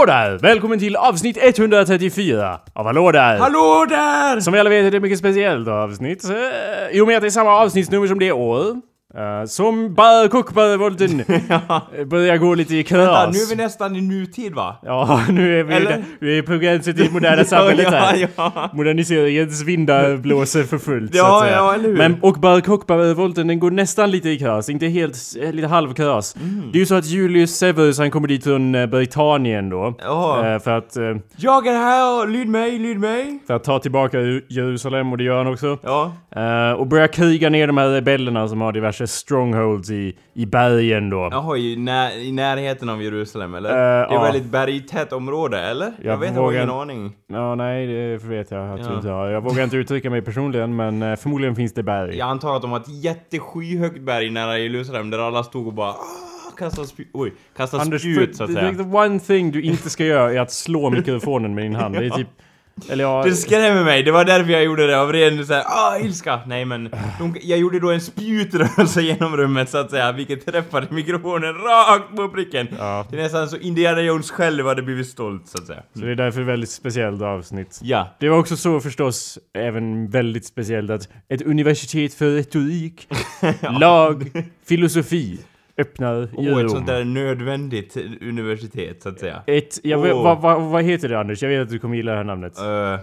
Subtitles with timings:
[0.00, 0.38] Hallå där!
[0.38, 3.38] Välkommen till avsnitt 134 av Hallå där!
[3.38, 4.40] Hallå där!
[4.40, 6.24] Som vi alla vet är det ett mycket speciellt avsnitt.
[6.24, 8.76] eh, I och med att det är samma avsnittsnummer som det år.
[9.14, 11.16] Eh, som bara Kuckbergvolten
[12.08, 13.34] börjar gå lite i Vänta, kras.
[13.36, 14.76] nu är vi nästan i nutid va?
[14.82, 16.04] Ja, nu är vi, Eller?
[16.20, 18.28] vi är på gränsen till moderna samhället ja, här.
[18.36, 18.70] ja.
[18.72, 21.56] Moderniseringens vindar blåser för fullt Ja, så att säga.
[21.56, 21.96] ja, eller hur?
[21.96, 26.36] Men och Bar Kockbergvolten den går nästan lite i kras, inte helt, eh, lite halvkras.
[26.36, 26.70] Mm.
[26.72, 29.94] Det är ju så att Julius Severus han kommer dit från eh, Britannien då.
[30.02, 30.46] Ja.
[30.46, 31.02] Eh, För att, eh,
[31.36, 33.38] Jag är här, lyd mig, lyd mig!
[33.46, 34.18] för att ta tillbaka
[34.48, 35.78] Jerusalem och det gör han också.
[35.82, 36.12] Ja.
[36.36, 41.10] Eh, och börja kriga ner de här rebellerna som har diverse strongholds i, i bergen
[41.10, 41.28] då.
[41.32, 43.70] Jaha, i, när, i närheten av Jerusalem eller?
[43.70, 44.22] Eh, det är ja.
[44.22, 45.86] väldigt bergtätt område, eller?
[46.02, 47.12] Jag, Jag vet, jag har vågar- ingen aning.
[47.26, 48.96] Ja, nej, det vet jag att Ja.
[48.96, 49.28] inte har.
[49.28, 52.16] Jag vågar inte uttrycka mig personligen, men eh, förmodligen finns det berg.
[52.16, 55.90] Jag antar att de har ett jätteskyhögt berg nära Jerusalem där alla stod och bara
[55.90, 58.74] "Ah", kastade spjut, oj, kastade Anders, spjut så att the, säga.
[58.74, 61.94] the one thing du inte ska göra är att slå mikrofonen med din hand.
[61.94, 62.28] Det är typ...
[62.88, 63.22] Eller ja...
[63.24, 66.40] Det skrämmer mig, det var därför jag gjorde det av ren såhär ah ilska.
[66.46, 70.86] Nej men, de, jag gjorde då en spjutrörelse genom rummet så att säga, vilket träffade
[70.90, 72.68] mikrofonen rakt på pricken.
[72.78, 73.06] Ja.
[73.10, 75.82] Det är nästan så Indiana Jones själv hade blivit stolt så att säga.
[75.94, 77.80] Så det är därför väldigt speciellt avsnitt.
[77.82, 78.08] Ja.
[78.20, 83.08] Det var också så förstås även väldigt speciellt att ett universitet för retorik,
[83.80, 84.30] lag,
[84.66, 85.38] filosofi
[85.80, 89.42] öppnar Och ett sånt där nödvändigt universitet så att säga.
[89.46, 90.22] Ett, jag vet, Åh.
[90.22, 91.42] vad, vad, vad heter det Anders?
[91.42, 92.58] Jag vet att du kommer gilla det här namnet.
[92.58, 93.00] Uh,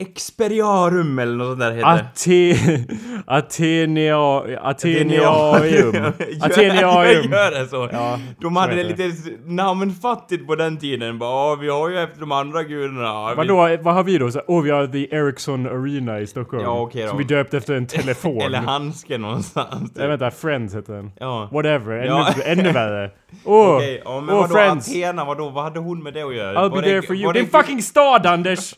[0.00, 1.88] Experiarum eller något sånt där heter.
[1.88, 2.96] Ate...
[3.26, 4.18] Atenea...
[4.62, 5.94] Atenearium.
[5.94, 7.30] Jag Atenearium.
[7.32, 7.88] gör det så.
[7.92, 9.12] Ja, De hade det lite
[9.46, 11.18] namnfattigt på den tiden.
[11.18, 13.34] Bara, "Ja, vi har ju efter de andra gudarna.
[13.34, 14.30] Vadå, vad har vi då?
[14.30, 16.62] Så, oh, vi har The Ericsson Arena i Stockholm.
[16.62, 17.08] Ja, okej då.
[17.08, 18.40] Som vi döpt efter en telefon.
[18.42, 19.92] Eller handske någonstans.
[19.94, 21.10] Nej vänta, Friends heter den.
[21.20, 21.48] Ja.
[21.52, 22.28] Whatever, ännu, Ja.
[22.44, 23.10] ännu värre.
[23.44, 23.76] Åh!
[23.76, 24.88] Okej, ja, men åh, vadå Friends!
[24.88, 25.48] Athena, vadå?
[25.48, 26.58] Vad hade hon med det att göra?
[26.58, 27.32] I'll Var be there for you.
[27.32, 28.74] Det är en fucking stad Anders!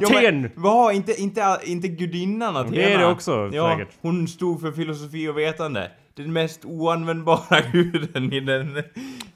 [0.00, 0.40] Ja, Aten!
[0.40, 0.94] men, vad?
[0.94, 2.76] Inte, inte, inte gudinnan Athena?
[2.76, 3.94] Det är det också, ja, säkert.
[4.00, 5.90] Hon stod för filosofi och vetande.
[6.16, 8.78] Den mest oanvändbara guden i den...
[8.78, 8.82] I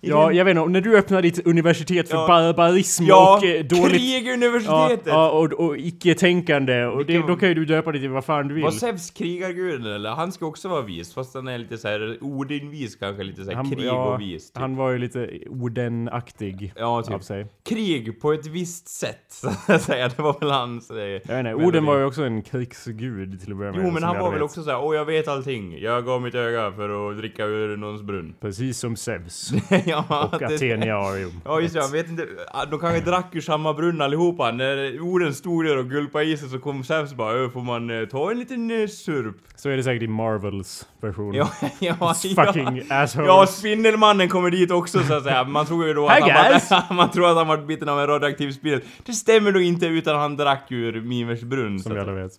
[0.00, 2.26] Ja, den, jag vet inte, när du öppnar ditt universitet för Ja.
[2.28, 3.82] barbarism ja och eh, dåligt...
[3.82, 5.06] Ja, kriguniversitetet!
[5.06, 6.84] ja, och, och icke-tänkande.
[6.84, 8.64] Och det, då kan ju du döpa det till vad fan du vill.
[8.64, 10.10] Var Zeus krigarguden eller?
[10.10, 13.86] Han ska också vara vis, fast han är lite såhär Odin-vis kanske, lite såhär krig
[13.86, 14.50] ja, och vis.
[14.52, 14.60] Typ.
[14.60, 17.22] han var ju lite Oden-aktig Ja, av typ.
[17.24, 17.46] sig.
[17.68, 20.08] Krig på ett visst sätt, så att säga.
[20.08, 20.90] Det var väl hans...
[20.90, 21.54] eh, Jag vet inte.
[21.54, 23.80] Oden var ju också en krigsgud till att börja med.
[23.84, 25.78] Jo men han var väl också såhär, åh jag vet allting.
[25.82, 28.34] Jag gav mitt öga för att dricka ur någons brunn.
[28.40, 29.50] Precis som Zeus.
[29.86, 31.32] ja, Och det- Atheniarium.
[31.44, 34.50] Ja just det, jag vet inte, ah, de kanske drack ur samma brunn allihopa.
[34.50, 37.90] När orden stod där och gulpade i sig så kom Zeus bara "Ö, får man
[37.90, 39.36] eh, ta en liten eh, surp?
[39.56, 41.34] Så är det säkert i Marvels version.
[41.34, 41.48] Ja,
[41.78, 43.02] ja, Fucking ja.
[43.02, 43.26] assholes.
[43.28, 45.44] Ja, Spindelmannen kommer dit också så att säga.
[45.44, 48.06] Man tror ju då att han, var, man tror att han var biten av en
[48.06, 48.80] radioaktiv spindel.
[49.06, 51.80] Det stämmer nog inte utan han drack ur Mimers brunn.
[51.80, 52.32] Som vi alla vet.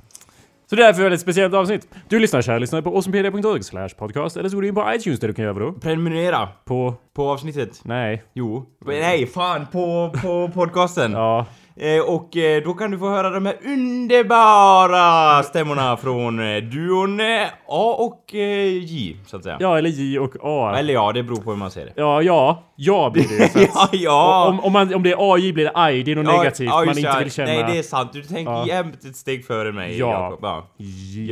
[0.72, 1.88] Så det är därför ett väldigt speciellt avsnitt.
[2.10, 5.20] Du lyssnar kära lyssnare på awesomepedia.org slash podcast eller så går du in på iTunes
[5.20, 5.72] där du kan göra vadå?
[5.72, 6.96] Prenumerera På...
[7.14, 7.82] på avsnittet.
[7.84, 8.24] Nej.
[8.34, 8.66] Jo.
[8.86, 11.12] Nej, fan på, på podcasten.
[11.12, 11.46] Ja.
[11.76, 17.20] Eh, och eh, då kan du få höra de här underbara stämmorna från eh, duon
[17.68, 19.58] A och J, så att säga.
[19.60, 20.76] Ja, eller J och A.
[20.78, 21.94] Eller ja, det beror på hur man ser det.
[21.96, 22.64] Ja, ja.
[22.76, 23.68] Ja blir det ju.
[23.74, 24.48] ja, ja!
[24.50, 26.68] Om, om, man, om det är AI blir det aj, det är något Ja, negativt
[26.70, 27.52] ja, man inte vill känna.
[27.52, 28.14] Nej, det är sant.
[28.14, 28.68] Du tänker Ja.
[28.68, 30.12] jämt ett steg före mig, Ja.
[30.12, 30.40] Jakob.
[30.44, 30.64] Ja.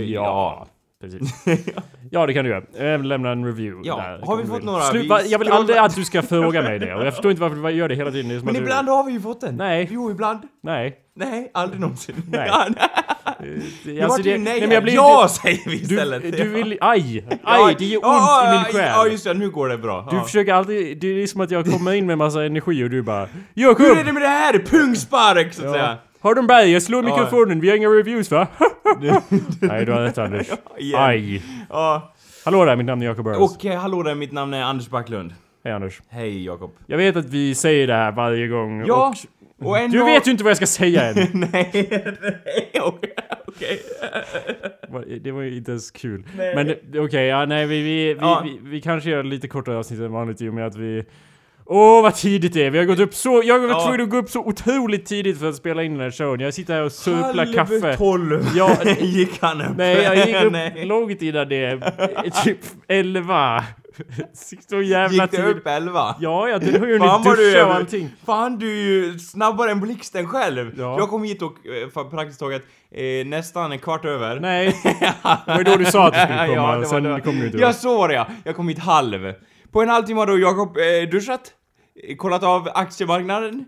[0.08, 0.68] Ja.
[1.02, 1.08] Ja.
[1.08, 1.46] Precis.
[2.12, 2.98] Ja, det kan du göra.
[2.98, 4.26] Vill lämna en review Ja, där.
[4.26, 4.82] har vi du fått några?
[4.82, 6.96] Slut, Vi va, jag vill aldrig att du ska fråga mig det.
[6.96, 8.30] Och jag förstår inte varför du gör det hela tiden.
[8.40, 9.56] Det Men ibland har vi ju fått den.
[9.56, 9.90] Nej.
[9.92, 10.42] Jo, ibland.
[10.42, 10.48] Du...
[10.64, 10.96] Nej.
[11.16, 12.16] Nej, aldrig någonsin.
[12.32, 12.52] Nej.
[13.40, 13.62] Nej.
[13.84, 14.40] Det, vart det nej.
[14.40, 16.22] nej, men jag blir ja, inte- säger vi istället.
[16.22, 16.78] Du, du vill...
[16.82, 17.28] Aj!
[17.44, 17.76] Aj!
[17.80, 18.92] Det gör ont i min själ.
[18.96, 19.34] Ja, just det.
[19.34, 20.08] Nu går det bra.
[20.12, 21.00] Du försöker alltid...
[21.00, 23.28] Det är som att jag kommer in med massa energi och du bara...
[23.54, 23.86] Jakob!
[23.86, 24.60] Hur är det med det här?
[24.60, 25.98] Pungspark, så att säga.
[26.22, 26.72] Har de berg?
[26.72, 28.48] Jag slår mikrofonen, vi har inga reviews va?
[29.62, 30.48] Nej, du har rätt Anders.
[30.78, 31.02] igen.
[31.02, 31.42] Aj!
[31.70, 32.14] Ja.
[32.46, 33.56] Hallå där, mitt namn är Jakob Burrows.
[33.56, 35.34] Och eh, hallå där, mitt namn är Anders Backlund.
[35.64, 36.02] Hej Anders.
[36.10, 36.72] Hej Jakob.
[36.88, 39.14] Jag vet att vi säger det här varje gång Ja,
[39.60, 39.68] och...
[39.68, 39.98] och ändå...
[39.98, 41.16] Du vet ju inte vad jag ska säga än!
[41.34, 41.70] nej,
[42.22, 43.14] nej, okej.
[43.48, 43.80] okej.
[44.90, 46.24] Va- Det var ju inte ens kul.
[46.38, 46.56] Nej.
[46.56, 48.42] Men det- okej, ja nej vi, vi, vi, Ja.
[48.46, 51.04] vi, vi kanske gör lite kortare avsnitt än vanligt i och med att vi...
[51.72, 52.70] Åh vad tidigt det är!
[52.70, 53.42] Vi har gått upp så...
[53.46, 53.82] Jag var Ja.
[53.82, 56.40] tvungen att gå upp så otroligt tidigt för att spela in den här showen.
[56.40, 57.98] Jag sitter här och surplar Halv kaffe.
[57.98, 59.78] tolv Ja, gick han upp.
[59.78, 60.86] Nej, jag gick upp Nej.
[60.86, 61.80] långt innan det.
[62.44, 62.58] Typ
[62.88, 63.64] 11.
[64.70, 65.56] Så jävla Gick det tidigt.
[65.58, 66.16] upp elva?
[66.20, 68.10] Ja, jag har ju hunnit du duscha och allting.
[68.26, 70.72] Fan du är ju snabbare än blixten själv!
[70.78, 70.96] Ja.
[71.00, 71.54] Jag kom hit och
[71.98, 72.62] eh, praktiskt taget
[72.96, 74.40] eh, nästan en kvart över.
[74.40, 74.66] Nej,
[75.46, 77.58] det var då du sa att du skulle komma, ja, var sen kom du inte.
[77.58, 78.28] Ja, så var det ja.
[78.44, 79.34] Jag kom hit halv.
[79.72, 81.42] På en halvtimme har då Jakob eh, duschat.
[82.18, 83.66] Kollat av aktiemarknaden.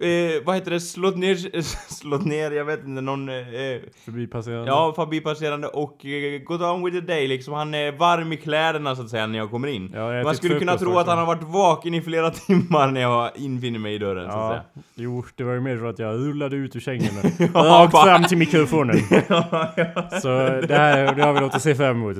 [0.00, 0.80] Eh, vad heter det?
[0.80, 1.62] Slått ner,
[1.94, 3.28] slått ner, jag vet inte, någon...
[3.28, 3.34] Eh,
[4.04, 4.66] Förbipasserande.
[4.66, 7.54] ja, förbipasserande och eh, gått on with the day liksom.
[7.54, 9.90] Han är varm i kläderna så att säga när jag kommer in.
[9.94, 12.90] Ja, jag Man ätit skulle kunna tro att han har varit vaken i flera timmar
[12.90, 14.62] när jag infinner mig i dörren så att säga.
[14.74, 17.10] Ja, jo, det var ju mer så att jag rullade ut ur sängen
[17.54, 18.96] Ja, Rakt fram till mikrofonen.
[19.28, 20.10] ja, ja.
[20.20, 20.28] Så
[20.68, 22.16] det här det har vi att se fram emot.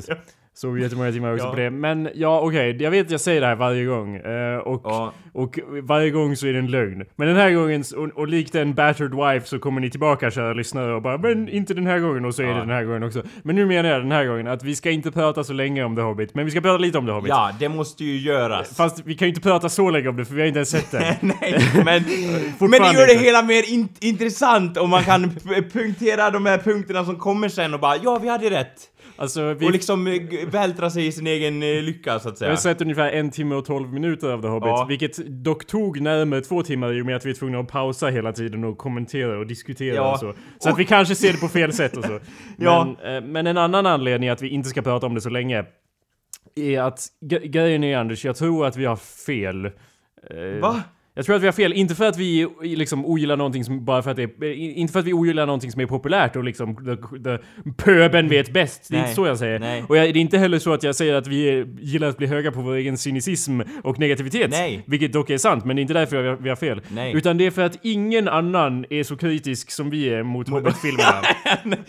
[0.57, 1.51] Så jättemånga timmar också Ja.
[1.51, 1.71] på det.
[1.71, 4.17] Men ja, okej, jag vet att jag säger det här varje gång.
[4.17, 5.13] eh, och, Ja.
[5.33, 7.05] och varje gång så är det en lögn.
[7.17, 10.53] Men den här gången, och, och likt en battered wife så kommer ni tillbaka kära
[10.53, 12.53] lyssnare och bara Men inte den här gången och så är Ja.
[12.55, 13.23] det den här gången också.
[13.43, 15.97] Men nu menar jag den här gången att vi ska inte prata så länge om
[15.97, 16.35] The Hobbit.
[16.35, 17.29] Men vi ska prata lite om The Hobbit.
[17.29, 18.77] ja, det måste ju göras.
[18.77, 20.71] Fast vi kan ju inte prata så länge om det för vi har inte ens
[20.71, 21.17] sett det.
[21.23, 21.85] Nej, men,
[22.71, 25.31] men det gör det hela mer in, intressant om man kan
[25.73, 28.91] punktera de här punkterna som kommer sen och bara ja, vi hade rätt.
[29.17, 32.39] Alltså, vi, Och liksom eh, vältra sig i sin egen eh, lycka så att Jag
[32.39, 32.51] säga.
[32.51, 34.87] har sett ungefär en timme och 12 minuter av The Hobbit, Ja.
[34.89, 38.07] vilket dock tog närmare två timmar i och med att vi är tvungna att pausa
[38.09, 40.13] hela tiden och kommentera och diskutera Ja.
[40.13, 40.35] och så.
[40.59, 42.21] Så att vi kanske ser det på fel sätt och så.
[42.59, 42.97] Ja.
[43.03, 45.65] Men, eh, men en annan anledning att vi inte ska prata om det så länge
[46.57, 47.07] är att
[47.43, 49.71] grejen är Anders, jag tror att vi har fel.
[50.61, 50.83] Va?
[51.17, 54.03] Jag tror att vi har fel, inte för att vi liksom ogillar någonting som bara
[54.03, 56.77] för att det är, inte för att vi ogillar någonting som är populärt och liksom
[56.77, 57.39] the, the,
[57.77, 58.87] pöben vet bäst.
[58.91, 59.03] Det är Nej.
[59.09, 59.59] inte så jag säger.
[59.59, 59.85] Nej.
[59.89, 62.27] Och jag, det är inte heller så att jag säger att vi gillar att bli
[62.27, 64.51] höga på vår egen cynism och negativitet.
[64.51, 64.83] Nej.
[64.87, 66.81] Vilket dock är sant, men det är inte därför vi har, vi har fel.
[66.89, 67.13] Nej.
[67.17, 71.23] Utan det är för att ingen annan är så kritisk som vi är mot Hobbit-filmerna.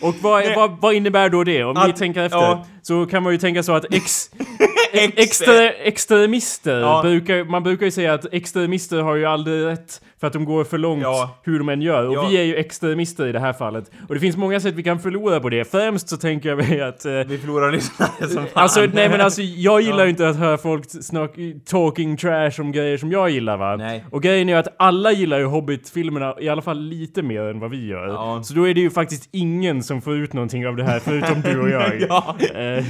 [0.00, 1.64] och vad, vad, vad innebär då det?
[1.64, 2.38] Om ni Att- tänker efter.
[2.38, 2.66] ja.
[2.82, 4.30] Så kan man ju tänka så att ex,
[4.92, 7.00] Ex- extra, extremister, Ja.
[7.02, 10.64] brukar, man brukar ju säga att extremister har ju aldrig rätt för att de går
[10.64, 11.38] för långt Ja.
[11.42, 12.08] hur de än gör.
[12.08, 12.28] Och Ja.
[12.28, 13.90] vi är ju extremister i det här fallet.
[14.08, 15.64] Och det finns många sätt vi kan förlora på det.
[15.70, 17.04] Främst så tänker jag mig att...
[17.04, 18.46] Eh, Vi förlorar lyssnare som fan.
[18.62, 20.04] Alltså nej men alltså jag gillar Ja.
[20.04, 21.30] ju inte att höra folk snack,
[21.64, 23.76] talking trash om grejer som jag gillar va.
[23.76, 24.04] Nej.
[24.10, 27.60] Och grejen är ju att alla gillar ju Hobbit-filmerna i alla fall lite mer än
[27.60, 28.42] vad vi gör.
[28.42, 31.40] Så då är det ju faktiskt ingen som får ut någonting av det här förutom
[31.42, 32.00] du och jag.
[32.08, 32.36] Ja.
[32.54, 32.84] Eh,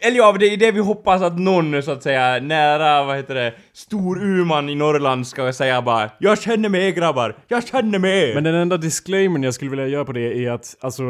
[0.00, 3.34] eller ja, det är det vi hoppas att någon så att säga nära, vad heter
[3.34, 8.34] det, stor urman i Norrland ska säga bara Jag känner med grabbar, jag känner med!
[8.34, 11.02] men den enda disclaimern jag skulle vilja göra på det är att alltså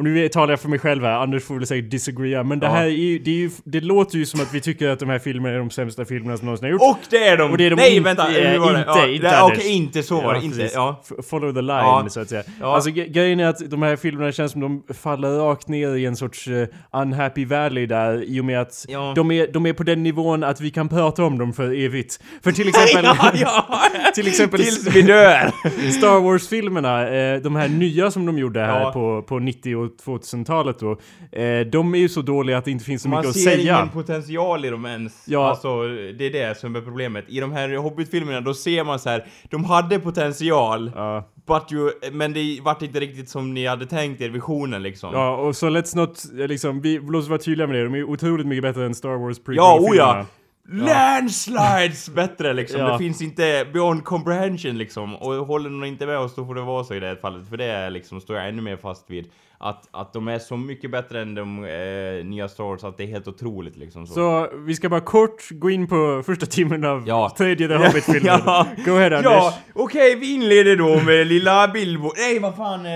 [0.00, 2.66] och nu talar jag för mig själv här, Anders får väl säkert disagreea, men det
[2.66, 2.72] Ja.
[2.72, 5.08] här är ju, det, är ju, det låter ju som att vi tycker att de
[5.08, 6.84] här filmerna är de sämsta filmerna som någonsin har gjorts.
[6.84, 7.50] Och det är de!
[7.50, 8.78] Och det är de Nej inte- vänta, eh, hur var det?
[8.78, 9.40] inte- ja, inte.
[9.42, 10.70] Okej, inte så var det, inte.
[10.74, 11.02] Ja.
[11.30, 12.06] Follow the line, Ja.
[12.10, 12.42] så att säga.
[12.60, 12.74] Ja.
[12.74, 16.16] Alltså grejen är att de här filmerna känns som de faller rakt ner i en
[16.16, 20.02] sorts eh, unhappy valley där i och med att de, är, de är på den
[20.02, 22.20] nivån att vi kan prata om dem för evigt.
[22.44, 23.04] För till exempel...
[23.04, 23.66] ja, ja.
[24.14, 25.50] till exempel Tills vi dör!
[25.90, 30.78] Star Wars-filmerna, eh, de här nya som de gjorde här på, på 90 och 2000-talet
[30.78, 30.90] då,
[31.32, 33.50] eh, de är ju så dåliga att det inte finns så Man mycket att ser
[33.50, 33.76] säga.
[33.76, 35.24] ingen potential i dem ens.
[35.28, 35.48] Ja.
[35.50, 35.82] Alltså,
[36.18, 37.24] det är det som är problemet.
[37.28, 41.28] I de här Hobbit-filmerna, då ser man så här, de hade potential, Ja.
[41.46, 45.10] but you, men det vart inte riktigt som ni hade tänkt er, visionen liksom.
[45.14, 48.04] Ja, och så let's not, liksom, vi, låt oss vara tydliga med det, de är
[48.04, 49.90] otroligt mycket bättre än Star Wars Ja, prequel-filmerna.
[49.90, 50.26] oh ja!
[50.72, 52.80] Landslides bättre liksom.
[52.80, 52.92] Ja.
[52.92, 55.16] Det finns inte beyond comprehension liksom.
[55.16, 57.48] Och håller någon inte med oss då får det vara så i det här fallet.
[57.48, 59.26] För det är liksom, står jag ännu mer fast vid.
[59.62, 63.02] Att, att de är så mycket bättre än de eh, nya Star Wars att det
[63.02, 64.06] är helt otroligt liksom.
[64.06, 64.14] Så.
[64.14, 67.34] Så vi ska bara kort gå in på första timmen av Ja.
[67.38, 68.22] tredje The Hobbit-filmen.
[68.46, 68.66] ja.
[68.84, 69.24] Go ahead Anders.
[69.24, 72.12] Ja, okej vi inleder då med lilla Bilbo.
[72.16, 72.86] Nej vad fan...
[72.86, 72.92] Eh...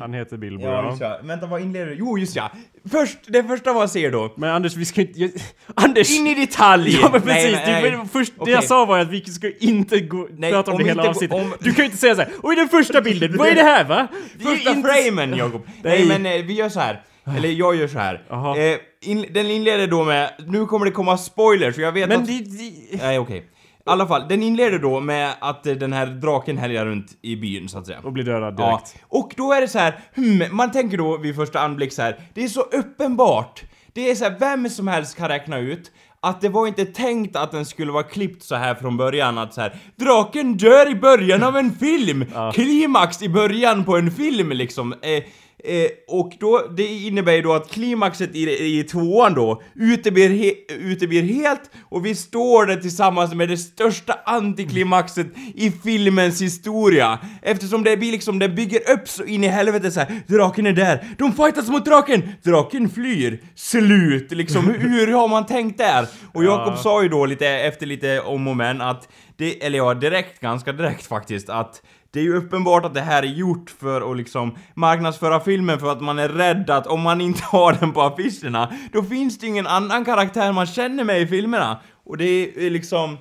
[0.00, 1.18] Han heter Bilbo, Ja, ja.
[1.22, 1.94] Vänta vad inleder du?
[1.94, 2.50] Jo just ja.
[2.90, 4.34] Först, det första man ser då.
[4.36, 5.20] Men Anders, vi ska inte...
[5.20, 5.30] Jag,
[5.74, 6.10] Anders!
[6.18, 6.98] In i detalj!
[7.02, 8.06] Ja men precis, Nej, nej, Det, nej.
[8.12, 8.54] först, det Okej.
[8.54, 11.36] jag sa var att vi ska inte gå, Nej, prata om, om det hela avsnittet.
[11.40, 13.84] om- Du kan ju inte säga såhär Oj den första bilden, vad är det här
[13.84, 14.06] va?
[14.38, 15.66] Det är Första inte- framen Jakob!
[15.82, 17.02] Nej men eh, vi gör så här.
[17.36, 18.22] Eller jag gör så här.
[18.58, 18.78] Eh,
[19.10, 22.26] in, den inleder då med, nu kommer det komma spoilers för jag vet Men att...
[22.26, 22.32] det...
[22.38, 23.44] det Nej okej.
[23.86, 27.36] I alla fall, den inleder då med att eh, den här draken härjar runt i
[27.36, 27.98] byn så att säga.
[28.04, 28.96] och blir dödad Ja, direkt.
[29.02, 32.20] och då är det så här, hmm, man tänker då vid första anblick så här,
[32.34, 33.62] det är så uppenbart.
[33.92, 37.36] Det är så här, vem som helst kan räkna ut att det var inte tänkt
[37.36, 40.94] att den skulle vara klippt så här från början att så här, draken dör i
[40.94, 42.24] början av en film!
[42.54, 44.92] Klimax i början på en film liksom.
[44.92, 45.24] Eh,
[45.66, 50.52] Eh, och då, det innebär ju då att klimaxet i, i tvåan då uteblir, he,
[50.74, 57.18] uteblir helt och vi står där tillsammans med det största antiklimaxet i filmens historia.
[57.42, 60.22] Eftersom det blir liksom, det bygger upp så in i helvete så här.
[60.26, 64.66] draken är där, de fightas mot draken, draken flyr, slut liksom.
[64.66, 66.06] hur, hur har man tänkt där?
[66.32, 69.94] Och Jakob sa ju då lite, efter lite om och men att det, eller ja,
[69.94, 71.82] direkt, ganska direkt faktiskt, att
[72.16, 75.92] det är ju uppenbart att det här är gjort för att liksom marknadsföra filmen för
[75.92, 79.46] att man är rädd att om man inte har den på affischerna, då finns det
[79.46, 81.80] ju ingen annan karaktär man känner med i filmerna.
[82.04, 83.18] Och det är liksom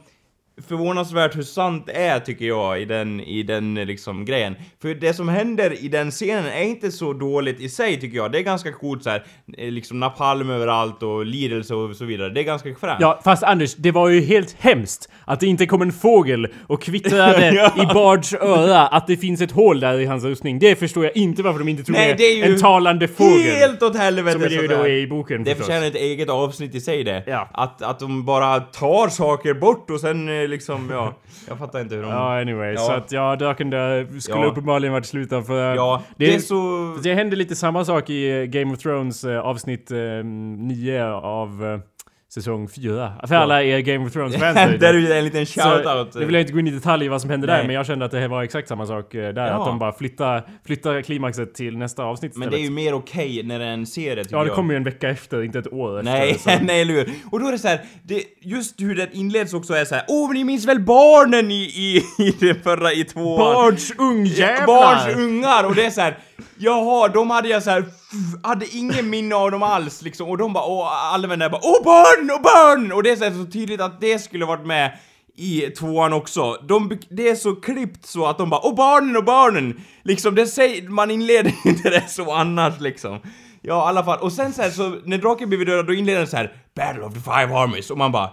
[0.67, 4.55] förvånansvärt hur sant det är tycker jag i den, i den eh, liksom grejen.
[4.81, 8.31] För det som händer i den scenen är inte så dåligt i sig tycker jag.
[8.31, 9.23] Det är ganska coolt så här,
[9.57, 12.29] eh, liksom napalm överallt och lidelse och så vidare.
[12.29, 12.97] Det är ganska fränt.
[13.01, 16.81] Ja, fast Anders, det var ju helt hemskt att det inte kom en fågel och
[16.81, 17.83] kvittrade Ja.
[17.83, 20.59] i Bards öra att det finns ett hål där i hans rustning.
[20.59, 23.07] Det förstår jag inte varför de inte tog Nej, med det är ju en talande
[23.07, 23.41] fågel.
[23.55, 24.31] Helt åt helvete!
[24.39, 25.65] Som det ju då är i boken Det förstås.
[25.67, 27.23] förtjänar ett eget avsnitt i sig det.
[27.27, 27.49] Ja.
[27.53, 31.13] Att, att de bara tar saker bort och sen eh, liksom, ja.
[31.47, 32.09] Jag fattar inte hur de...
[32.11, 32.73] Ja, anyway.
[32.73, 32.79] Ja.
[32.79, 34.45] Så att ja, där skulle Ja.
[34.45, 35.75] uppenbarligen varit sluten för...
[35.75, 36.97] Ja, det, är så...
[37.03, 41.79] Det hände lite samma sak i eh, Game of Thrones eh, avsnitt 9 av eh,
[42.35, 43.13] säsong 4.
[43.27, 46.15] För alla er Game of Thrones-fans där är en liten shoutout.
[46.15, 47.85] Nu vill jag inte gå in i detalj i vad som hände där, men jag
[47.85, 49.47] kände att det var exakt samma sak eh, där.
[49.47, 49.53] Ja.
[49.53, 53.43] Att de bara flyttar, flyttar klimaxet till nästa avsnitt Men det är ju mer okej
[53.43, 55.73] när det är en serie tycker Ja, det kommer ju en vecka efter, inte ett
[55.73, 56.57] år Nej, efter.
[56.57, 57.09] så- nej eller hur?
[57.31, 60.03] Och då är det så här, det, just hur den inleds också är så här.
[60.07, 63.37] Åh, men ni minns väl barnen i, i, i den förra, i tvåan?
[63.37, 64.65] Bards ungjävlar!
[64.65, 65.63] Barns ungar!
[65.63, 66.17] Och det är så här.
[66.57, 67.85] Jaha, de hade jag så här,
[68.43, 70.29] hade ingen minne av dem alls liksom.
[70.29, 72.91] Och de bara, och alla vänner bara, åh barn, och barn!
[72.91, 74.97] Och det är så, här, så tydligt att det skulle varit med
[75.37, 76.53] i tvåan också.
[76.53, 79.81] De, det är så klippt så att de bara, åh barnen och barnen!
[80.03, 83.19] Liksom, det säger, man inleder inte det så annars liksom.
[83.61, 84.19] Ja, i alla fall.
[84.19, 87.03] Och sen så här, så när draken blir dödad, då inleder den så här, Battle
[87.03, 88.29] of the Five Armies, och man bara,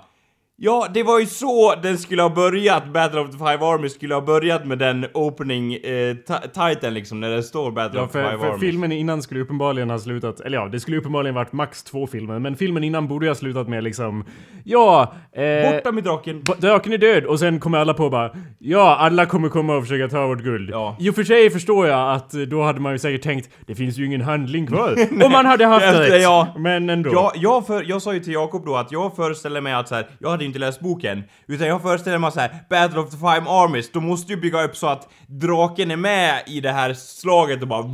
[0.65, 4.15] Ja, det var ju så den skulle ha börjat, Battle of the Five Armies skulle
[4.15, 5.81] ha börjat med den opening eh,
[6.15, 8.61] ti- titeln liksom, när det står Battle Ja, of the Five för Armies.
[8.61, 12.39] filmen innan skulle uppenbarligen ha slutat, eller ja, det skulle uppenbarligen varit max två filmer,
[12.39, 14.25] men filmen innan borde ju ha slutat med liksom,
[14.65, 16.43] ja, eh, Borta med draken!
[16.59, 20.09] Draken är död och sen kommer alla på bara Ja, alla kommer komma och försöka
[20.09, 20.71] ta vårt guld.
[20.71, 20.97] Ja.
[21.01, 23.75] I och för sig förstår jag att eh, då hade man ju säkert tänkt Det
[23.75, 24.97] finns ju ingen handling kvar.
[25.25, 26.23] Om man hade haft rätt.
[26.23, 26.55] ja.
[26.59, 27.11] Men ändå.
[27.13, 29.95] Jag, jag, för, jag sa ju till Jakob då att jag föreställer mig att så
[29.95, 33.11] här, jag hade ju inte läst boken, utan jag föreställer mig så här, Battle of
[33.11, 36.73] the Five Armies, de måste ju bygga upp så att draken är med i det
[36.73, 37.85] här slaget och bara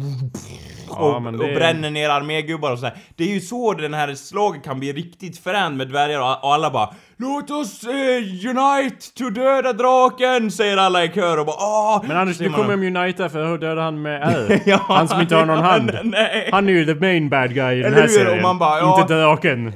[0.90, 2.96] Ja, och, och det- bränner ner armégubbar och så här.
[3.16, 6.54] Det är ju så den här slaget kan bli riktigt fränt med dvärgar och, och
[6.54, 10.50] alla bara Låt oss eh, unite to döda draken!
[10.50, 12.04] Säger alla i kör och bara åh!
[12.08, 14.60] Men Anders, nu man kommer de unita för hur dödade han med R?
[14.66, 15.98] Ja, han som inte har någon hand.
[16.04, 16.48] nej.
[16.52, 18.06] Han är ju the main bad guy i den här hur?
[18.06, 18.42] Och serien.
[18.42, 19.00] man bara, ja.
[19.00, 19.68] Inte draken.
[19.68, 19.74] Eh,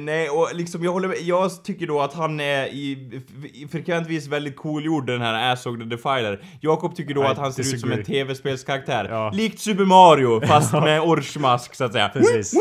[0.00, 3.10] nej, och liksom jag håller med, jag tycker då att han är i,
[3.54, 6.40] i frekventvis väldigt coolgjord den här Azog the Defiler.
[6.60, 9.08] Jakob tycker då I att han ser ut som en tv-spelskaraktär.
[9.10, 9.30] Ja.
[9.34, 12.08] Likt Super Mario, fast med orchmask så att säga.
[12.08, 12.54] Precis.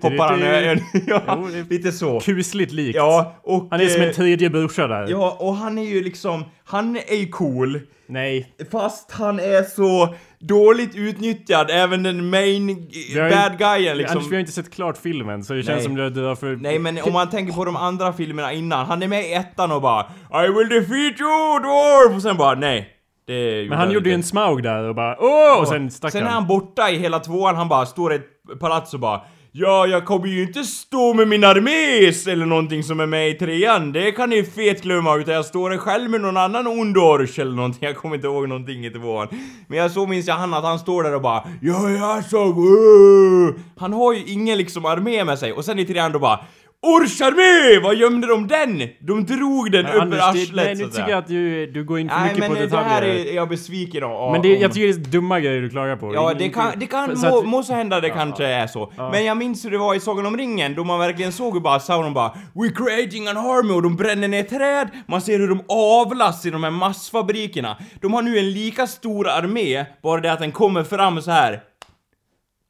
[0.00, 2.20] Hoppar han över ja, Jo, lite så.
[2.20, 2.96] Kusligt likt.
[2.96, 3.68] Ja, och...
[3.70, 5.06] Han är som eh, en tredje brorsa där.
[5.08, 7.80] Ja, och han är ju liksom, han är ju cool.
[8.06, 8.54] Nej.
[8.70, 12.88] Fast han är så dåligt utnyttjad, även den main
[13.30, 14.16] bad guyen liksom.
[14.16, 15.84] Anders, vi har inte sett klart filmen, så det känns Nej.
[15.84, 16.56] som det drar för...
[16.56, 19.72] Nej men om man tänker på de andra filmerna innan, han är med i ettan
[19.72, 20.02] och bara
[20.44, 22.16] I will defeat you dwarf!
[22.16, 22.96] Och sen bara nej.
[23.26, 25.60] Det Men han gjorde ju en smaug där och bara åh!
[25.60, 26.34] Och sen stack Sen är han.
[26.34, 29.20] han borta i hela tvåan, han bara står i ett palats och bara
[29.52, 33.34] Ja, jag kommer ju inte stå med min armés eller någonting som är med i
[33.34, 33.92] trean.
[33.92, 37.52] Det kan ni fet glömma, utan jag står själv med någon annan ond orch eller
[37.52, 37.82] någonting.
[37.82, 39.28] Jag kommer inte ihåg någonting i tvåan.
[39.68, 42.58] Men jag så minns jag han att han står där och bara Ja, jag såg...
[42.58, 43.54] Uh.
[43.76, 45.52] Han har ju ingen liksom armé med sig.
[45.52, 46.40] Och sen i trean då bara
[46.82, 47.80] Orcharmé!
[47.82, 48.78] Vad gömde de den?
[49.00, 51.98] De drog den Men det, arslet nej, så nu tycker jag att du, du går
[51.98, 52.88] in för Nej mycket men på det detaljer.
[52.88, 54.32] här är jag besviken av.
[54.32, 56.14] Men det, jag tycker det är dumma grejer du klagar på.
[56.14, 58.92] Ja, det kan, det kan så må, att- måste hända det kanske är så.
[58.96, 61.60] Men jag minns hur det var i Sagan om ringen, då man verkligen såg hur
[61.60, 65.48] bara Sauron bara We're creating an army och de bränner ner träd, man ser hur
[65.48, 67.76] de avlas i de här massfabrikerna.
[68.00, 71.60] De har nu en lika stor armé, bara det att den kommer fram så här.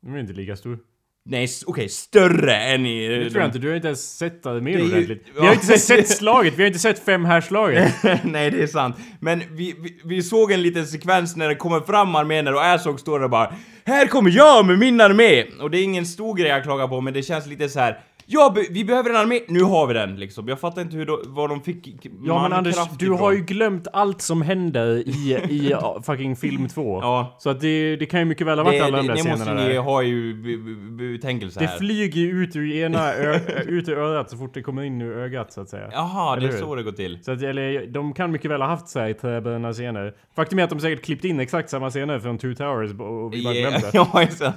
[0.02, 0.78] De är inte lika stor.
[1.24, 3.08] Nej, okej, större än i...
[3.08, 5.26] Det tror jag inte, du har inte ens sett ju- ordentligt.
[5.40, 7.92] Vi har inte sett, sett slaget, vi har inte sett fem här slaget.
[8.24, 8.96] Nej, det är sant.
[9.20, 13.00] Men vi, vi, vi såg en liten sekvens när det kommer fram arméer och Azog
[13.00, 15.44] står där och bara Här kommer jag med min armé!
[15.60, 17.98] Och det är ingen stor grej jag klagar på, men det känns lite så här.
[18.32, 20.48] Ja, vi behöver en armé, nu har vi den liksom.
[20.48, 23.18] Jag fattar inte hur då, var de fick Ja men Anders, du ifrån.
[23.18, 26.98] har ju glömt allt som händer i, i ja, fucking film 2.
[27.02, 27.36] Ja.
[27.38, 29.22] Så att det, det kan ju mycket väl ha varit Det, alla de det, där
[29.22, 29.80] det måste scenerna ni där.
[29.80, 30.56] ha ju be-
[30.96, 31.78] be- betänkelse Det här.
[31.78, 33.14] flyger ju ut ur ena
[33.66, 35.88] ut ur örat så fort det kommer in ur ögat så att säga.
[35.92, 37.18] Jaha, det är så det går till.
[37.24, 40.14] Så att, eller, de kan mycket väl ha haft så här träbränna scener.
[40.36, 43.44] Faktum är att de säkert klippt in exakt samma scener från Two Towers och vi
[43.44, 43.70] bara Yeah.
[43.80, 43.90] glömde.
[44.12, 44.54] ja, just det.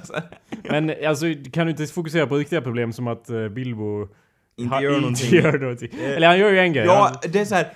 [0.70, 4.08] Men alltså, kan du inte fokusera på riktiga problem som att uh, Bilbo
[4.56, 5.30] Inte gör någonting.
[5.34, 5.90] gör någonting.
[6.02, 6.86] Eller han gör ju en grej.
[6.86, 7.66] Ja, Han, det är så här.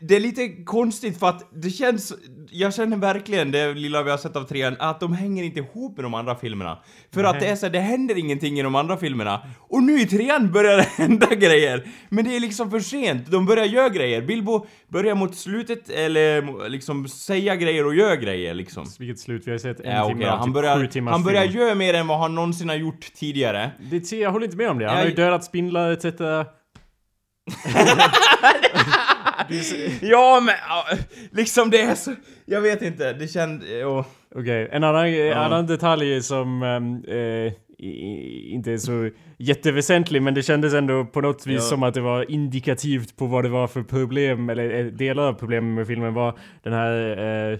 [0.00, 2.12] Det är lite konstigt för att det känns,
[2.50, 5.96] jag känner verkligen det lilla vi har sett av trean, att de hänger inte ihop
[5.96, 6.78] med de andra filmerna.
[7.14, 9.40] För att det är så här, det händer ingenting i de andra filmerna.
[9.68, 11.84] Och nu i trean börjar det hända grejer.
[12.08, 14.22] Men det är liksom för sent, de börjar göra grejer.
[14.22, 18.86] Bilbo börjar mot slutet, eller liksom säga grejer och gör grejer liksom.
[18.98, 21.12] Vilket slut, vi har sett en Ja, timme okej, av han typ börjar, sju timmars
[21.12, 21.54] han börjar film.
[21.60, 23.70] göra mer än vad han någonsin har gjort tidigare.
[23.90, 24.86] Det, jag håller inte med om det.
[24.86, 26.04] Han har ju Jag- dödat spindlar etc.
[30.02, 30.84] Ja, men ja,
[31.32, 32.14] liksom det är så,
[32.46, 33.28] jag vet inte, det
[33.80, 34.06] ja.
[34.34, 40.34] Okej, en annan, en annan detalj som ehm, eh, i- inte är så jätteväsentlig men
[40.34, 41.60] det kändes ändå på något vis Ja.
[41.60, 45.32] som att det var indikativt på vad det var för problem, eller eh, delar av
[45.32, 47.18] problemen med filmen var den här
[47.52, 47.58] eh,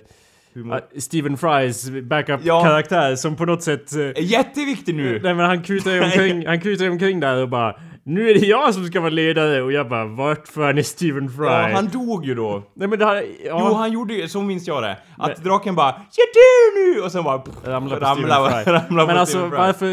[0.55, 0.75] Humor.
[0.77, 2.01] ah, Stephen Frys Ja.
[2.03, 3.93] backup-karaktär som på något sätt...
[3.95, 5.21] eh, Är jätteviktig nu!
[5.23, 8.47] Nej men han kutar ju omkring, han kutar omkring där och bara Nu är det
[8.47, 11.45] jag som ska vara ledare och jag bara vart fan är Stephen Fry?
[11.47, 12.63] Ja, han dog ju då.
[12.75, 14.97] Nej men det här, ja, Jo, han gjorde ju, så minns jag det.
[15.19, 17.39] Att draken bara 'Jag dör nu!' och sen bara...
[17.39, 18.73] pff, ramlar på ramlar- Stephen Fry.
[18.73, 19.59] ramlar på men alltså Stephen Fry.
[19.59, 19.87] varför...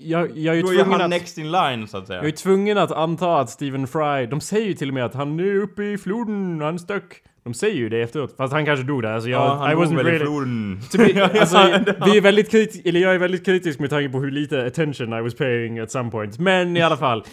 [0.00, 1.10] Jag, jag är ju Då är tvungen han att...
[1.10, 2.18] next in line, så att säga.
[2.18, 5.14] Jag är tvungen att anta att Stephen Fry, de säger ju till och med att
[5.14, 7.02] han är uppe i floden, han stack.
[7.44, 9.12] De säger ju det efteråt, fast han kanske dog där.
[9.12, 10.18] Alltså jag, Ja, han I wasn't väl really...
[10.18, 10.80] floden.
[10.96, 11.56] Be, alltså,
[12.04, 15.18] vi är väldigt kritisk, eller jag är väldigt kritisk med tanke på hur lite attention
[15.18, 16.38] I was paying at some point.
[16.38, 17.24] Men i alla fall.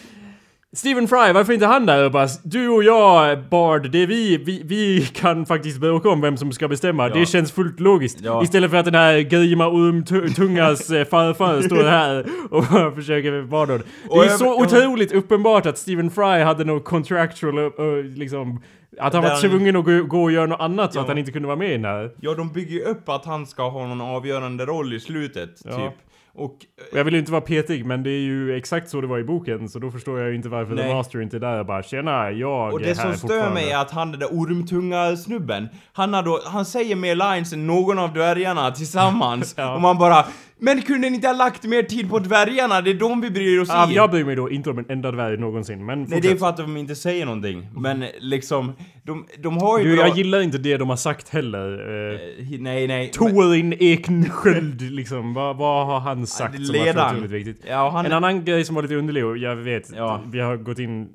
[0.73, 4.37] Stephen Fry, varför inte han där och bara Du och jag, Bard, det är vi,
[4.37, 7.07] vi, vi kan faktiskt bråka om vem som ska bestämma.
[7.07, 7.13] Ja.
[7.15, 8.19] Det känns fullt logiskt.
[8.21, 8.43] Ja.
[8.43, 13.81] Istället för att den här Grima Ormtungas eh, farfar står här och försöker vara någon.
[14.09, 18.61] Det är så otroligt uppenbart att Stephen Fry hade något contractual, uh, uh, liksom
[18.99, 21.01] att han var tvungen att gå, gå och göra något annat så Ja.
[21.01, 22.11] att han inte kunde vara med i den här.
[22.21, 25.71] Ja, de bygger ju upp att han ska ha någon avgörande roll i slutet, Ja.
[25.71, 25.93] typ.
[26.33, 26.51] Och...
[26.91, 29.19] Och jag vill ju inte vara petig men det är ju exakt så det var
[29.19, 30.87] i boken så då förstår jag ju inte varför Nej.
[30.87, 33.27] The Master inte är där och bara Tjena, jag Och är det här som stör
[33.27, 37.15] fortfarande." mig är att han den där ormtunga snubben, han har då, han säger mer
[37.15, 39.53] lines än någon av dvärgarna tillsammans.
[39.57, 39.75] Ja.
[39.75, 40.25] Och man bara
[40.63, 42.81] Men kunde ni inte ha lagt mer tid på dvärgarna?
[42.81, 43.95] Det är de vi bryr oss Ja, i.
[43.95, 46.49] jag bryr mig då inte om en enda dvärg någonsin men Nej, det är för
[46.49, 47.67] att de inte säger någonting.
[47.75, 50.07] Men liksom, de, de har ju du, bra...
[50.07, 51.71] jag gillar inte det de har sagt heller.
[52.13, 52.19] Eh,
[52.59, 53.11] Nej, nej.
[53.13, 57.63] Torin Ekensköld liksom, vad, vad har han sagt det som var otroligt viktigt?
[57.69, 58.05] Ja, han...
[58.05, 60.21] En annan grej som var lite underlig och jag vet, Ja.
[60.31, 61.09] vi har gått in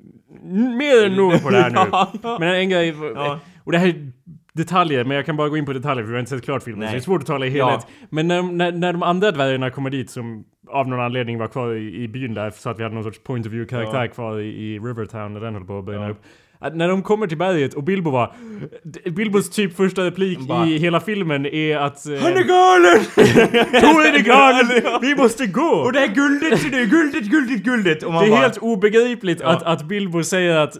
[0.77, 1.79] mer än nog på det här nu.
[2.23, 2.37] Ja.
[2.39, 3.39] Men en grej, Ja.
[3.63, 4.11] och det här är
[4.57, 6.63] detaljer, men jag kan bara gå in på detaljer för vi har inte sett klart
[6.63, 6.87] filmen Nej.
[6.89, 7.65] så det är svårt att tala i Ja.
[7.65, 7.87] helhet.
[8.09, 11.73] Men när, när, när de andra dvärgarna kommer dit som av någon anledning var kvar
[11.73, 14.07] i, i byn där så att vi hade någon sorts point of view karaktär Ja.
[14.07, 16.09] kvar i, i Rivertown när den höll på att brinna Ja.
[16.09, 16.21] upp.
[16.59, 18.33] Att när de kommer till berget och Bilbo var...
[19.11, 22.05] Bilbos typ första replik Bara- i hela filmen är att...
[22.07, 23.05] eh, Han är galen!
[23.81, 24.99] Torin är galen!
[25.01, 25.61] Vi måste gå!
[25.61, 28.03] Och det är guldet, det är guldet, guldet, guldet!
[28.03, 29.47] Och man Det är bara, helt obegripligt Ja.
[29.49, 30.77] att, att Bilbo säger att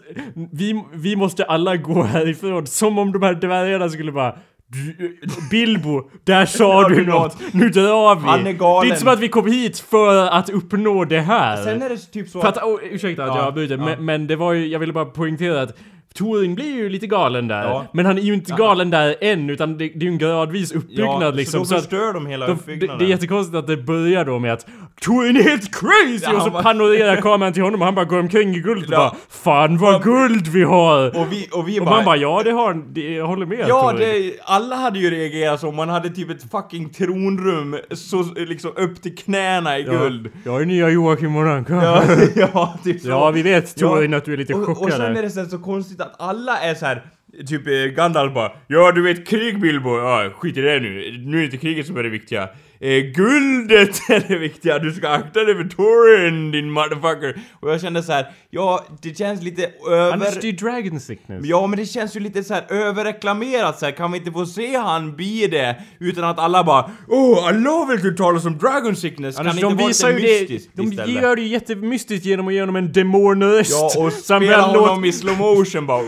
[0.51, 2.67] vi, vi måste alla gå härifrån.
[2.67, 4.35] Som om de här dvärgarna skulle bara
[4.69, 5.19] "Du-
[5.51, 7.37] Bilbo, där sa du något.
[7.53, 8.21] Nu drar vi.
[8.27, 8.81] Han är galen.
[8.81, 11.63] Det är inte som att vi kom hit för att uppnå det här.
[11.63, 13.85] Sen är det typ så För att, oh, ursäkta att Ja, jag avbryter, ja.
[13.85, 15.77] men, men det var ju, jag ville bara poängtera att
[16.13, 17.63] Torin blir ju lite galen där.
[17.63, 17.85] Ja.
[17.93, 20.71] Men han är ju inte galen där än, utan det, det är ju en gradvis
[20.71, 21.65] uppbyggnad ja, liksom.
[21.65, 22.97] Så då att- förstör de hela de, det, uppbyggnaden.
[22.99, 24.65] det är jättekonstigt att det börjar då med att
[25.01, 26.19] Torin är helt crazy!
[26.23, 28.85] Ja, och så bara- panorerar kameran till honom och han bara går omkring i guld
[28.87, 28.97] och Ja.
[28.97, 31.17] bara Fan vad guld vi har!
[31.19, 31.95] Och vi, och vi Och bara...
[31.95, 35.59] man bara ja det har det, jag håller med Ja, det, alla hade ju reagerat
[35.59, 35.71] så.
[35.71, 39.91] Man hade typ ett fucking tronrum så liksom upp till knäna i ja.
[39.91, 40.29] guld.
[40.45, 41.73] Jag är nya Joakim Anka.
[41.73, 42.03] Ja,
[42.53, 43.07] ja, typ så.
[43.09, 45.45] Ja, vi vet Torin att du är lite och, chockad och sen är det så,
[45.45, 45.57] så
[45.97, 47.01] konstigt att alla är så här.
[47.47, 51.17] Typ eh, Gandalf bara Ja du vet krig Bilbo, ja skit i det nu.
[51.25, 52.49] Nu är det inte kriget som är det viktiga.
[52.79, 57.41] Eh, guldet är det viktiga, du ska akta dig för Torin din motherfucker.
[57.59, 60.13] Och jag kände så här, ja det känns lite över...
[60.13, 61.45] Annars det är dragon sickness.
[61.45, 63.91] Ja men det känns ju lite så här överreklamerat så här.
[63.91, 65.75] kan vi inte få se han bli det?
[65.99, 69.83] Utan att alla bara Åh, alla vill du tala som Dragon Sickness, Annars, kan de
[69.83, 71.21] inte vara ju lite det, mystiskt de istället?
[71.21, 73.71] gör det ju jättemystiskt genom att ge honom en demonröst.
[73.71, 76.01] Ja, och spela honom i slow motion bara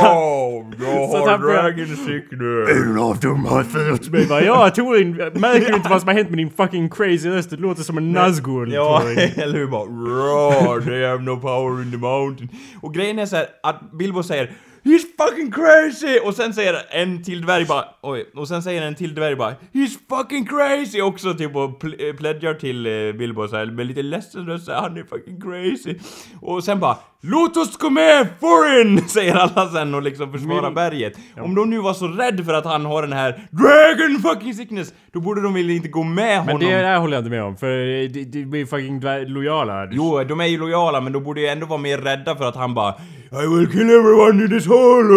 [0.00, 5.90] Wow, jag har Dragon Sickness En av dem har fört mig Ja Torin, märker inte
[5.90, 7.50] vad som har hänt med din fucking crazy röst?
[7.50, 9.02] Det låter som en Nazgul Ja,
[9.36, 9.66] eller hur?
[9.66, 12.48] Bara Raw, they have no power in the mountain.
[12.80, 14.50] Och grejen är så här att Bilbo säger
[14.84, 16.18] He's fucking crazy!
[16.24, 19.54] Och sen säger en till dvärg bara Oj, och sen säger en till dvärg bara
[19.72, 21.00] He's fucking crazy!
[21.00, 24.96] Också typ och pl- pledgar till eh, Bilbo så här med lite ledsen röst Han
[24.96, 25.94] är fucking crazy!
[26.40, 29.08] Och sen bara Låt oss gå med foreign!
[29.08, 31.12] Säger alla sen och liksom försvarar Min- berget.
[31.40, 34.94] Om de nu var så rädd för att han har den här Dragon fucking sickness,
[35.12, 36.60] då borde de väl inte gå med Men honom.
[36.60, 37.68] det där håller jag inte med om, för
[38.08, 39.88] det, det blir fucking dvär- lojala.
[39.92, 42.56] Jo, de är ju lojala men de borde ju ändå vara mer rädda för att
[42.56, 42.94] han bara
[43.32, 45.14] I will kill everyone in this hole!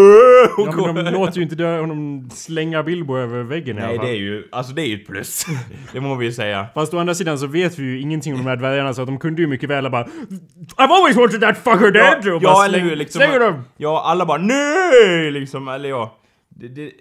[0.58, 3.98] Ja, men de låter ju inte dö honom slänga Bilbo över väggen i alla Nej
[3.98, 4.06] fall.
[4.06, 5.46] det är ju, alltså det är ju ett plus.
[5.94, 6.68] det må vi ju säga.
[6.74, 9.08] Fast å andra sidan så vet vi ju ingenting om de här dvärgarna så att
[9.08, 12.18] de kunde ju mycket väl bara I've always wanted that fucker dead!
[12.24, 13.20] Ja, och ja bara eller hur liksom.
[13.20, 13.64] Slänger dem!
[13.78, 15.32] Ja, alla bara NEJ!
[15.32, 16.18] Liksom, eller ja.
[16.50, 16.92] Det, det,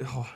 [0.00, 0.26] ja.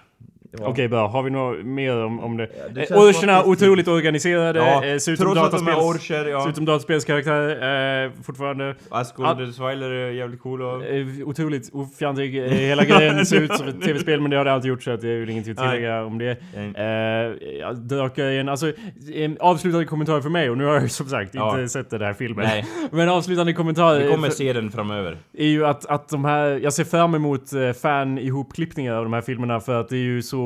[0.58, 0.66] Ja.
[0.66, 2.48] Okej bra, har vi något mer om, om det?
[2.74, 6.10] det Eh, Orcherna otroligt organiserade, Ja, eh, ser ut som dataspels...
[6.10, 6.52] ja.
[6.60, 8.74] Dataspelskaraktärer, eh, fortfarande.
[8.88, 10.84] Asgold Swiler är jävligt cool och...
[10.84, 12.44] Eh, otroligt ofjantig.
[12.44, 14.90] Eh, hela grejen ser ut som ett tv-spel men det har det alltid gjort så
[14.90, 16.36] att det är väl ingenting att tillägga om det.
[16.56, 16.72] Nej.
[16.76, 18.72] Eh, ja, Drakgrejen, alltså
[19.14, 21.50] en avslutande kommentar för mig och nu har jag som sagt Ja.
[21.58, 22.44] inte sett den här filmen.
[22.44, 22.64] Nej.
[22.90, 25.16] Men avslutande kommentar Vi kommer för, se den framöver.
[25.38, 29.12] är ju att, att de här, jag ser fram emot eh, fan ihopklippningar av de
[29.12, 30.41] här filmerna för att det är ju så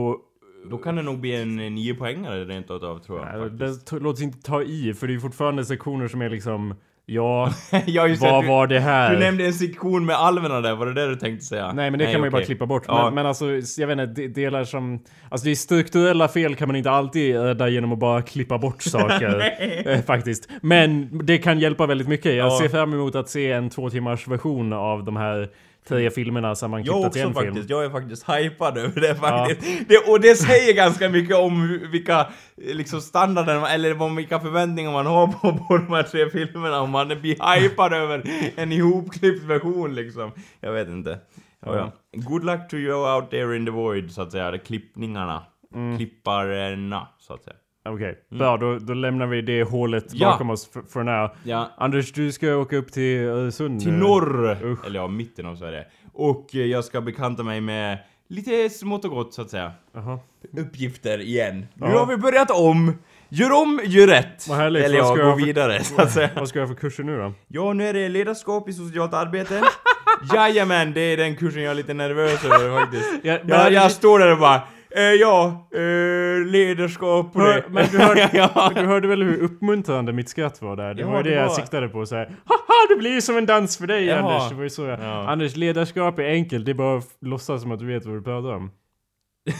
[0.71, 3.41] Då kan det nog bli en nio poängare rent utav tror jag.
[3.59, 6.75] Nej, det låt sig inte ta i för det är fortfarande sektioner som är liksom
[7.09, 7.51] Ja,
[7.87, 9.13] jag har ju sett, vad du, var det här?
[9.13, 11.73] du nämnde en sektion med alverna där, var det det du tänkte säga?
[11.73, 12.85] Nej men det kan man ju bara klippa bort.
[12.89, 13.05] Ja.
[13.05, 13.47] Men, men alltså,
[13.81, 15.01] jag vet inte, de- delar som...
[15.29, 18.83] Alltså det är strukturella fel kan man inte alltid rädda genom att bara klippa bort
[18.83, 19.43] saker.
[19.87, 20.49] eh, faktiskt.
[20.63, 22.35] Men det kan hjälpa väldigt mycket.
[22.35, 22.59] Jag Ja.
[22.63, 25.49] ser fram emot att se en två timmars version av de här
[25.89, 27.67] tre filmerna Jag sammanklippta till också en faktiskt, film.
[27.69, 29.89] jag är faktiskt hypad över det faktiskt.
[29.89, 35.07] Det, och det säger ganska mycket om vilka liksom standarder, eller om vilka förväntningar man
[35.07, 38.23] har på, på de här tre filmerna, om man blir hypad över
[38.57, 40.33] en ihopklippt version liksom.
[40.61, 41.19] Jag vet inte.
[41.67, 41.93] Ja, ja.
[42.13, 44.59] Good luck to you out there in the void, så att säga.
[44.59, 45.43] Klippningarna.
[45.75, 45.97] Mm.
[45.97, 47.57] Klipparna, så att säga.
[47.89, 50.19] Okej, bra då, då lämnar vi det hålet Mm.
[50.23, 50.31] Ja.
[50.31, 51.31] bakom oss för, för now.
[51.43, 51.71] Ja.
[51.79, 54.59] Anders, du ska åka upp till Öresund Till norr!
[54.65, 54.87] Usch.
[54.87, 55.87] Eller ja, mitten av Sverige.
[56.13, 59.73] Och eh, jag ska bekanta mig med lite smått och gott, så att säga.
[59.95, 60.19] Jaha.
[60.59, 61.67] uppgifter igen.
[61.75, 62.93] Nu har vi börjat om.
[63.29, 64.49] Gör om, gör rätt.
[64.49, 64.85] Vad härligt.
[64.85, 66.31] Eller ja, ska gå jag för- vidare så att säga.
[66.37, 67.33] Vad ska jag för kurser nu då?
[67.49, 69.63] Ja, nu är det ledarskap i socialt arbete.
[70.35, 73.11] Jajamän, det är den kursen jag är lite nervös över faktiskt.
[73.23, 77.65] Ja, jag, jag står där och bara eh, ja, eh, ledarskap och Hör, det.
[77.71, 78.73] men du hörde, ja.
[78.75, 80.95] du hörde väl hur uppmuntrande mitt skratt var där?
[80.95, 82.25] Det Ja, var ju det, det jag var- siktade på så här.
[82.45, 84.19] Haha, det blir ju som en dans för dig Jaha.
[84.35, 84.49] Anders!
[84.49, 85.01] Det var ju så jag...
[85.01, 85.29] Ja.
[85.31, 88.23] Anders, ledarskap är enkelt, det är bara att låtsas som att du vet vad du
[88.23, 88.71] pratar om.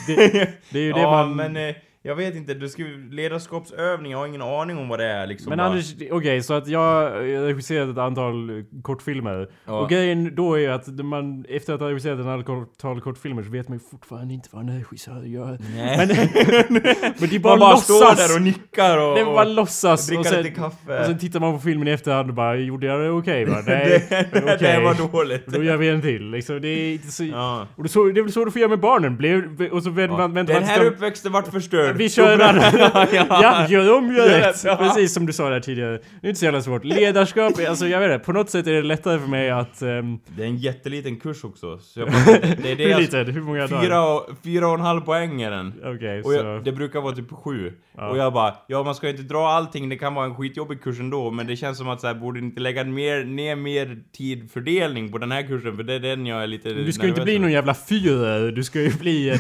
[0.07, 0.17] Det,
[0.71, 1.37] det är ju det ja, man...
[1.37, 1.75] men eh,
[2.07, 5.51] jag vet inte, du skriver ledarskapsövning, jag har ingen aning om vad det är liksom.
[5.51, 5.67] Men bara.
[5.69, 7.11] Anders, okej, så att jag har
[7.47, 9.49] regisserat ett antal kortfilmer.
[9.65, 9.81] Ja.
[9.81, 13.51] Och grejen då är ju att man, efter att ha regisserat ett antal kortfilmer så
[13.51, 15.59] vet man ju fortfarande inte vad en regissör gör.
[15.75, 15.97] Nej.
[15.99, 16.09] Men,
[17.19, 17.85] men det är bara, Man bara låtsas!
[17.85, 20.11] står där och nickar och, det är bara och låtsas!
[20.13, 20.99] Och sen, lite kaffe.
[21.01, 23.57] och sen tittar man på filmen i efterhand och bara, gjorde jag det okej va?
[23.67, 24.57] Nej, det, okej.
[24.59, 25.47] det var dåligt.
[25.47, 26.61] Då gör vi en till liksom.
[26.61, 27.25] Det är inte så...
[27.25, 27.67] Ja.
[27.77, 29.17] Och det, är väl så du får göra med barnen.
[29.17, 30.35] Blev, och så väntar man...
[30.35, 31.96] väntar Den här de- uppväxten vart förstörd.
[31.97, 32.63] Vi kör en annan.
[33.13, 34.63] ja, gör om, gör rätt.
[34.65, 34.77] ja.
[34.77, 35.93] Precis som du sa där tidigare.
[36.21, 36.85] Det är inte så jävla svårt.
[36.85, 39.83] Ledarskap, alltså jag vet inte, på något sätt är det lättare för mig att...
[39.83, 41.79] ehm, Det är en jätteliten kurs också.
[41.79, 43.19] Så jag bara, det är det hur jag, lite?
[43.19, 43.83] Hur många dagar?
[43.83, 45.73] fyra, och, fyra och en halv poäng är den.
[45.85, 46.37] Okej, Och så...
[46.37, 47.73] jag, det brukar vara typ sju.
[47.99, 48.09] Ja.
[48.09, 50.83] Och jag bara, ja man ska ju inte dra allting, det kan vara en skitjobbig
[50.83, 53.99] kurs ändå, men det känns som att så här, borde inte lägga mer, ner mer
[54.17, 57.03] tid fördelning på den här kursen, för det är den jag är lite Du ska
[57.03, 59.39] ju inte bli någon jävla fyrer, du ska ju bli en,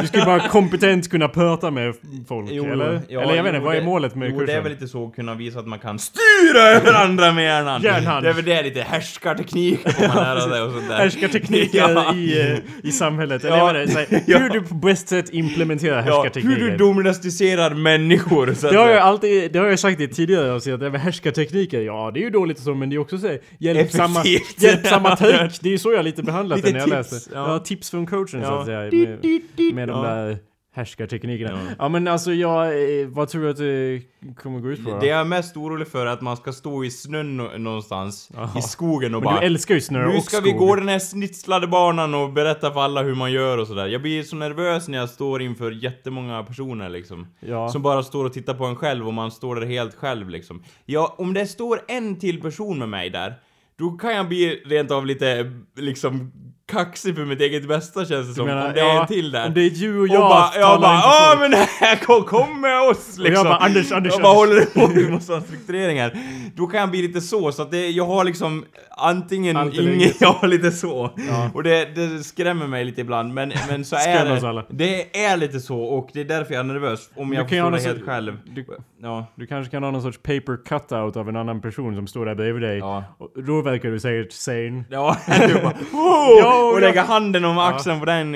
[0.00, 1.94] Du ska ju bara kompetent kunna prata med
[2.28, 3.00] folk, Jo, eller?
[3.08, 4.46] ja, eller jag vet inte, vad är målet med jo, kursen?
[4.46, 7.44] det är väl lite så att kunna visa att man kan styra över andra med
[7.44, 7.82] hjärnan.
[7.82, 8.24] Järnhand.
[8.24, 10.96] Det är väl det, lite härskarteknik får man lära sig och sånt där.
[10.96, 12.14] Härskartekniker Ja.
[12.14, 12.58] i, eh,
[12.88, 13.44] i samhället.
[13.44, 13.66] Eller Ja.
[13.78, 16.60] jag vet inte, hur du på bäst sätt implementerar härskartekniker.
[16.60, 20.08] hur du domesticerar människor, så att Det har jag alltid, det har jag sagt i
[20.08, 23.18] tidigare avsnitt, med härskartekniker, ja det är ju dåligt och så men det är också
[23.18, 24.24] så hjälpsamma,
[24.58, 25.50] hjälpsamma take.
[25.60, 27.30] Det är ju så jag lite behandlat Lite det när jag läste.
[27.34, 27.58] ja.
[27.58, 28.78] Tips från coachen så att säga.
[28.80, 30.38] Med, med de där
[30.74, 31.50] härskarteknikerna.
[31.68, 31.74] Ja.
[31.78, 31.88] Ja.
[31.88, 32.66] men alltså jag,
[33.00, 34.02] eh, vad tror du att det
[34.42, 34.98] kommer gå ut på då?
[34.98, 38.28] Det jag är mest orolig för är att man ska stå i snön nå- någonstans,
[38.34, 38.50] Jaha.
[38.58, 40.44] i skogen och men bara du älskar ju snö Nu och ska skog.
[40.52, 43.86] vi gå den här snitslade banan och berätta för alla hur man gör och sådär.
[43.86, 47.26] Jag blir så nervös när jag står inför jättemånga personer liksom.
[47.40, 47.68] Ja.
[47.68, 50.62] Som bara står och tittar på en själv och man står där helt själv liksom.
[50.84, 53.34] Ja, om det står en till person med mig där,
[53.78, 56.32] då kan jag bli rent av lite, liksom,
[56.72, 58.46] kaxig för mitt eget bästa känns det som.
[58.46, 59.46] menar, om det ja, är till där.
[59.46, 62.22] om det är du och Och jag bara, jag bara, ja folk." men här, kom,
[62.24, 63.34] kom med oss Och liksom.
[63.34, 66.12] jag bara, Anders, Anders, jag bara håller på, vi måste ha struktureringar.
[66.56, 68.64] Då kan jag bli lite så, så att det, jag har liksom
[68.96, 71.10] antingen eller ingen, jag har lite så.
[71.28, 71.50] Ja.
[71.54, 74.48] Och det, det skrämmer mig lite ibland, men, men så är det.
[74.48, 74.64] alla.
[74.68, 77.10] Det är lite så, och det är därför jag är nervös.
[77.16, 78.38] Om Du jag får någon helt sorts- själv.
[78.44, 78.66] Du,
[79.02, 79.26] Ja.
[79.34, 82.34] du kanske kan ha någon sorts paper cutout av en annan person som står där
[82.34, 82.78] bredvid dig.
[82.78, 83.04] Ja.
[83.18, 84.84] Och då verkar du säkert sane.
[84.90, 85.16] Ja,
[85.48, 86.42] du bara, oh!
[86.68, 88.30] Och lägga handen om axeln på den,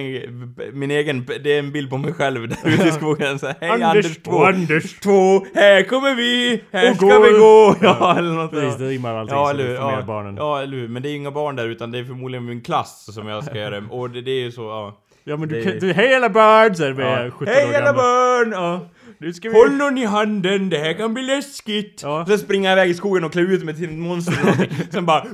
[0.73, 3.83] min egen, det är en bild på mig själv där ute i skogen så Hej
[3.83, 5.01] Anders, två, och Anders.
[5.01, 7.33] två, här kommer vi, här Och ska går.
[7.33, 7.77] vi gå!
[7.87, 10.37] Ja, eller något Precis, det rimmar allting Ja, så eller Ja, barnen.
[10.37, 10.89] ja, eller hur?
[10.89, 13.55] Men det är inga barn där utan det är förmodligen min klass som jag ska
[13.59, 14.99] göra Och det, det är ju så, ja.
[15.29, 16.75] Ja men du Det- du, hej alla barn!
[16.75, 17.31] Såhär med ja.
[17.31, 18.53] 17 Hej år alla barn!
[18.53, 18.81] Ja.
[19.19, 19.55] Nu ska vi...
[19.55, 22.01] Håll någon i handen, det här kan bli läskigt!
[22.03, 22.25] Ja.
[22.29, 24.69] Sen springer jag iväg i skogen och klär ut mig till ett monster eller.
[24.93, 25.25] Sen bara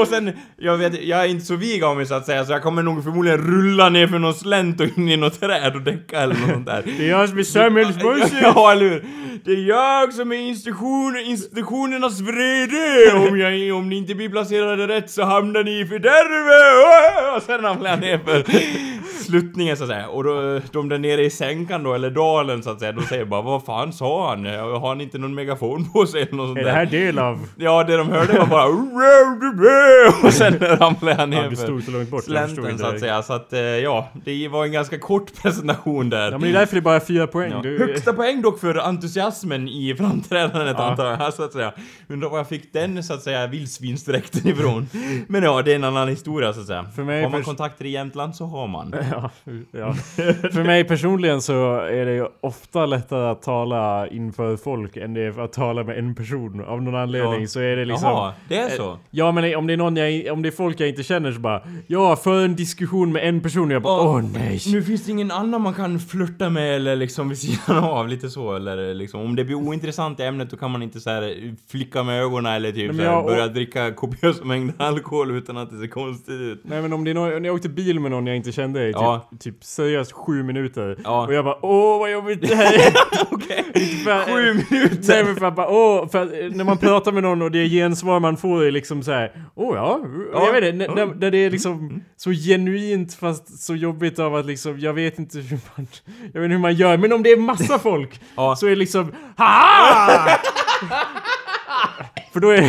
[0.00, 2.52] Och sen, jag vet, jag är inte så vig av mig så att säga så
[2.52, 5.82] jag kommer nog förmodligen rulla ner för någon slänt och in i något träd och
[5.82, 6.82] däcka eller något sånt där.
[6.98, 8.38] Det är jag som är samhällsbussen!
[8.42, 9.04] Ja, eller hur?
[9.44, 13.28] Det är jag som är institution, institutionernas vrede!
[13.28, 17.36] Om, jag, om ni inte blir placerade rätt så hamnar ni i fördärvet!
[17.36, 18.44] Och sen ramlar jag ner för
[19.24, 20.08] sluttningen så att säga.
[20.08, 23.24] Och då, de där nere i sänkan då, eller dalen så att säga, de säger
[23.24, 24.46] bara Vad fan sa han?
[24.46, 26.70] Har han inte någon megafon på sig eller något sånt Är där?
[26.72, 27.46] det här del av...
[27.56, 28.66] Ja, det de hörde var bara
[30.24, 33.00] Och sen ramlade jag ner Ja, stod så långt bort, slänten så att det.
[33.00, 33.22] säga.
[33.22, 36.24] Så att, eh, ja, det var en ganska kort presentation där.
[36.24, 37.50] Ja men det är därför det bara är fyra poäng.
[37.52, 37.60] Ja.
[37.62, 40.84] Du, Högsta poäng dock för entusiasmen i framträdandet Ja.
[40.90, 41.72] antar jag, så att säga.
[42.08, 44.88] Undrar var jag fick den, så att säga, vildsvinsdräkten ifrån.
[45.28, 46.84] Men ja, det är en annan historia, så att säga.
[46.96, 48.94] För mig har man kontakter i Jämtland så har man.
[49.12, 49.30] Ja,
[49.72, 49.94] ja.
[50.52, 55.20] För mig personligen så är det ju ofta lättare att tala inför folk än det
[55.22, 56.64] är att tala med en person.
[56.64, 57.46] Av någon anledning Ja.
[57.46, 58.08] så är det liksom...
[58.10, 58.98] Jaha, det är så?
[59.10, 61.40] Ja men om det är någon jag, om det är folk jag inte känner så
[61.40, 64.60] bara Ja, för en diskussion med en person och jag bara åh nej.
[64.72, 68.28] Nu finns det ingen annan man kan flirta med eller liksom vid sidan av, lite
[68.30, 71.54] så eller liksom om det blir ointressant i ämnet då kan man inte så här
[71.70, 75.78] flicka med ögonen eller typ så här, börja dricka kopiösa mängder alkohol utan att det
[75.78, 76.60] ser konstigt ut.
[76.64, 78.92] Nej men om det är någon, jag åkte bil med någon jag inte kände i
[78.92, 79.28] typ, Ja.
[79.40, 80.96] typ seriöst sju minuter.
[81.04, 81.26] Ja.
[81.26, 82.92] Och jag bara åh vad jobbigt det här är.
[83.30, 83.64] Okej,
[84.26, 85.08] sju minuter!
[85.08, 87.50] Nej men för att bara, åh, för att, eh, när man pratar med någon och
[87.50, 90.00] det gensvar man får är liksom så här, åh ja,
[90.32, 90.46] Ja.
[90.46, 94.34] jag vet inte, när, när, när det är liksom så genuint fast så jobbigt av
[94.34, 95.86] att liksom, jag vet inte hur man,
[96.32, 98.56] jag vet inte hur man gör, men om det är massa folk Ja.
[98.56, 100.38] så är det liksom, HAHA!
[102.32, 102.62] för då är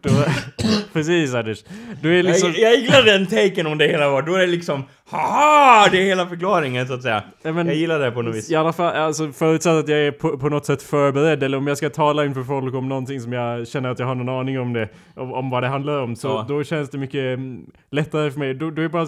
[0.00, 0.10] då,
[0.92, 1.64] precis Anders,
[2.02, 4.46] då är liksom, Jag, jag gillar den taken om det hela var, då är det
[4.46, 5.88] liksom Haha!
[5.90, 7.22] Det är hela förklaringen så att säga.
[7.42, 8.50] Ja, men- jag gillar det på något vis.
[8.50, 11.66] I alla fall, alltså förutsatt att jag är på, på något sätt förberedd eller om
[11.66, 14.60] jag ska tala inför folk om någonting som jag känner att jag har någon aning
[14.60, 16.44] om det, om, om vad det handlar om, så Ja.
[16.48, 18.54] då känns det mycket mm, lättare för mig.
[18.54, 19.06] Då, då är bara,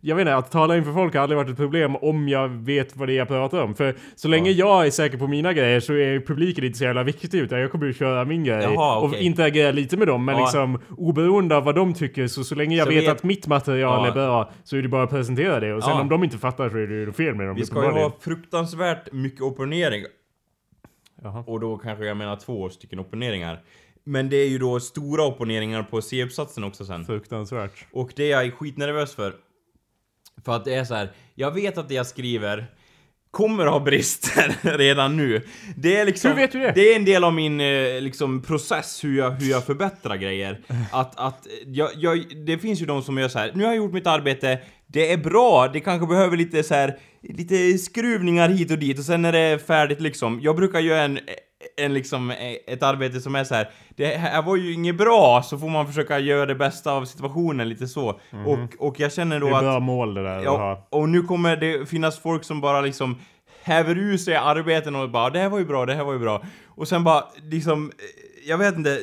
[0.00, 2.96] jag vet inte, att tala inför folk har aldrig varit ett problem om jag vet
[2.96, 3.74] vad det är jag pratar om.
[3.74, 7.02] För så länge jag är säker på mina grejer så är publiken inte så jävla
[7.02, 9.22] viktigt utan jag kommer ju köra min grej Jaha, och okej.
[9.22, 10.24] interagera lite med dem.
[10.24, 10.44] Men Ja.
[10.44, 13.46] liksom oberoende av vad de tycker så, så länge jag Så vet vet- att mitt
[13.46, 14.08] material Ja.
[14.08, 15.74] är bra så är det bara att presentera det.
[15.74, 16.00] Och sen Ja.
[16.00, 17.56] om de inte fattar så är det ju fel med dem.
[17.56, 20.04] Vi ska ju ha fruktansvärt mycket opponering.
[21.22, 21.44] Jaha.
[21.46, 23.60] Och då kanske jag menar två stycken opponeringar.
[24.04, 27.04] Men det är ju då stora opponeringar på C-uppsatsen också sen.
[27.04, 27.86] Fruktansvärt.
[27.92, 29.32] Och det är jag skitnervös för.
[30.44, 31.08] För att det är så här.
[31.34, 32.66] jag vet att det jag skriver
[33.34, 35.42] kommer ha brister redan nu.
[35.76, 36.30] Det är liksom...
[36.30, 36.72] Hur vet du det?
[36.74, 40.60] Det är en del av min eh, liksom process hur jag, hur jag förbättrar grejer.
[40.92, 43.52] Att, att jag, jag, det finns ju de som gör så här.
[43.54, 46.98] nu har jag gjort mitt arbete, det är bra, det kanske behöver lite så här,
[47.22, 50.40] lite skruvningar hit och dit och sen är det färdigt liksom.
[50.42, 51.18] Jag brukar göra en
[51.76, 52.32] en liksom,
[52.66, 53.70] ett arbete som är så här.
[53.96, 57.68] det här var ju inget bra, så får man försöka göra det bästa av situationen
[57.68, 58.20] lite så.
[58.46, 59.52] Och, och jag känner då Mhm.
[59.52, 59.64] Det är att...
[59.64, 63.18] bra mål det där att Ja, och nu kommer det finnas folk som bara liksom
[63.62, 66.18] häver ur sig arbeten och bara det här var ju bra, det här var ju
[66.18, 66.42] bra.
[66.66, 68.98] Och sen bara liksom, eh, jag vet inte,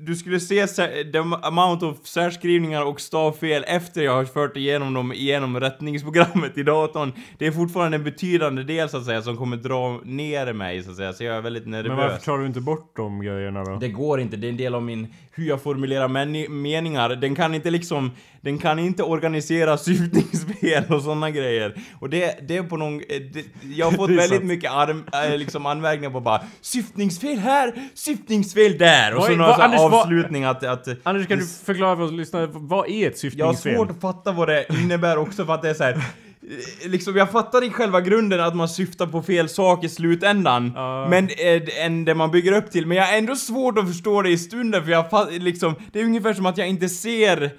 [0.00, 0.66] du- skulle se
[1.12, 6.62] the amount of särskrivningar och stavfel efter jag har fört igenom dem igenom rättningsprogrammet i
[6.62, 7.12] datorn.
[7.38, 10.90] Det är fortfarande en betydande del så att säga som kommer dra ner mig så
[10.90, 11.88] att säga, så jag är väldigt nervös.
[11.88, 13.76] Men varför tar du inte bort de grejerna då?
[13.76, 17.08] Det går inte, det är en del av min, hur jag formulerar meni- meningar.
[17.08, 21.74] Den kan inte liksom, den kan inte organisera syftningsfel och sådana grejer.
[22.00, 23.00] Och det, det är på någon, eh,
[23.32, 23.44] det,
[23.76, 24.44] jag har fått Det väldigt sant.
[24.44, 29.12] mycket arm, äh, liksom anmärkningar på bara syftningsfel här, syftningsfel där.
[29.12, 32.12] Och Vad så är- några vad- avslutning att, att Anders kan du förklara för oss
[32.12, 33.74] lyssnare, vad är ett jag har syftningsfel?
[33.76, 35.98] svårt att fatta vad det innebär också för att det är så här.
[36.82, 40.72] Eh, liksom jag fattar i själva grunden att man syftar på fel sak i slutändan.
[40.74, 41.08] Ja.
[41.10, 42.86] Men, eh, än det man bygger upp till.
[42.86, 46.00] Men jag har ändå svårt att förstå det i stunden för jag fa- liksom, det
[46.00, 47.50] är ungefär som att jag inte ser, eh,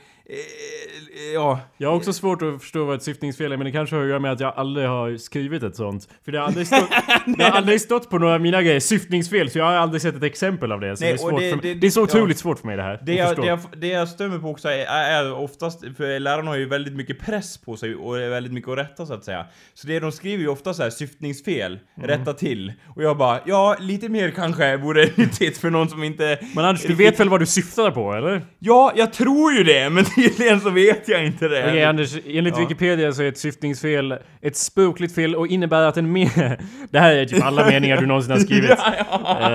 [1.34, 1.60] ja.
[1.78, 4.10] Jag har också svårt att förstå vad ett syftningsfel är, men det kanske har att
[4.10, 6.08] göra med att jag aldrig har skrivit ett sånt.
[6.26, 6.90] För det har aldrig stått,
[7.38, 10.16] det har aldrig stått på några av mina grejer, syftningsfel, så jag har aldrig sett
[10.16, 10.98] ett exempel av det.
[10.98, 12.04] Så Nej, det, är svårt det- för, det- det är så ja.
[12.04, 13.00] otroligt svårt för mig det här.
[13.06, 13.42] Det jag, förstå.
[13.42, 16.94] det, jag, det jag stör på också är, är oftast, för lärarna har ju väldigt
[16.94, 19.46] mycket press på sig och det är väldigt mycket att rätta så att säga.
[19.74, 22.08] Så det de skriver ju ofta så här syftningsfel, Mm.
[22.10, 22.74] rätta till.
[22.96, 26.40] Och jag bara, ja, lite mer kanske vore nyttigt för någon som inte...
[26.56, 28.42] Men Anders, du vet väl vad du syftar på, eller?
[28.60, 31.64] Ja, jag tror ju det, men tydligen så vet jag inte det.
[31.68, 32.62] Okej Anders, enligt Ja.
[32.62, 36.30] Wikipedia så är ett syftningsfel ett språkligt fel och innebär att en me...
[36.92, 38.70] Det här är typ alla meningar du någonsin har skrivit.
[38.78, 38.94] ja,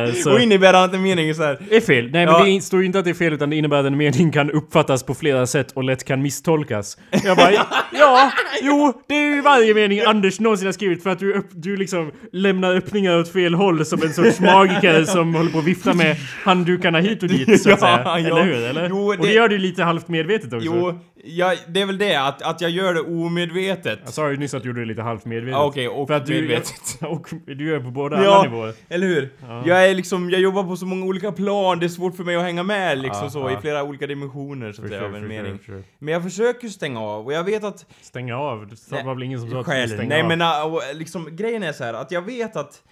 [0.07, 0.13] ja.
[0.15, 1.59] Så- Och innebär att en mening är så här.
[1.71, 2.11] Det är fel.
[2.11, 3.97] Nej men det står ju inte att det är fel utan det innebär att en
[3.97, 6.99] mening kan uppfattas på flera sätt och lätt kan misstolkas.
[7.25, 7.51] Jag bara,
[7.93, 8.31] ja,
[8.63, 11.77] jo, det är ju varje mening Anders någonsin har skrivit för att du, upp, du
[11.77, 15.95] liksom lämnar öppningar åt fel håll som en sorts magiker som håller på att vifta
[15.95, 17.99] med handdukarna hit och dit så att säga.
[18.19, 18.55] Eller hur?
[18.65, 18.89] Eller?
[18.89, 20.67] Jo, Och det det- gör du lite halvt medvetet också.
[20.67, 23.99] Jo, jag, det är väl det, att, att jag gör det omedvetet.
[24.05, 25.53] Jag sa ju nyss att du gjorde det lite halvt medvetet.
[25.53, 26.99] Ja, okej, och För att du, medvetet.
[27.01, 28.75] och du gör på båda alla Ja, nivåer.
[28.89, 29.33] eller hur?
[29.65, 32.37] Jag är liksom, jag jobbar på så många olika plan, det är svårt för mig
[32.37, 35.15] att hänga med liksom Ja, så, i flera olika dimensioner så att säga sure, av
[35.17, 35.59] en sure, mening.
[35.59, 35.83] for sure.
[35.99, 37.87] Men jag försöker stänga av, och jag vet att...
[38.01, 38.69] Stänga av?
[38.91, 40.29] Det var väl ingen som sa att du stänga Nej av?
[40.29, 42.83] men äh, och, liksom, grejen är så här att jag vet att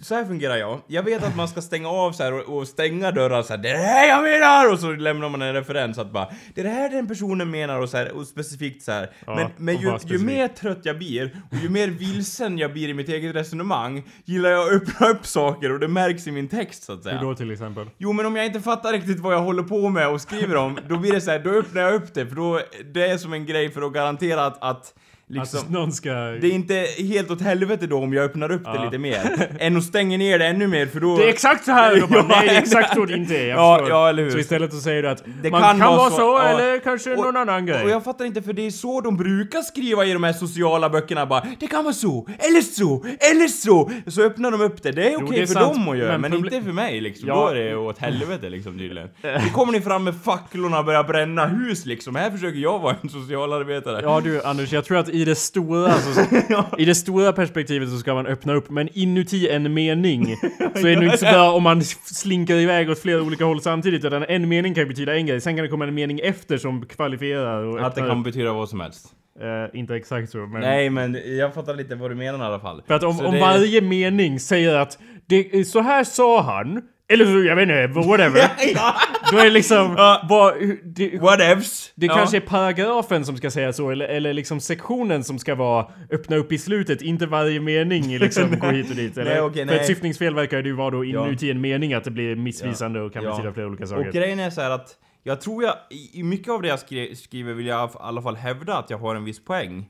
[0.00, 0.80] så här fungerar jag.
[0.86, 3.62] Jag vet att man ska stänga av så här och, och stänga dörrar så här.
[3.62, 4.72] Det är det här jag menar!
[4.72, 7.80] Och så lämnar man en referens att bara Det är det här den personen menar
[7.80, 9.10] och så här, och specifikt så här.
[9.26, 12.88] Ja, men men ju, ju mer trött jag blir och ju mer vilsen jag blir
[12.88, 16.48] i mitt eget resonemang gillar jag att öppna upp saker och det märks i min
[16.48, 17.18] text så att säga.
[17.18, 17.86] Hur då till exempel?
[17.98, 20.78] Jo men om jag inte fattar riktigt vad jag håller på med och skriver om,
[20.88, 22.60] då blir det så här, då öppnar jag upp det för då,
[22.94, 24.94] det är som en grej för att garantera att, att
[25.28, 26.10] liksom, Alltså någon ska...
[26.12, 28.84] det är inte helt åt helvete då om jag öppnar upp det Ja.
[28.84, 31.16] lite mer, än att stänga ner det ännu mer för då...
[31.16, 32.00] Det är exakt så här!
[32.10, 33.48] Bara, Ja, nej, det exakt så det inte är.
[33.48, 33.90] Jag Ja, förstår.
[33.98, 34.30] ja, eller hur.
[34.30, 36.48] Så istället så säger du att Det man kan kan, vara så, så, ja.
[36.48, 37.84] eller kanske Och- någon annan grej.
[37.84, 40.90] Och jag fattar inte för det är så de brukar skriva i de här sociala
[40.90, 43.90] böckerna bara Det kan vara så, eller så, eller så!
[44.06, 46.18] Så öppnar de upp det, det är okej det är för sant, dem att göra,
[46.18, 47.28] men men, inte för mig liksom.
[47.28, 47.34] Ja.
[47.34, 49.08] Då är det åt helvete liksom tydligen.
[49.22, 52.14] Nu kommer ni fram med facklorna och börjar bränna hus liksom.
[52.16, 54.00] Här försöker jag vara en socialarbetare.
[54.02, 56.24] Ja du Anders, jag tror att i det stora så,
[56.78, 60.36] I det stora perspektivet så ska man öppna upp, men inuti en mening
[60.74, 63.60] så är det nog inte så bra om man slinker iväg åt flera olika håll
[63.60, 64.04] samtidigt.
[64.04, 66.58] Utan en mening kan ju betyda en grej, sen kan det komma en mening efter
[66.58, 68.24] som kvalifierar och Att det kan upp.
[68.24, 69.06] betyda vad som helst.
[69.40, 70.60] Eh, inte exakt så, men...
[70.60, 72.82] Nej men jag fattar lite vad du menar i alla fall.
[72.86, 77.24] För att om, om det- varje mening säger att det, så här sa han, eller
[77.24, 78.40] så, jag vet inte, whatever.
[78.74, 78.94] ja,
[79.32, 80.26] Då är det liksom, Ja.
[80.28, 81.92] vad, det, whatevs!
[81.94, 82.14] det ja.
[82.16, 86.36] kanske är paragrafen som ska säga så, eller, eller liksom sektionen som ska vara öppna
[86.36, 89.18] upp i slutet, inte varje mening liksom gå hit och dit.
[89.18, 89.40] Eller?
[89.42, 89.76] Nej, För nej.
[89.80, 91.26] ett syftningsfel verkar det ju vara då Ja.
[91.26, 93.30] inuti en mening att det blir missvisande och kan Ja.
[93.30, 94.12] betyda flera olika Och saker.
[94.12, 94.88] grejen är så att
[95.22, 98.22] jag tror jag, i, i mycket av det jag skri, skriver vill jag i alla
[98.22, 99.86] fall hävda att jag har en viss poäng.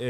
[0.00, 0.06] Eh,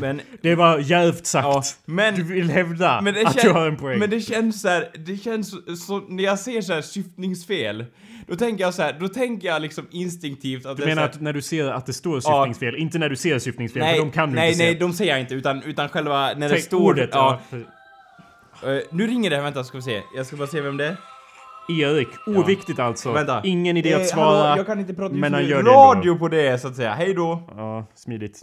[0.00, 1.44] men, Det var djärvt sagt.
[1.46, 3.98] ja, men, Du vill hävda men det att kän- du har en poäng.
[3.98, 5.54] Men det känns så här, det känns
[5.86, 7.84] så, när jag ser så här syftningsfel,
[8.26, 11.08] då tänker jag så här, då tänker jag liksom instinktivt att du det är menar
[11.08, 12.20] så att när du ser att det står Ja.
[12.20, 14.78] syftningsfel, inte när du ser syftningsfel, nej, för de kan du nej, inte nej, se.
[14.78, 16.80] de säger jag inte, utan, utan själva när det Tänk står...
[16.80, 17.40] ordet, ja.
[17.50, 17.58] ja.
[18.72, 20.02] Eh, nu ringer det, vänta ska vi se.
[20.16, 20.96] Jag ska bara se vem det är.
[21.82, 23.12] Erik, oviktigt alltså.
[23.12, 23.40] Vänta.
[23.44, 24.36] Ingen idé att Eh, svara.
[24.42, 25.48] hallå, jag kan inte prata just men han nu.
[25.48, 26.18] det Radio ändå.
[26.18, 26.94] på det, så att säga.
[26.94, 27.42] Hej då.
[27.56, 28.40] Ja, smidigt.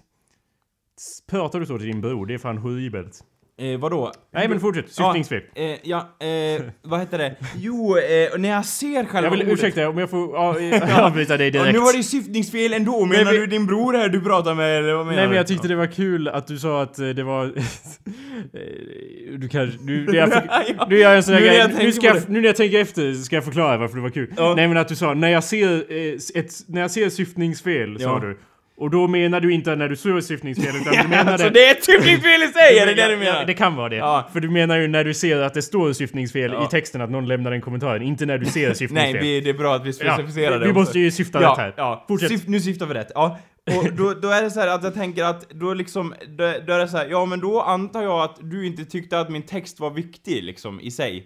[1.30, 2.26] Pratar du så till din bror?
[2.26, 3.20] Det är fan horribelt.
[3.62, 4.12] Eh, vadå?
[4.34, 5.42] Nej men fortsätt, syftningsfel.
[5.56, 7.36] Ja, eh, ja eh, vad heter det?
[7.58, 9.54] Jo, eh, när jag ser själva Jag vill ordet...
[9.54, 11.74] ursäkta om jag får ja, eh, avbryta dig Ja, direkt.
[11.74, 14.94] nu var det syftningsfel ändå, menar men- du din bror här du pratar med eller
[14.94, 15.38] vad menar Nej men du?
[15.38, 17.52] jag tyckte det var kul att du sa att eh, det var...
[19.38, 19.80] Du kanske...
[19.82, 20.30] Nu, det jag,
[20.78, 20.88] Ja.
[20.90, 21.74] nu gör jag en sån här grej.
[21.80, 24.34] Nu, ska jag, nu när jag tänker efter ska jag förklara varför det var kul.
[24.38, 24.54] Ja.
[24.56, 26.52] Nej men att du sa, när jag ser eh, ett...
[26.68, 28.20] När jag ser syftningsfel, sa Ja.
[28.20, 28.38] du.
[28.80, 31.54] Och då menar du inte när du ser syftningsfel utan du menar alltså det...
[31.54, 33.46] det är syftningsfel i sig, är det det du menar?
[33.46, 33.96] det kan vara det.
[33.96, 34.30] Ja.
[34.34, 36.66] För du menar ju när du ser att det står syftningsfel Ja.
[36.66, 39.14] i texten att någon lämnar den kommentaren, inte när du ser syftningsfel.
[39.14, 40.80] Nej, vi, det är bra att vi specificerar ja, det vi också.
[40.80, 41.74] måste ju syfta ja, rätt här.
[41.78, 42.30] Ja, Fortsätt.
[42.30, 43.12] Syf, nu syftar vi rätt.
[43.16, 43.40] Ja.
[43.78, 46.80] Och då, då är det så att jag tänker att då liksom, då, då är
[46.80, 49.80] det så här, ja men då antar jag att du inte tyckte att min text
[49.80, 51.18] var viktig liksom i sig.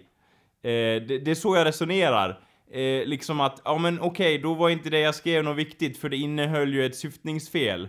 [0.64, 2.38] Eh, det, det är så jag resonerar.
[2.74, 6.08] Eh, liksom att, ja men okej, då var inte det jag skrev något viktigt för
[6.08, 7.88] det innehöll ju ett syftningsfel.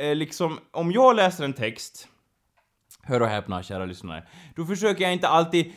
[0.00, 2.08] Eh, liksom, om jag läser en text
[3.02, 4.22] Hör och häpna, kära lyssnare.
[4.56, 5.72] Då försöker jag inte alltid...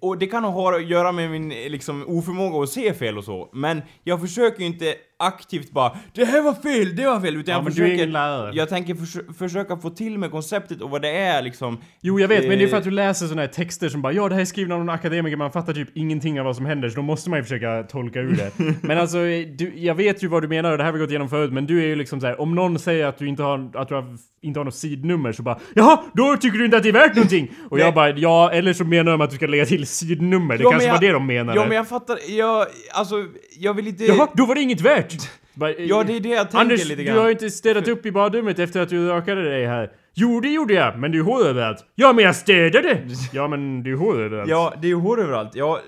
[0.00, 3.50] Och det kan ha att göra med min liksom, oförmåga att se fel och så,
[3.52, 7.52] men jag försöker ju inte aktivt bara Det här var fel, det var fel, utan
[7.52, 8.56] Ja, jag försöker...
[8.56, 11.78] Jag tänker förs- försöka få till med konceptet och vad det är liksom.
[12.00, 14.02] Jo jag vet, men det är för Eh, att du läser såna här texter som
[14.02, 16.56] bara ja det här är skrivna av någon akademiker, man fattar typ ingenting av vad
[16.56, 18.50] som händer så då måste man ju försöka tolka ur det.
[18.82, 19.18] men alltså,
[19.56, 21.52] du, jag vet ju vad du menar och det här har vi gått igenom förut
[21.52, 23.88] men du är ju liksom så här, om någon säger att du inte har, att
[23.88, 26.88] du har, inte har något sidnummer så bara Jaha, då tycker du inte att det
[26.88, 27.50] är värt någonting!
[27.70, 30.64] Och jag bara ja, eller så menar de att du ska lägga till sidnummer, det
[30.64, 31.58] men kanske jag- var det de menade.
[31.60, 33.14] Ja men jag fattar, jag, alltså,
[33.58, 34.04] jag vill inte...
[34.04, 35.09] Jaha, då var det inget värt!
[35.54, 37.16] Bara, Ja det är det jag tänker Anders, lite du grann.
[37.18, 39.90] har ju inte städat upp i badrummet efter att du rakade dig här.
[40.14, 41.84] Jo, det gjorde jag, men det är hår överallt.
[41.94, 42.98] Ja, men jag städade!
[43.32, 44.50] Ja, men det är hår överallt.
[44.50, 45.50] Ja, det är hår överallt.
[45.54, 45.80] Ja,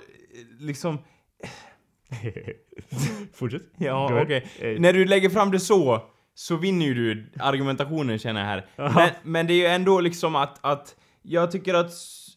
[0.60, 0.98] liksom...
[3.34, 3.62] Fortsätt.
[3.78, 4.46] Ja, okej.
[4.60, 6.02] Eh, När du lägger fram det så,
[6.34, 8.66] så vinner ju du argumentationen känner jag här.
[8.94, 11.90] Men, men det är ju ändå liksom att, att jag tycker att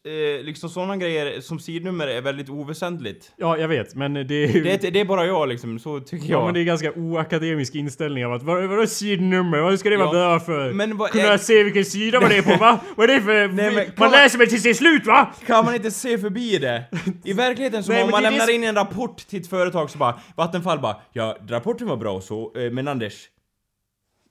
[0.05, 3.31] eh, liksom sådana grejer som sidnummer är väldigt oväsentligt.
[3.37, 4.63] Ja, jag vet, men det är ju...
[4.63, 6.39] Det är, det är bara jag liksom, så tycker jag.
[6.41, 9.57] Ja, men det är ganska oakademisk inställning av att vad, vadå sidnummer?
[9.59, 10.71] Vad ska det vara Ja, bra för?
[10.73, 12.79] men vad Kunna är- se vilken sida det är på, va?
[12.95, 13.47] Vad är det för...
[13.47, 15.33] Nej, men man man- läser väl tills det är slut, va?
[15.45, 16.83] Kan man inte se förbi det?
[17.23, 19.41] I verkligheten så Nej, om men man det är lämnar det in en rapport till
[19.41, 23.29] ett företag så bara Vattenfall bara Ja, rapporten var bra och så, eh, men Anders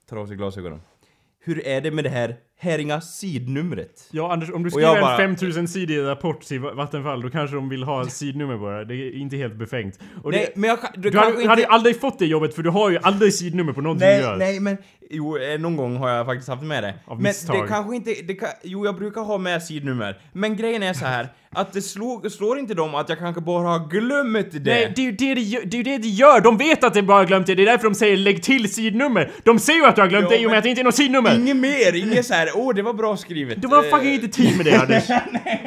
[0.09, 0.81] Tar av sig glasögonen
[1.45, 4.07] Hur är det med det här Häringa sidnumret?
[4.11, 7.69] Ja, Anders, om du skriver jag bara- en 5000-sidig rapport till Vattenfall, då kanske de
[7.69, 8.83] vill ha sidnummer bara.
[8.83, 9.99] Det är inte helt befängt.
[10.23, 12.63] Och Nej, det, men jag du du hade, inte- hade aldrig fått det jobbet för
[12.63, 14.35] du har ju aldrig sidnummer på någonting du Nej, gör.
[14.37, 14.77] nej men
[15.09, 16.93] Jo, eh, någon gång har jag faktiskt haft med det.
[17.05, 17.61] Av men misstag.
[17.63, 20.17] det kanske inte, det kan, jo jag brukar ha med sidnummer.
[20.33, 23.67] Men grejen är så här att det slår, slår inte dem att jag kanske bara
[23.67, 24.59] har glömt det.
[24.59, 26.41] Nej, det är ju det de, gör- det är det de gör!
[26.41, 28.73] De vet att de bara har glömt det, det är därför de säger lägg till
[28.73, 29.31] sidnummer!
[29.43, 30.81] De ser ju att du har glömt Ja, det i och med att det inte
[30.81, 31.35] är något sidnummer!
[31.35, 32.54] Inget mer, inget så här.
[32.55, 33.61] Åh det var bra skrivet.
[33.61, 35.03] Du har Eh, fucking inte tid med det Anders!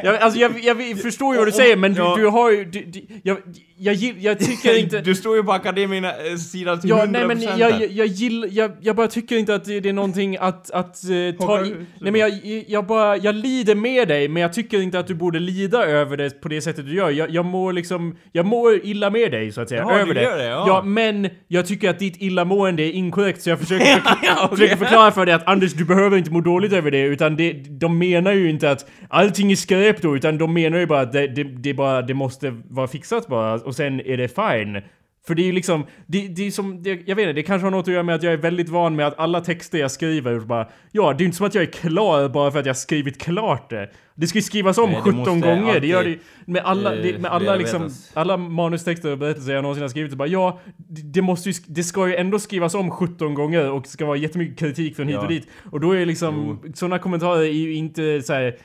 [0.04, 2.14] jag, alltså jag, jag förstår ju vad du säger men du, Ja.
[2.18, 2.64] du har ju...
[2.64, 3.38] Du, du, jag,
[3.78, 5.00] jag, jag tycker inte...
[5.00, 8.06] Du står ju på akademierna eh, sida till Ja, 100% nej men jag, jag, jag
[8.06, 11.64] gillar, jag, jag bara tycker inte att det, det är någonting att, att eh, ta
[11.66, 11.74] i.
[12.00, 12.30] Nej men jag,
[12.68, 16.16] jag bara, jag lider med dig men jag tycker inte att du borde lida över
[16.16, 17.10] det på det sättet du gör.
[17.10, 20.20] Jag, jag mår liksom, jag mår illa med dig så att säga, Jaha, över det.
[20.36, 20.82] det, ja.
[20.84, 23.86] men jag tycker att ditt illamående är inkorrekt så jag försöker,
[24.22, 24.56] Ja, okej.
[24.56, 27.52] försöker förklara för dig att Anders du behöver inte må dåligt över det utan det,
[27.52, 31.12] de menar ju inte att allting är skräp då utan de menar ju bara att
[31.12, 34.82] det, det, det, bara, det måste vara fixat bara och sen är det fine.
[35.28, 37.66] För det är ju liksom, det, det är som, det, jag vet inte, det kanske
[37.66, 39.90] har något att göra med att jag är väldigt van med att alla texter jag
[39.90, 42.70] skriver bara Ja, det är inte som att jag är klar bara för att jag
[42.70, 43.90] har skrivit klart det.
[44.14, 46.12] Det ska ju skrivas om Nej, det 17 måste gånger, det gör det alltid,
[46.46, 49.88] ju med alla, det, med eh, alla liksom, alla manustexter och berättelser jag någonsin har
[49.88, 50.14] skrivit.
[50.14, 53.88] Bara, ja, det, måste ju, det ska ju ändå skrivas om 17 gånger och det
[53.88, 55.22] ska vara jättemycket kritik från hit Ja.
[55.22, 55.48] och dit.
[55.70, 58.56] Och då är liksom, sådana kommentarer är ju inte så här,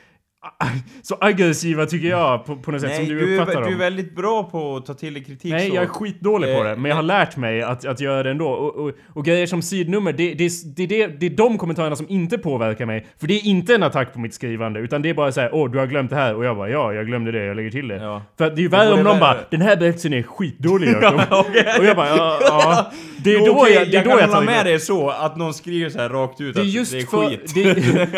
[1.02, 3.66] så aggressiva tycker jag på, på något sätt Nej, som du, du, är, uppfattar du
[3.66, 3.78] är dem.
[3.78, 5.74] väldigt bra på att ta till dig kritik Nej, så.
[5.76, 8.30] jag är skitdålig på Eh, det, men jag har lärt mig att, att göra det
[8.30, 8.48] ändå.
[8.48, 12.06] Och, och, och grejer som sidnummer, det, det, det, det, det är de kommentarerna som
[12.08, 13.06] inte påverkar mig.
[13.20, 15.50] För det är inte en attack på mitt skrivande, utan det är bara så här:
[15.54, 17.70] åh du har glömt det här, och jag bara ja, jag glömde det, jag lägger
[17.70, 17.96] till det.
[17.96, 18.22] Ja.
[18.38, 20.88] För det är ju värre om någon bara, den här berättelsen är skitdålig.
[21.02, 21.66] Ja, okej.
[21.78, 22.90] Och jag bara, ja, ja.
[23.24, 24.80] Det är Jo, då okej, jag, det är jag då kan jag hålla med dig
[24.80, 27.28] så, att någon skriver så här rakt ut Det är att just det är för,
[27.28, 27.54] skit.
[27.54, 27.74] det,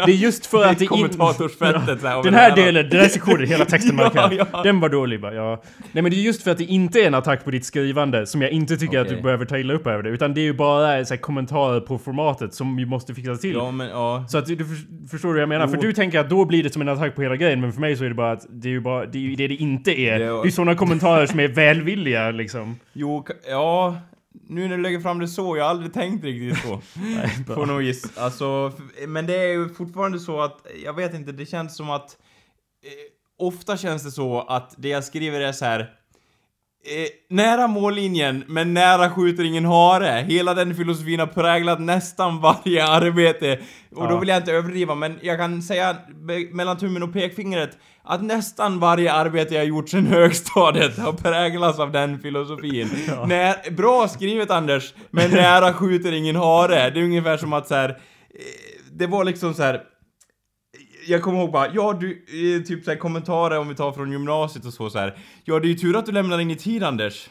[0.07, 3.47] det är just för att det in- Kommentatorsfältet här, Den här delen, den här sektionen,
[3.47, 4.47] hela texten Ja, markerad.
[4.53, 4.63] ja.
[4.63, 5.63] Den var dålig bara, ja.
[5.93, 8.27] Nej men det är just för att det inte är en attack på ditt skrivande
[8.27, 9.17] som jag inte tycker att Okej.
[9.17, 10.11] du behöver ta illa upp över det.
[10.11, 13.53] Utan det är ju bara så här, kommentarer på formatet som ju måste fixas till.
[13.55, 14.25] Ja, men ja.
[14.29, 15.67] Så att du, du för- förstår vad jag menar?
[15.67, 15.71] Jo.
[15.75, 17.81] För du tänker att då blir det som en attack på hela grejen, men för
[17.81, 20.01] mig så är det bara att det är ju bara, det är det det inte
[20.01, 20.19] är.
[20.19, 22.77] Det Det är- sådana kommentarer som är välvilliga liksom.
[22.93, 23.97] Jo, ja.
[24.49, 26.81] Nu när du lägger fram det så, jag har aldrig tänkt riktigt bra.
[27.55, 28.19] På något vis.
[28.19, 28.73] Alltså,
[29.09, 32.17] men det är ju fortfarande så att, jag vet inte, det känns som att...
[32.85, 35.81] Eh, ofta känns det så att det jag skriver är så här.
[35.81, 40.25] Eh, nära mållinjen, men nära skjuter ingen hare.
[40.29, 43.61] Hela den filosofin har präglat nästan varje arbete.
[43.95, 44.19] Och då Ja.
[44.21, 48.79] vill jag inte överdriva, men jag kan säga me- mellan tummen och pekfingret att nästan
[48.81, 52.89] varje arbete jag gjort sedan högstadiet har präglats av den filosofin.
[53.27, 56.91] När, bra skrivet Anders, men nära skjuter ingen hare.
[56.91, 57.89] Det är ungefär som att så här.
[57.91, 57.97] eh,
[58.93, 59.81] Det var liksom så här.
[61.09, 62.25] Jag kommer ihåg bara, ja du,
[62.57, 65.19] eh, typ såhär kommentarer om vi tar från gymnasiet och så, så här.
[65.45, 67.29] Ja det är ju tur att du lämnar in i tid Anders.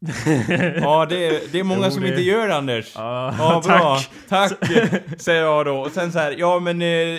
[0.80, 2.92] ja det är, det är många Jo, som det- inte gör det Anders.
[2.94, 3.98] Ja, Ja, bra.
[4.28, 4.58] tack.
[4.60, 4.70] Tack,
[5.20, 5.74] säger jag då.
[5.80, 7.18] Och sen så här, ja men eh,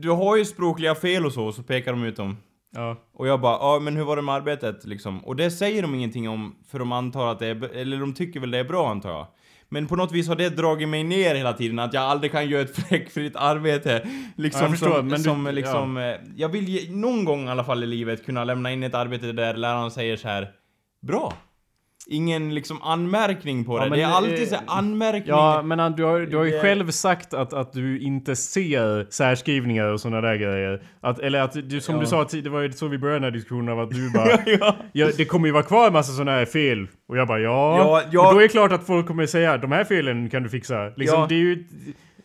[0.00, 2.36] du har ju språkliga fel och så, så pekar de ut dem.
[2.74, 2.96] Ja.
[3.14, 5.24] Och jag bara, ja men hur var det med arbetet liksom?
[5.24, 8.40] Och det säger de ingenting om, för de antar att det är, eller de tycker
[8.40, 9.26] väl det är bra antar jag.
[9.68, 12.48] Men på något vis har det dragit mig ner hela tiden, att jag aldrig kan
[12.48, 14.06] göra ett fläckfritt arbete.
[14.36, 17.50] Liksom Ja, jag förstår, som, men du- som liksom, eh, jag vill någon gång i
[17.50, 20.48] alla fall i livet kunna lämna in ett arbete där läraren säger så här.
[21.06, 21.32] Bra!
[22.06, 23.84] Ingen liksom anmärkning på det.
[23.84, 25.24] Ja, men det är det alltid så anmärkning.
[25.28, 29.10] Ja, men du har, du har ju Det- själv sagt att, att du inte ser
[29.10, 30.82] särskrivningar och sådana där grejer.
[31.00, 32.00] Att, eller att du, som Ja.
[32.00, 34.10] du sa tidigare, det var ju så vi började den här diskussionen av att du
[34.10, 34.76] bara ja.
[34.92, 36.86] ja, det kommer ju vara kvar en massa sådana här fel.
[37.08, 37.76] Och jag bara ja.
[37.78, 38.26] Ja, ja.
[38.28, 40.88] Och då är det klart att folk kommer säga de här felen kan du fixa.
[40.96, 41.26] Liksom, Ja.
[41.28, 41.64] det är ju...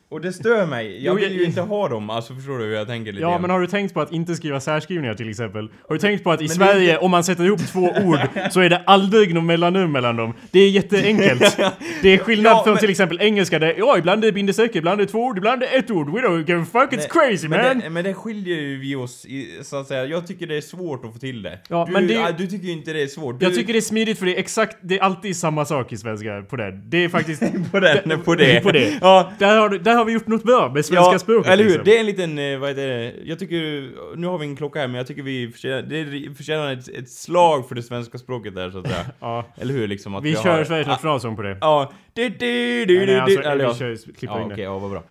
[0.09, 1.05] Och det stör mig.
[1.05, 2.09] Jag vill ju inte ha dem.
[2.09, 3.41] Alltså förstår du hur jag tänker lite Ja, grann?
[3.41, 5.69] men har du tänkt på att inte skriva särskrivningar till exempel?
[5.87, 8.19] Har du tänkt på att i Sverige, inte- om man sätter ihop två ord,
[8.51, 10.33] så är det aldrig någon mellannummer mellan dem?
[10.51, 11.57] Det är jätteenkelt.
[12.01, 14.75] Det är skillnad Ja, från men- till exempel engelska där, ja, ibland är det bindestreck,
[14.75, 16.09] ibland är det två ord, ibland är det ett ord.
[16.13, 17.59] We don't give a fuck, it's Nej, crazy man!
[17.59, 20.05] men det, men det skiljer ju vi oss i, så att säga.
[20.05, 21.59] Jag tycker det är svårt att få till det.
[21.69, 23.39] Ja, du, men det- du tycker ju inte det är svårt.
[23.39, 25.93] Du, Jag tycker det är smidigt för det är exakt, det är alltid samma sak
[25.93, 26.71] i svenska på det.
[26.71, 27.41] Det är faktiskt...
[27.71, 28.63] på den, på det.
[28.63, 28.97] på det.
[29.01, 29.31] Ja.
[29.39, 31.51] Där har, du- där har vi gjort något bra med svenska Ja, språket.
[31.51, 31.69] eller hur?
[31.69, 31.85] liksom.
[31.85, 33.13] Det är en liten, eh, vad heter det?
[33.23, 36.73] Jag tycker, nu har vi en klocka här men jag tycker vi förtjänar, det förtjänar
[36.73, 39.05] ett, ett slag för det svenska språket där så att säga.
[39.19, 39.45] Ja.
[39.57, 40.15] Eller hur liksom?
[40.15, 41.57] Att Vi jag kör har- Sveriges nationalsång på det.
[41.61, 41.91] Ja.
[42.13, 44.55] Du, du, du, du, Nej, nej, alltså, du, eller vi kör, klippa Ja in okej,
[44.57, 44.63] det.
[44.63, 45.03] ja vad bra.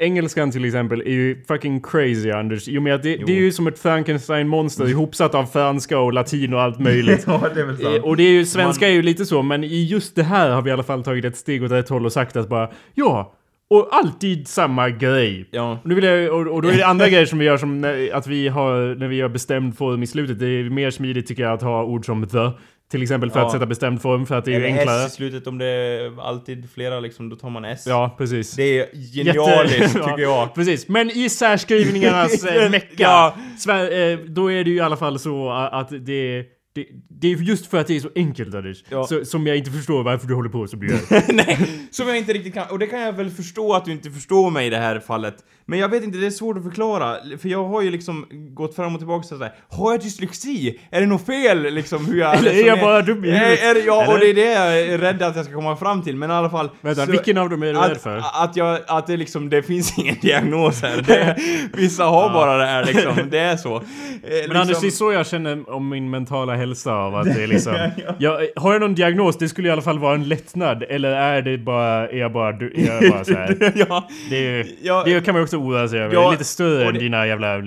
[0.00, 2.68] Engelskan till exempel är ju fucking crazy Anders.
[2.68, 3.26] Med att det, Jo.
[3.26, 7.24] det är ju som ett Frankenstein-monster ihopsatt av franska och latin och allt möjligt.
[7.26, 9.64] Ja, det är väl Eh, Och det är ju, svenska är ju lite så, men
[9.64, 12.06] i just det här har vi i alla fall tagit ett steg åt rätt håll
[12.06, 13.32] och sagt att bara ja,
[13.70, 15.48] och alltid samma grej.
[15.50, 15.72] Ja.
[15.82, 17.80] Och, nu vill jag, och, och då är det andra grejer som vi gör som
[17.80, 20.38] när, att vi har, när vi gör bestämd form i slutet.
[20.38, 22.50] Det är mer smidigt tycker jag att ha ord som the.
[22.90, 23.46] Till exempel för Ja.
[23.46, 25.04] att sätta bestämd form för att det är ju Eller enklare.
[25.04, 27.84] S i slutet om det är alltid flera liksom, då tar man S.
[27.86, 28.52] Ja, precis.
[28.52, 30.54] Det är genialiskt Jätte- tycker jag.
[30.54, 33.34] Precis, men i särskrivningarnas eh, mecka, Ja.
[33.58, 36.44] Sver- eh, då är det ju i alla fall så att det,
[36.74, 36.86] det,
[37.20, 39.06] det är just för att det är så enkelt Anders, Ja.
[39.06, 41.32] så, som jag inte förstår varför du håller på som du gör.
[41.32, 41.58] Nej,
[41.90, 44.50] som jag inte riktigt kan, och det kan jag väl förstå att du inte förstår
[44.50, 45.34] mig i det här fallet.
[45.66, 48.76] Men jag vet inte, det är svårt att förklara, för jag har ju liksom gått
[48.76, 49.52] fram och tillbaka så här.
[49.68, 50.80] Har jag dyslexi?
[50.90, 53.84] Är det något fel liksom hur jag Eller är jag bara dum i huvudet?
[53.86, 54.20] Ja, och Eller?
[54.20, 56.50] det är det jag är rädd att jag ska komma fram till, men i alla
[56.50, 56.70] fall.
[56.80, 58.22] Vänta, så- vilken av dem är du rädd för?
[58.42, 61.02] att jag, att det liksom, det finns ingen diagnos här.
[61.06, 61.36] Det,
[61.76, 63.76] vissa har bara det här liksom, det är så.
[63.76, 63.82] Eh,
[64.22, 67.42] Men liksom, Anders, det är så jag känner om min mentala hälsa av att det
[67.42, 67.90] är liksom...
[68.18, 70.82] jag, har jag någon diagnos, det skulle i alla fall vara en lättnad.
[70.82, 73.72] Eller är det bara, är jag bara, är jag bara så här.
[73.88, 75.02] ja, Det, är, Ja.
[75.06, 76.14] det kan man ju också oroa sig över.
[76.14, 77.58] Ja, Lite större än det- dina jävla...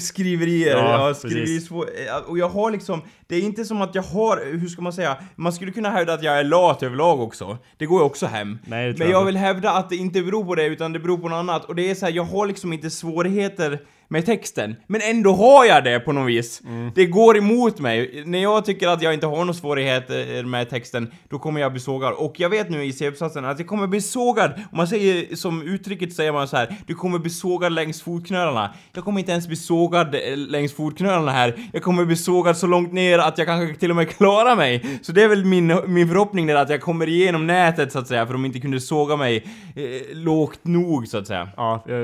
[0.00, 1.66] Skriverier, Ja, ja, skriveri precis.
[1.66, 1.86] svår,
[2.26, 5.16] och jag har liksom, det är inte som att jag har, hur ska man säga,
[5.36, 7.58] man skulle kunna hävda att jag är lat överlag också.
[7.76, 8.58] Det går ju också hem.
[8.66, 11.18] Nej, det Men jag vill hävda att det inte beror på det, utan det beror
[11.18, 11.64] på något annat.
[11.64, 13.78] Och det är så här, jag har liksom inte svårigheter
[14.12, 14.76] med texten.
[14.86, 16.62] Men ändå har jag det på något vis.
[16.66, 16.92] Mm.
[16.94, 18.22] Det går emot mig.
[18.26, 21.80] När jag tycker att jag inte har några svårigheter med texten, då kommer jag bli
[21.80, 22.12] sågad.
[22.12, 24.52] Och jag vet nu i C-uppsatsen att jag kommer bli sågad.
[24.52, 28.74] Om man säger, som uttrycket säger man så här, du kommer bli sågad längs fotknölarna.
[28.92, 31.54] Jag kommer inte ens bli sågad eh, längs fotknölarna här.
[31.72, 35.00] Jag kommer bli sågad så långt ner att jag kanske till och med klarar mig.
[35.02, 38.08] Så det är väl min, min förhoppning där att jag kommer igenom nätet så att
[38.08, 39.44] säga, för de inte kunde såga mig
[39.76, 41.48] eh, lågt nog så att säga.
[41.56, 42.00] Ja, jag,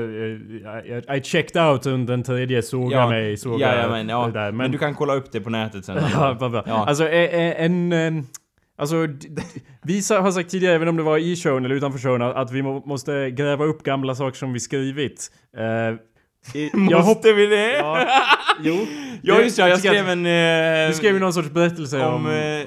[0.87, 4.25] jag, I checked out under den tredje såga mig, såga Jajamän, ja.
[4.25, 4.51] det där.
[4.51, 5.97] Men, du kan kolla upp det på nätet sen.
[6.13, 6.63] Ja, vad bra.
[6.67, 6.85] Ja.
[6.85, 7.93] Alltså eh, eh, en...
[7.93, 8.23] eh,
[8.79, 8.95] Alltså,
[9.83, 12.61] vi har sagt tidigare, även om det var i showen eller utanför showen, att- vi
[12.61, 15.31] må, måste gräva upp gamla saker som vi skrivit.
[16.89, 17.71] Jag Måste vi det?
[17.77, 18.05] Ja,
[18.63, 18.87] jo.
[19.21, 20.25] Ja just ja, jag skrev en...
[20.25, 22.13] Eh, Du skrev ju någon sorts berättelse om...
[22.25, 22.61] om, eh,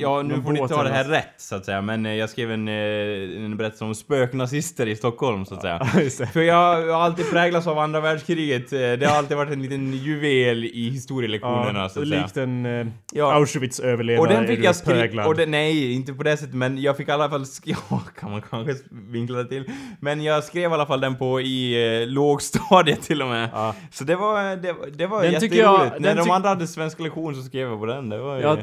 [0.00, 1.12] ja nu om får ni ta båten, det här alltså.
[1.12, 4.96] rätt så att säga, men eh, jag skrev en, eh, en berättelse om spöknazister i
[4.96, 5.88] Stockholm så att säga.
[6.00, 6.26] Just det.
[6.26, 6.54] För jag
[6.92, 10.90] har alltid präglats av andra världskriget, eh, det har alltid varit en liten juvel i
[10.90, 12.22] historielektionerna Ja, så att säga.
[12.22, 13.32] likt en eh, Ja.
[13.32, 15.26] Auschwitz-överlevare Och den är fick du jag skriva, präglad.
[15.26, 18.00] och den, nej inte på det sättet men jag fick i alla fall sk- ja
[18.20, 19.64] kan man kanske vinkla det till.
[20.00, 23.48] Men jag skrev i alla fall den på i eh, lågstadiet till och med.
[23.52, 23.74] Ja.
[23.90, 25.56] Så det var, det, det var Den jätteroligt.
[25.62, 28.36] jag- När de tyck- andra hade svenska lektion så skrev jag på den, det var
[28.36, 28.42] ju...
[28.42, 28.56] Ja,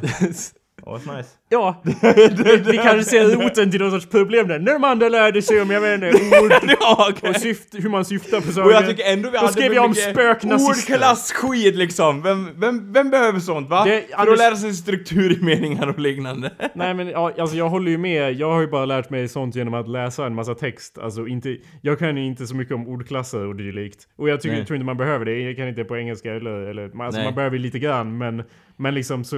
[0.85, 1.29] var nice.
[1.49, 1.81] ja.
[1.83, 4.59] vi, vi kanske ser roten till någon sorts problem där.
[4.59, 6.07] När de andra lärde sig om, jag vet inte,
[6.43, 7.29] ord ja, okej.
[7.29, 8.67] och syft, hur man syftar på saker.
[8.67, 10.93] Och jag tycker ändå vi Då skrev jag om spöknazister.
[10.93, 12.21] Ordklassskit liksom.
[12.21, 13.83] Vem, vem, vem behöver sånt va?
[13.85, 16.51] Det- För att lära sig struktur i meningar och liknande.
[16.73, 18.33] Nej men ja, alltså jag håller ju med.
[18.33, 20.97] Jag har ju bara lärt mig sånt genom att läsa en massa text.
[20.97, 24.07] Alltså inte, jag kan ju inte så mycket om ordklasser och dylikt.
[24.15, 24.65] Och jag tycker, Nej.
[24.65, 25.39] tror inte man behöver det.
[25.39, 28.43] Jag kan inte på engelska eller, eller alltså man behöver lite grann men,
[28.77, 29.37] men liksom så,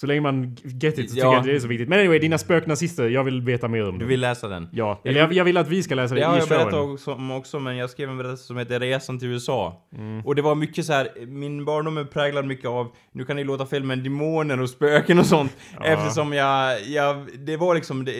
[0.00, 1.32] så länge man get it så tycker Ja.
[1.32, 1.88] jag inte det är så viktigt.
[1.88, 4.08] Men anyway, dina spöknazister, jag vill veta mer om Du dem.
[4.08, 4.68] vill läsa den?
[4.72, 6.72] Ja, eller jag, jag vill att vi ska läsa det Det har i jag berättat
[6.72, 6.90] showen.
[6.92, 9.86] också, om också, men jag skrev en berättelse som heter Resan till USA.
[9.96, 10.26] Mm.
[10.26, 13.44] Och det var mycket så här, min barndom är präglad mycket av, nu kan det
[13.44, 15.56] låta fel, men demoner och spöken och sånt.
[15.78, 15.84] Ja.
[15.84, 18.12] Eftersom jag, jag, det var liksom, det,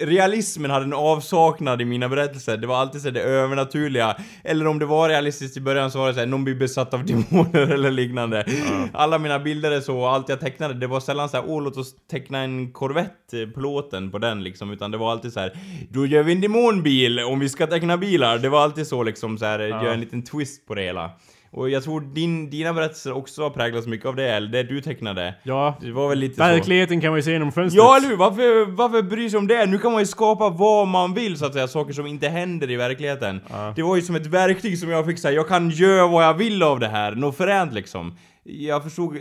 [0.00, 2.56] realismen hade en avsaknad i mina berättelser.
[2.56, 4.16] Det var alltid så här det övernaturliga.
[4.44, 6.94] Eller om det var realistiskt i början så var det så här, någon blir besatt
[6.94, 8.44] av demoner eller liknande.
[8.92, 11.76] Alla mina bilder är så, allt jag tecknade, det var sällan så här, åh låt
[11.76, 14.70] oss teckna en Corvette, plåten på den liksom.
[14.70, 15.52] Utan det var alltid så här,
[15.90, 18.38] då gör vi en demonbil om vi ska teckna bilar.
[18.38, 21.10] Det var alltid så liksom så här, gör en liten twist på det hela.
[21.52, 24.80] Och jag tror din, dina berättelser också har präglats mycket av det, eller det du
[24.80, 25.34] tecknade.
[25.42, 25.76] Ja.
[25.80, 26.42] Det var väl lite så.
[26.42, 27.84] Verkligheten kan man ju se genom fönstret.
[27.84, 28.16] Ja eller hur?
[28.16, 29.66] Varför, varför bry sig om det?
[29.66, 32.70] Nu kan man ju skapa vad man vill så att säga, saker som inte händer
[32.70, 33.40] i verkligheten.
[33.50, 33.72] Ja.
[33.76, 36.34] Det var ju som ett verktyg som jag fick säga, jag kan göra vad jag
[36.34, 38.14] vill av det här, något fränt liksom.
[38.58, 39.20] Jag förstod, eh,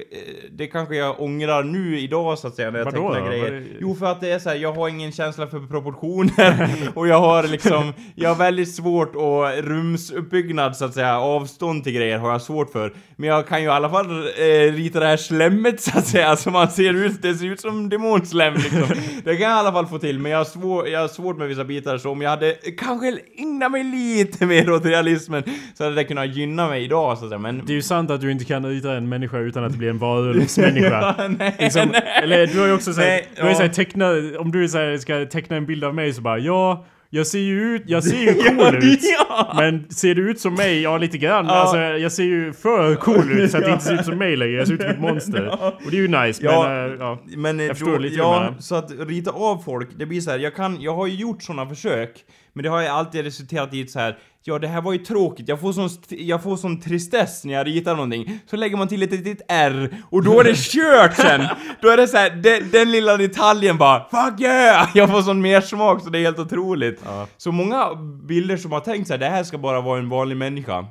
[0.52, 3.28] det kanske jag ångrar nu idag så att säga när jag Vadå tecknar då?
[3.30, 3.52] grejer.
[3.52, 7.08] Är- Jo för att det är så här, jag har ingen känsla för proportioner och
[7.08, 12.18] jag har liksom, jag har väldigt svårt och rumsuppbyggnad så att säga, avstånd till grejer
[12.18, 12.94] har jag svårt för.
[13.16, 16.36] Men jag kan ju i alla fall eh, rita det här slemmet så att säga,
[16.36, 18.84] så man ser ut, det ser ut som demonslem liksom.
[19.24, 21.38] Det kan jag i alla fall få till, men jag har, svår, jag har svårt
[21.38, 25.44] med vissa bitar så om jag hade kanske ägnat mig lite mer åt realismen
[25.78, 27.62] så hade det kunnat gynna mig idag så att säga, men...
[27.66, 29.98] Det är ju sant att du inte kan rita en människa utan att blir en
[30.08, 31.16] varulvsmänniska.
[31.18, 32.04] Ja, nej, liksom, nej.
[32.24, 33.58] eller du har ju också såhär, du har ju ja.
[33.58, 34.10] såhär teckna,
[34.40, 37.76] om du såhär, ska teckna en bild av mig så bara ja, jag ser ju
[37.76, 39.00] ut, jag ser ju cool Ja, ut.
[39.20, 39.54] ja.
[39.56, 40.82] Men ser du ut som mig?
[40.82, 41.46] Ja lite grann.
[41.46, 41.52] Ja.
[41.52, 44.36] Alltså jag ser ju för cool ut så att det inte ser ut som mig
[44.36, 44.52] längre.
[44.54, 45.48] Jag ser ut som ett monster.
[45.86, 47.20] Och det är ju nice Ja, men ja.
[47.38, 50.32] Men eh, Jag förstår då, lite ja, så att rita av folk, det blir så
[50.32, 52.12] här, jag kan, jag har ju gjort såna försök,
[52.54, 54.18] men det har ju alltid resulterat i ett så här.
[54.44, 57.68] ja det här var ju tråkigt, jag får sån, jag får sån tristess när jag
[57.68, 61.48] ritar någonting, så lägger man till ett litet R, och då är det kört sen!
[61.82, 64.90] Då är det så här, den, den lilla detaljen bara, fuck yeah!
[64.96, 67.02] Jag får sån mersmak så det är helt otroligt.
[67.06, 67.28] Ja.
[67.38, 67.96] Så många
[68.28, 70.86] bilder som har tänkt så här, det här ska bara vara en vanlig människa,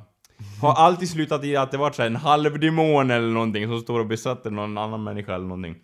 [0.61, 3.99] har alltid slutat i att det varit så här en halvdemon eller någonting som står
[3.99, 5.75] och besätter någon annan människa eller någonting.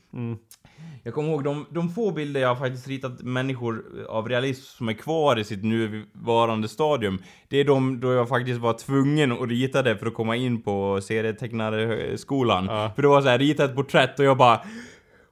[1.07, 4.89] Jag kommer ihåg de, de få bilder jag har faktiskt ritat människor av realism som
[4.89, 7.21] är kvar i sitt nuvarande stadium.
[7.47, 10.61] Det är de då jag faktiskt var tvungen att rita det för att komma in
[10.61, 12.65] på serietecknarskolan.
[12.65, 12.91] Ja.
[12.95, 14.61] För det var så här, rita ett porträtt och jag bara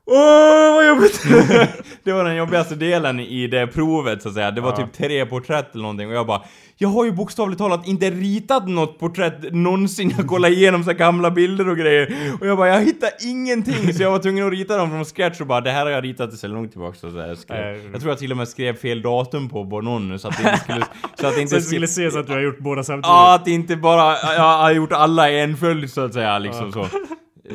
[0.06, 1.24] Åh, vad jobbigt!
[2.04, 4.52] det var den jobbigaste delen i det provet så att säga.
[4.52, 4.76] Det var Ja.
[4.78, 6.42] typ tre porträtt eller någonting och jag bara
[6.78, 10.14] Jag har ju bokstavligt talat inte ritat något porträtt någonsin.
[10.18, 12.14] Jag kollade igenom så gamla bilder och grejer.
[12.42, 13.94] Och jag bara, jag hittar ingenting.
[13.94, 16.04] Så jag var tvungen att rita dem från scratch och bara, det här har jag
[16.04, 16.98] ritat så långt tillbaka.
[16.98, 17.90] Så jag, skrev.
[17.92, 20.64] Jag tror jag till och med skrev fel datum på, någon så att det inte
[20.64, 20.86] skulle...
[21.20, 23.08] Så att det Så inte det skulle ses att du har gjort båda samtidigt.
[23.08, 26.72] Ja, att inte bara, jag har gjort alla i en följd så att säga liksom
[26.72, 26.88] så.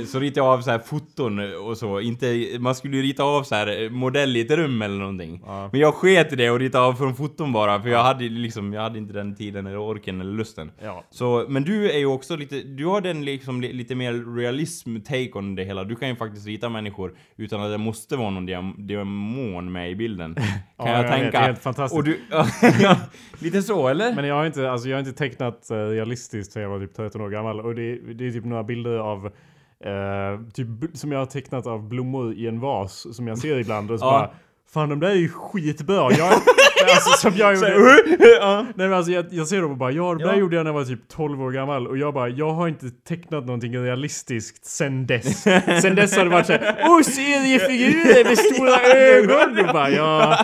[0.06, 3.42] Så ritade jag av så här foton och så, inte, man skulle ju rita av
[3.42, 5.42] så här modell i ett rum eller någonting.
[5.46, 5.68] Ja.
[5.72, 8.72] Men jag sket i det och ritade av från foton bara, för jag hade liksom,
[8.72, 10.70] jag hade inte den tiden eller orken eller lusten.
[10.82, 11.04] Ja.
[11.10, 14.96] Så, men du är ju också lite, du har den liksom li, lite mer realism
[15.00, 15.84] take on det hela.
[15.84, 19.90] Du kan ju faktiskt rita människor utan att det måste vara någon diam, demon med
[19.90, 20.34] i bilden.
[20.78, 21.30] Kan Ja, jag jag vet, tänka.
[21.30, 21.98] det är helt fantastiskt.
[21.98, 22.46] Och du, ja,
[23.38, 24.14] lite så eller?
[24.14, 26.94] Men jag har inte, alltså jag har inte tecknat eh, realistiskt sen jag var typ
[26.96, 27.60] 13 år gammal.
[27.60, 29.30] Och det, det är typ några bilder av
[29.84, 33.90] eh, typ som jag har tecknat av blommor i en vas som jag ser ibland
[33.90, 34.10] och så Ja.
[34.10, 34.30] bara
[34.70, 36.12] Fan de där är ju skitbra.
[36.12, 36.32] Jag,
[36.84, 38.16] alltså, som jag gjorde.
[38.40, 38.62] ja.
[38.74, 40.68] Nej men alltså jag, jag ser dem och bara ja det där gjorde jag när
[40.70, 44.64] jag var typ 12 år gammal och jag bara jag har inte tecknat någonting realistiskt
[44.66, 45.42] sen dess.
[45.82, 49.66] sen dess har det varit såhär Åh seriefigurer med stora ögon!
[49.68, 50.38] Och bara ja.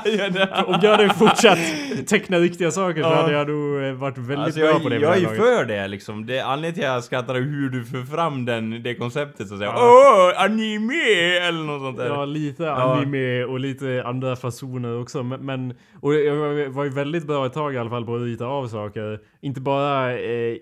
[0.67, 1.59] Om jag hade fortsatt
[2.07, 3.15] teckna riktiga saker så Ja.
[3.15, 4.97] hade jag nog eh, varit väldigt Alltså bra jag, på det.
[4.99, 6.27] jag är ju för det liksom.
[6.27, 9.59] Det anledningen till att jag skrattar hur du för fram den, det konceptet så att
[9.61, 9.73] säga.
[9.75, 10.33] Ja.
[10.37, 11.37] Åh, anime!
[11.49, 12.07] Eller något sånt där.
[12.07, 15.23] Ja, lite anime och lite andra fasoner också.
[15.23, 18.23] Men, men och jag var- ju väldigt bra ett tag i alla fall på att
[18.23, 19.21] rita av saker.
[19.41, 20.19] Inte bara...
[20.19, 20.57] Eh,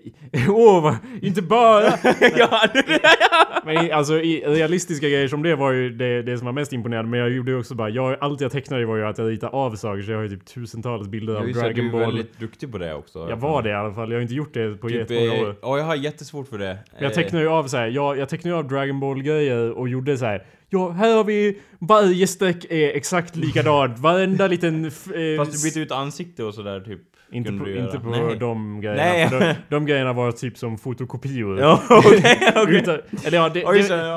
[0.83, 1.83] vad- inte bara!
[2.37, 2.61] ja,
[3.65, 7.11] Men alltså i realistiska grejer som det var ju det, det som var mest imponerande.
[7.11, 9.51] Men jag gjorde ju också bara, jag, allt jag tecknade var ju att jag ritade
[9.53, 10.01] av saker.
[10.01, 11.99] Så jag har ju typ tusentals bilder av Dragon du är Ball.
[12.01, 13.27] väldigt duktig på det också.
[13.29, 14.09] Jag var det i alla fall.
[14.11, 15.55] Jag har inte gjort det på Typ, jättemånga eh, år.
[15.61, 16.77] ja, jag har jättesvårt för det.
[16.93, 19.71] Men jag tecknade ju av så här, jag, jag tecknade ju av Dragon Ball grejer
[19.71, 20.43] och gjorde så här.
[20.73, 23.99] Ja, här har vi varje streck är exakt likadant.
[23.99, 24.85] Varenda liten...
[24.85, 24.91] Eh,
[25.37, 26.99] Fast du bytte ut ansikte och sådär typ.
[27.33, 28.35] Inte på, inte på Nej.
[28.39, 29.03] de grejerna.
[29.03, 29.27] Nej.
[29.31, 31.59] De, de grejerna var typ som fotokopior.
[31.59, 32.75] Ja, okej, okej.
[32.75, 33.49] Utan, eller ja,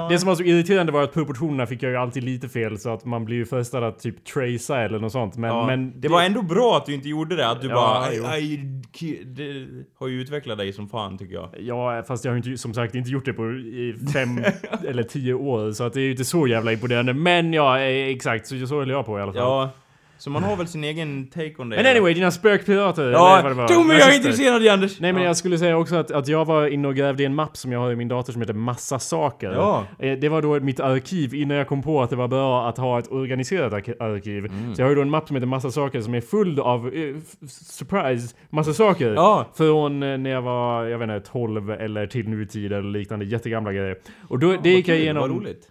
[0.08, 2.90] det, som var så irriterande var att proportionerna fick jag ju alltid lite fel så
[2.92, 5.36] att man blir ju frestad att typ tracea eller något sånt.
[5.36, 7.74] Men, Ja, men det var ändå bra att du inte gjorde det, att du Ja,
[7.74, 8.60] bara aj,
[8.98, 9.66] ki- Det
[9.98, 11.48] har ju utvecklat dig som fan tycker jag.
[11.60, 14.40] Ja, fast jag har inte, som sagt inte gjort det på i fem
[14.88, 15.72] eller tio år.
[15.72, 17.14] Så att det är ju inte så jävla imponerande.
[17.14, 18.46] Men ja, eh, exakt.
[18.46, 19.42] Så, så höll jag på i alla fall.
[19.42, 19.70] Ja,
[20.18, 21.76] Så man har väl sin egen take on det.
[21.76, 25.00] Men anyway, dina spökpirater, Ja, vad jo men jag är intresserad i Anders!
[25.00, 25.28] Nej men ja.
[25.28, 27.72] jag skulle säga också att, att jag var inne och grävde i en mapp som
[27.72, 29.52] jag har i min dator som heter Massa saker.
[29.52, 29.84] Ja.
[29.98, 32.78] Eh, Det var då mitt arkiv innan jag kom på att det var bra att
[32.78, 34.44] ha ett organiserat ark- arkiv.
[34.46, 34.74] Mm.
[34.74, 36.90] Så jag har ju då en mapp som heter Massa saker som är full av,
[36.94, 39.12] f- surprise, massa saker.
[39.14, 39.46] Ja.
[39.56, 43.72] Från eh, när jag var, jag vet inte, 12 eller till nutid eller liknande jättegamla
[43.72, 43.96] grejer.
[44.28, 45.28] Och då, det gick jag Vad igenom.
[45.28, 45.68] roligt.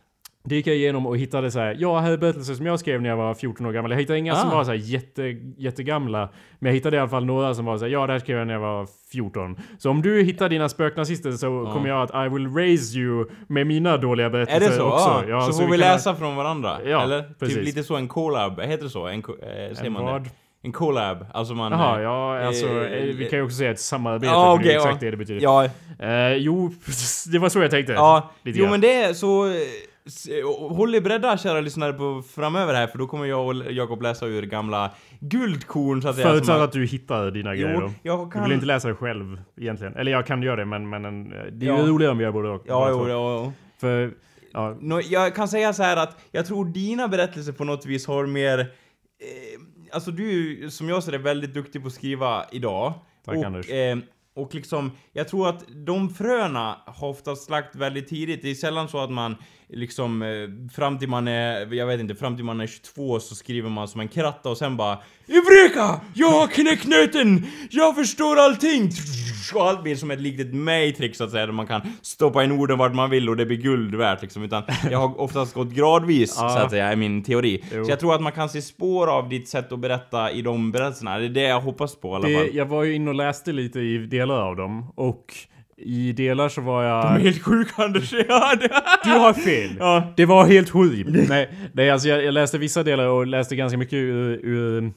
[0.48, 1.76] Det gick jag igenom och hittade så här.
[1.80, 3.92] ja här är berättelser som jag skrev när jag var 14 år gammal.
[3.92, 4.56] Jag hittade inga som Ah.
[4.56, 5.24] var så här jätte,
[5.58, 6.30] jättegamla.
[6.60, 7.92] Men jag hittade i alla fall några som var så här.
[7.92, 9.58] ja det här skrev jag när jag var 14.
[9.78, 11.74] Så om du hittar dina spöknazister så Ja.
[11.74, 14.84] kommer jag att I will raise you med mina dåliga Är berättelser det så?
[14.92, 15.24] också.
[15.30, 16.78] Ja, så, får vi läsa från varandra?
[16.86, 17.24] Ja, Eller?
[17.40, 17.56] precis.
[17.56, 19.08] Typ lite så en collab, heter det så?
[19.08, 19.24] En, eh,
[19.76, 20.24] säger En man vad?
[20.24, 20.30] det?
[20.62, 21.72] En collab, alltså man...
[21.72, 24.64] Jaha, eh, ja alltså eh, eh, vi kan ju också säga ett samarbete Ja, för
[24.64, 25.06] det är exakt ja.
[25.06, 25.42] det det betyder.
[25.42, 25.66] Ja,
[26.00, 26.72] Eh, jo,
[27.32, 27.94] det var så jag tänkte.
[27.94, 28.32] ja.
[28.44, 28.72] Lite Jo grann.
[28.72, 29.46] men det är så...
[30.30, 34.02] eh, Håll er beredda kära lyssnare på framöver här för då kommer jag och Jakob
[34.02, 36.28] läsa ur gamla guldkorn så att säga.
[36.28, 37.92] Förutsatt att du hittar dina grejer Jo, då.
[38.04, 38.44] jag Du kan...
[38.44, 39.96] vill inte läsa det själv egentligen.
[39.96, 41.78] Eller jag kan göra det men, men en, det är Ja.
[41.82, 42.64] ju roligare om vi gör både och.
[42.68, 43.52] Ja, jo, ja, ja.
[43.80, 44.12] För,
[44.54, 48.08] ja, Nå, jag kan säga så här att jag tror dina berättelser på något vis
[48.08, 48.60] har mer...
[48.60, 48.66] Eh,
[49.92, 52.94] alltså du som jag ser det, väldigt duktig på att skriva idag.
[53.26, 53.70] Tack, och, Anders.
[53.70, 53.98] Eh,
[54.36, 58.42] och liksom, jag tror att de fröna har oftast lagt väldigt tidigt.
[58.42, 59.36] Det är sällan så att man
[59.70, 60.28] liksom eh,
[60.76, 63.88] fram till man är, jag vet inte, fram till man är 22 så skriver man
[63.88, 66.02] som en kratta och sen bara Eureka!
[66.14, 67.46] Jag har knäckt nöten!
[67.70, 68.92] Jag förstår allting!
[69.54, 72.52] Och allt blir som ett litet matrix så att säga, där man kan stoppa in
[72.52, 74.44] orden vart man vill och det blir guld värt liksom.
[74.44, 77.64] Utan jag har oftast gått gradvis så att säga, är min teori.
[77.74, 77.86] Jo.
[77.86, 80.72] Så jag tror att man kan se spår av ditt sätt att berätta i de
[80.72, 81.18] berättelserna.
[81.18, 82.48] Det är det jag hoppas på i alla det, fall.
[82.56, 85.26] jag var ju inne och läste lite i delar av dem och
[85.78, 87.04] i delar så var jag...
[87.06, 88.14] De är helt sjuka Anders.
[88.28, 89.70] Ja, det- Du har fel!
[89.80, 90.14] Ja.
[90.18, 91.30] Det var helt horribelt.
[91.30, 94.40] nej, nej, alltså jag, jag läste vissa delar och läste ganska mycket ur...
[94.46, 94.92] ur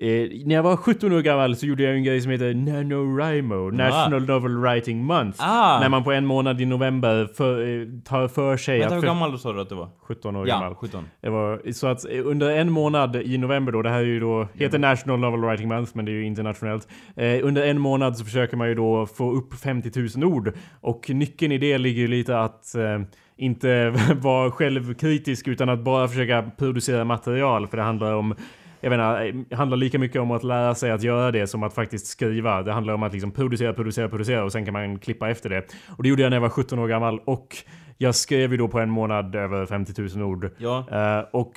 [0.00, 3.70] eh, när jag var 17 år gammal så gjorde jag en grej som heter NaNoWriMo,
[3.70, 5.38] National Novel Writing Month.
[5.42, 5.80] Ah.
[5.80, 9.38] När man på en månad i november för, eh, tar för sig Vänta, hur gammal
[9.38, 9.88] sa du att du var?
[10.02, 10.74] 17 år Ja, gammal.
[10.74, 11.04] 17.
[11.20, 14.20] Det var, så att eh, under en månad i november då, det här är ju
[14.20, 16.88] då, heter National Novel Writing Month men det är ju internationellt.
[17.16, 20.52] Eh, under en månad så försöker man ju då få upp 50 000 ord.
[20.80, 23.00] Och nyckeln i det ligger ju lite att eh,
[23.36, 23.90] inte
[24.20, 27.66] vara självkritisk utan att bara försöka producera material.
[27.66, 28.34] För det handlar om
[28.80, 31.74] jag menar, eh, handlar lika mycket om att lära sig att göra det som att
[31.74, 32.62] faktiskt skriva.
[32.62, 35.74] Det handlar om att liksom producera, producera, producera och sen kan man klippa efter det.
[35.96, 37.56] Och det gjorde jag när jag var 17 år gammal och
[37.98, 40.50] jag skrev ju då på en månad över 50 000 ord.
[40.58, 40.84] Ja.
[40.92, 41.52] Eh, och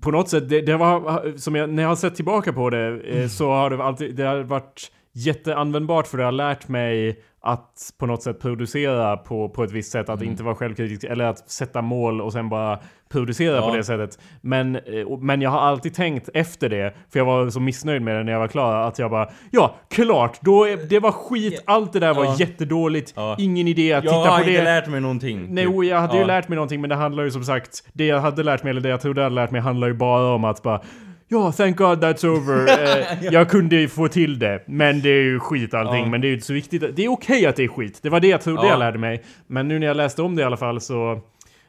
[0.00, 3.00] på något sätt, det, det var som jag, när jag har sett tillbaka på det
[3.00, 7.90] eh, så har det alltid, det har varit jätteanvändbart för det har lärt mig att
[7.98, 11.50] på något sätt producera på, på ett visst sätt, att inte vara självkritisk eller att
[11.50, 12.78] sätta mål och sen bara
[13.12, 13.70] producera Ja.
[13.70, 14.18] på det sättet.
[14.40, 18.16] Men, eh, men jag har alltid tänkt efter det, för jag var så missnöjd med
[18.16, 21.92] det när jag var klar, att jag bara ja, klart, då det var skit, allt
[21.92, 22.36] det där var Ja.
[22.38, 23.36] jättedåligt, Ja.
[23.38, 24.64] ingen idé att Jag titta har på inte det.
[24.64, 25.46] lärt mig någonting.
[25.54, 25.84] Nej, typ.
[25.84, 28.42] jag hade ju lärt mig någonting men det handlar ju som sagt Det jag hade
[28.42, 30.62] lärt mig, eller det jag trodde jag hade lärt mig handlar ju bara om att
[30.62, 30.80] bara
[31.28, 32.66] Ja, thank God that's over.
[33.22, 34.62] Eh, jag kunde ju få till det.
[34.66, 36.02] Men det är ju skit allting.
[36.04, 36.06] Ja.
[36.10, 36.96] Men det är ju inte så viktigt.
[36.96, 37.98] Det är okej att det är skit.
[38.02, 38.68] Det var det jag trodde Ja.
[38.68, 39.22] jag lärde mig.
[39.46, 41.20] Men nu när jag läste om det i alla fall så...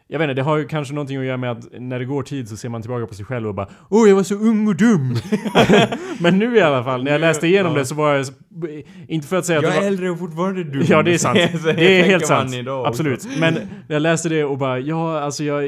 [0.10, 2.24] Jag vet inte, det har ju kanske någonting att göra med att när det går
[2.24, 4.68] tid så ser man tillbaka på sig själv och bara Åh, jag var så ung
[4.68, 5.16] och dum!
[6.20, 7.80] men nu i alla fall, när jag läste igenom Ja.
[7.80, 8.26] det så var jag...
[9.08, 9.88] Inte för att säga att Jag är var...
[9.88, 10.84] äldre och fortfarande dum.
[10.90, 11.40] Ja, det är sant.
[11.64, 12.52] Det är helt sant.
[12.86, 13.28] Absolut.
[13.40, 15.68] Men jag läste det och bara, ja, alltså jag,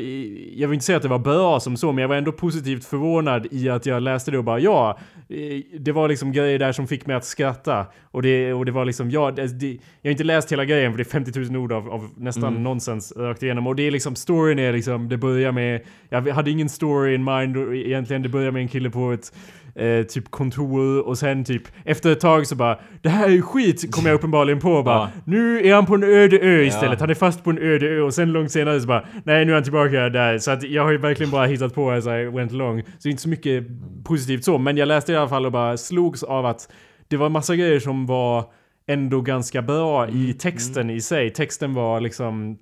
[0.56, 2.86] jag vill inte säga att det var bra som så, men jag var ändå positivt
[2.86, 5.38] förvånad i att jag läste det och bara, ja, eh,
[5.80, 7.86] det var liksom grejer där som fick mig att skratta.
[8.12, 10.98] Och det, och det var liksom, ja, det, jag har inte läst hela grejen för
[10.98, 12.64] det är 50 000 ord av, av nästan Mm.
[12.64, 13.68] nonsens rakt igenom.
[13.68, 17.24] Och det är liksom, storyn är liksom, det börjar med, jag hade ingen story in
[17.24, 19.34] mind egentligen, det börjar med en kille på ett
[19.76, 23.42] eh, typ kontor och sen typ efter ett tag så bara Det här är ju
[23.42, 25.10] skit kom jag uppenbarligen på bara Ja.
[25.26, 26.98] Nu är han på en öde ö istället, Ja.
[27.00, 29.52] han är fast på en öde ö och sen långt senare så bara Nej nu
[29.52, 32.26] är han tillbaka där så att jag har ju verkligen bara hittat på as I
[32.26, 33.64] went along Så inte så mycket
[34.04, 36.72] positivt så men jag läste i alla fall och bara slogs av att
[37.08, 38.46] Det var massa grejer som var
[38.88, 41.30] ändå ganska bra Mm, i texten i sig.
[41.30, 42.58] Texten var liksom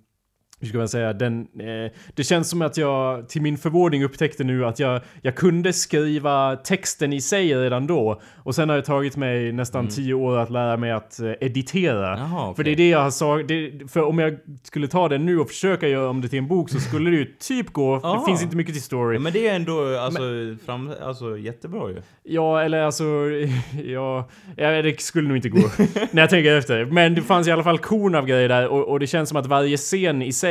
[0.60, 4.44] hur ska man säga, den, eh, det känns som att jag till min förvåning upptäckte
[4.44, 8.22] nu att jag, jag kunde skriva texten i sig redan då.
[8.36, 12.18] Och sen har det tagit mig nästan tio år att lära mig att eh, editera.
[12.18, 12.20] Mm.
[12.20, 12.56] Jaha, okej.
[12.56, 15.48] För det är det jag har sagt, för om jag skulle ta den nu och
[15.48, 18.44] försöka göra om det till en bok så skulle det ju typ gå, det finns
[18.44, 19.16] inte mycket till story.
[19.16, 20.22] Ja, men det är ändå alltså,
[20.66, 22.02] fram, alltså jättebra ju.
[22.24, 23.04] Ja, eller alltså,
[23.86, 25.60] ja, ja, det skulle nog inte gå
[26.12, 26.86] när jag tänker efter.
[26.86, 29.38] Men det fanns i alla fall korn av grejer där och, och det känns som
[29.38, 30.47] att varje scen i sig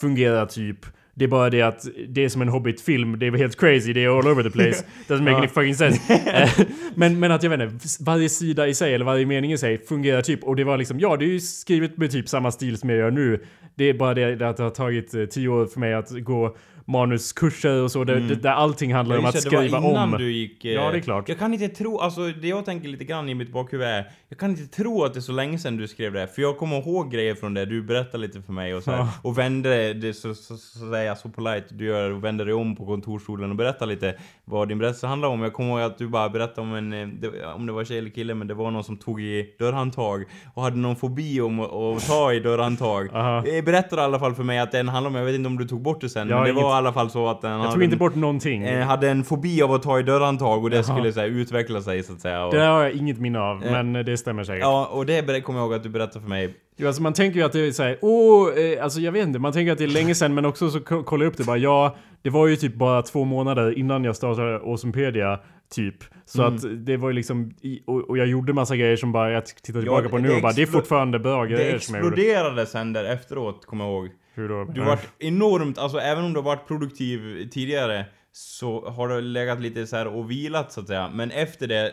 [0.00, 0.76] fungerar typ
[1.14, 3.18] Det är bara det att det är som en Hobbit-film.
[3.18, 3.92] Det är helt crazy.
[3.92, 4.84] Det är all over the place.
[5.08, 6.12] Doesn't make any fucking sense.
[6.32, 6.50] Eh,
[6.94, 9.78] men, men att jag vet inte, varje sida i sig eller varje mening i sig
[9.78, 10.44] fungerar typ.
[10.44, 12.98] Och det var liksom, ja det är ju skrivet med typ samma stil som jag
[12.98, 13.44] gör nu.
[13.74, 16.56] Det är bara det att det har tagit eh, tio år för mig att gå
[16.84, 18.04] manuskurser och så.
[18.04, 20.20] Där, där allting handlar om att det, det skriva var innan om.
[20.20, 20.64] du gick...
[20.64, 21.28] eh, Ja, det är klart.
[21.28, 24.38] Jag kan inte tro, alltså det jag tänker lite grann i mitt bakhuvud är, jag
[24.38, 26.58] kan inte tro att det är så länge sedan du skrev det, här, för jag
[26.58, 29.08] kommer ihåg grejer från det, du berättade lite för mig och så här, Ja.
[29.22, 32.44] och vände det så, så, så, så säger jag så polite du gör, och vände
[32.44, 34.14] dig om på kontorsstolen och berättade lite
[34.44, 35.42] vad din berättelse handlar om.
[35.42, 37.98] Jag kommer ihåg att du bara berättade om en, eh, det, om det var tjej
[37.98, 40.24] eller kille, men det var någon som tog i dörrhandtag
[40.54, 43.08] och hade någon fobi om att, ta i dörrhandtag.
[43.14, 43.46] Aha.
[43.46, 45.58] Eh, Berättade i alla fall för mig att den handlar om, jag vet inte om
[45.58, 47.40] du tog bort det sen, Jag men det inget- var i alla fall så att
[47.42, 48.62] den Jag tog inte en- bort någonting.
[48.62, 50.84] eh, hade en fobi av att ta i dörrhandtag och det Jaha.
[50.84, 52.44] skulle så här, utveckla sig så att säga.
[52.44, 53.72] Och, Det där har jag inget minne av, Eh.
[53.72, 54.60] men det stämmer säkert.
[54.62, 56.54] ja, och det kommer jag ihåg att du berättade för mig.
[56.76, 59.38] Jo, alltså man tänker ju att det är såhär, åh, eh, alltså jag vet inte,
[59.38, 61.44] man tänker att det är länge sedan men också så ko- kollar jag upp det
[61.44, 65.40] bara, ja, det var ju typ bara två månader innan jag startade Awesomepedia,
[65.74, 65.96] typ.
[66.24, 66.54] Så Mm.
[66.54, 67.54] att det var ju liksom,
[67.86, 70.42] och, och jag gjorde massa grejer som bara, jag tittar tillbaka på nu det och
[70.42, 72.16] bara, det är fortfarande bra Det grejer som jag gjorde.
[72.16, 74.08] exploderade sen där efteråt, kommer jag ihåg.
[74.34, 74.64] Hur då?
[74.64, 79.60] Du vart enormt, alltså även om du har varit produktiv tidigare så har du legat
[79.60, 81.10] lite så här och vilat så att säga.
[81.14, 81.92] Men efter det, eh,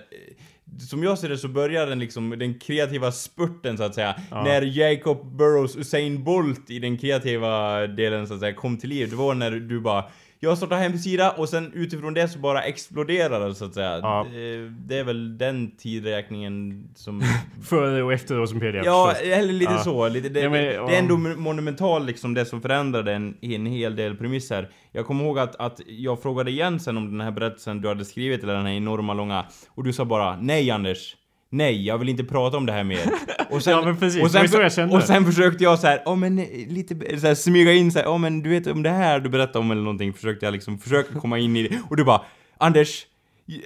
[0.89, 4.15] som jag ser det så börjar den liksom, den kreativa spurten så att säga.
[4.31, 4.43] Ja.
[4.43, 9.09] När Jacob Burrows Usain Bolt i den kreativa delen så att säga kom till liv.
[9.09, 10.05] Det var när du bara
[10.45, 13.99] jag startade hemsida och sen utifrån det så bara exploderade det så att säga.
[14.01, 14.27] Ja.
[14.33, 17.23] Det, det är väl den tidräkningen som...
[17.69, 19.27] Före och efter Awesomepedia Ja, förstås.
[19.31, 19.77] eller lite Ja.
[19.83, 20.07] så.
[20.09, 20.89] Lite, det, Ja, men, det ja.
[20.91, 24.69] är ändå monumental liksom det som förändrade en, en hel del premisser.
[24.91, 28.05] Jag kommer ihåg att, att jag frågade igen sen om den här berättelsen du hade
[28.05, 31.15] skrivit, eller den här enorma långa, och du sa bara Nej Anders!
[31.49, 32.99] Nej, jag vill inte prata om det här mer.
[33.49, 34.23] Och Ja, men precis.
[34.23, 34.95] och sen, jag kände.
[34.95, 37.99] och sen försökte jag så här, ja men eh, lite så här, smyga in så
[37.99, 40.51] här, ja men du vet om det här du berättade om eller någonting, försökte jag
[40.53, 41.79] liksom försöka komma in i det.
[41.89, 42.21] Och du bara,
[42.57, 43.03] Anders,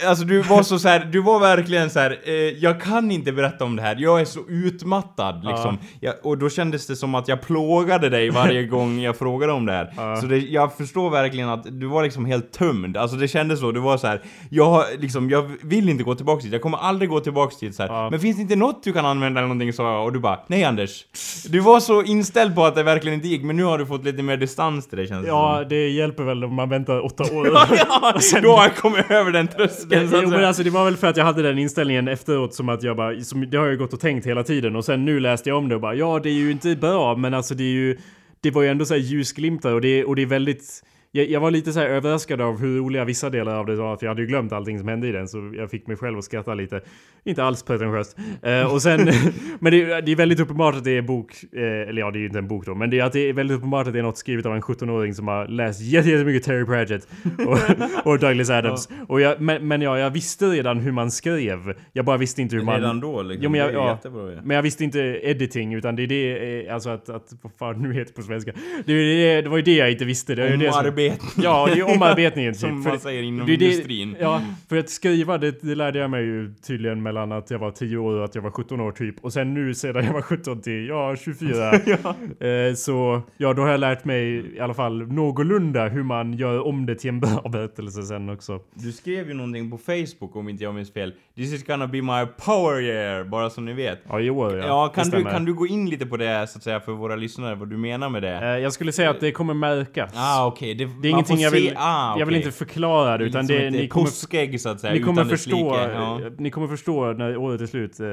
[0.07, 3.31] Alltså du var så, så här, du var verkligen så här, eh, jag kan inte
[3.31, 5.77] berätta om det här, jag är så utmattad liksom.
[5.99, 9.65] Jag, och då kändes det som att jag plågade dig varje gång jag frågade om
[9.65, 9.93] det här.
[9.97, 10.15] Ja.
[10.21, 13.71] Så det, jag förstår verkligen att du var liksom helt tömd, alltså det kändes så,
[13.71, 17.09] du var så här, jag liksom, jag vill inte gå tillbaks dit, jag kommer aldrig
[17.09, 17.83] gå tillbaks dit så.
[17.83, 18.09] Ja.
[18.09, 20.39] Men finns det inte något du kan använda eller någonting sa jag, och du bara,
[20.47, 21.05] nej Anders.
[21.49, 24.03] Du var så inställd på att det verkligen inte gick, men nu har du fått
[24.05, 25.69] lite mer distans till det känns det Ja, som.
[25.69, 27.47] det hjälper väl om man väntar åtta år.
[27.53, 30.97] ja, då har jag kommit över den tröskeln så Jo, men alltså det var väl
[30.97, 33.77] för att jag hade den inställningen efteråt som att jag bara, som, det har jag
[33.77, 36.19] gått och tänkt hela tiden och sen nu läste jag om det och bara ja
[36.23, 37.97] det är ju inte bra men alltså det är ju
[38.41, 41.39] Det var ju ändå så här ljusglimtar och det, och det är väldigt jag, jag
[41.39, 44.11] var lite så här överraskad av hur roliga vissa delar av det var för jag
[44.11, 46.53] hade ju glömt allting som hände i den så jag fick mig själv att skratta
[46.53, 46.81] lite.
[47.25, 48.17] Inte alls pretentiöst.
[48.43, 48.99] Eh, och sen,
[49.59, 52.19] men det, det är väldigt uppenbart att det är bok, eh, eller ja det är
[52.19, 53.99] ju inte en bok då, men det är, att det är väldigt uppenbart att det
[53.99, 57.07] är något skrivet av en 17-åring som har läst jätte- jättemycket Terry Pratchett
[57.47, 57.57] och,
[58.11, 58.89] och Douglas Adams.
[59.07, 61.73] Och jag, men, men ja, jag visste redan hur man skrev.
[61.93, 62.75] Jag bara visste inte hur man...
[62.75, 66.03] Redan då liksom, Jo, men jag, ja, jättebra men jag visste inte editing utan det
[66.03, 68.51] är det, eh, alltså att, att vad fan nu heter på svenska.
[68.85, 70.35] Det, det, det var ju det jag inte visste.
[70.35, 71.43] Det det som, Omarbetning.
[71.43, 72.61] Ja, det är omarbetningen typ.
[72.61, 74.15] Som För man säger inom det industrin.
[74.19, 77.71] Ja, för att skriva det, det lärde jag mig ju tydligen mellan att jag var
[77.71, 79.15] 10 år och att jag var 17 år typ.
[79.21, 81.71] Och sen nu sedan jag var 17 till, ja 24.
[82.69, 86.67] eh, så ja, då har jag lärt mig i alla fall någorlunda hur man gör
[86.67, 88.59] om det till en bra berättelse sen också.
[88.73, 91.13] Du skrev ju någonting på Facebook om inte jag minns fel.
[91.35, 93.99] This is gonna be my power year, bara så ni vet.
[94.09, 94.65] Ja, i år ja.
[94.67, 97.15] Ja, kan, du, kan du gå in lite på det så att säga för våra
[97.15, 98.35] lyssnare, vad du menar med det?
[98.35, 100.11] Eh, jag skulle säga att det kommer märkas.
[100.15, 103.23] Ah okej, det, Det är ingenting jag vill, se, ah, jag vill inte förklara det
[103.23, 105.75] utan det, ni kommer, påskägg så att säga, ni kommer förstå.
[105.75, 106.19] Ja.
[106.37, 107.99] ni kommer förstå när året är slut.
[107.99, 108.07] Eh,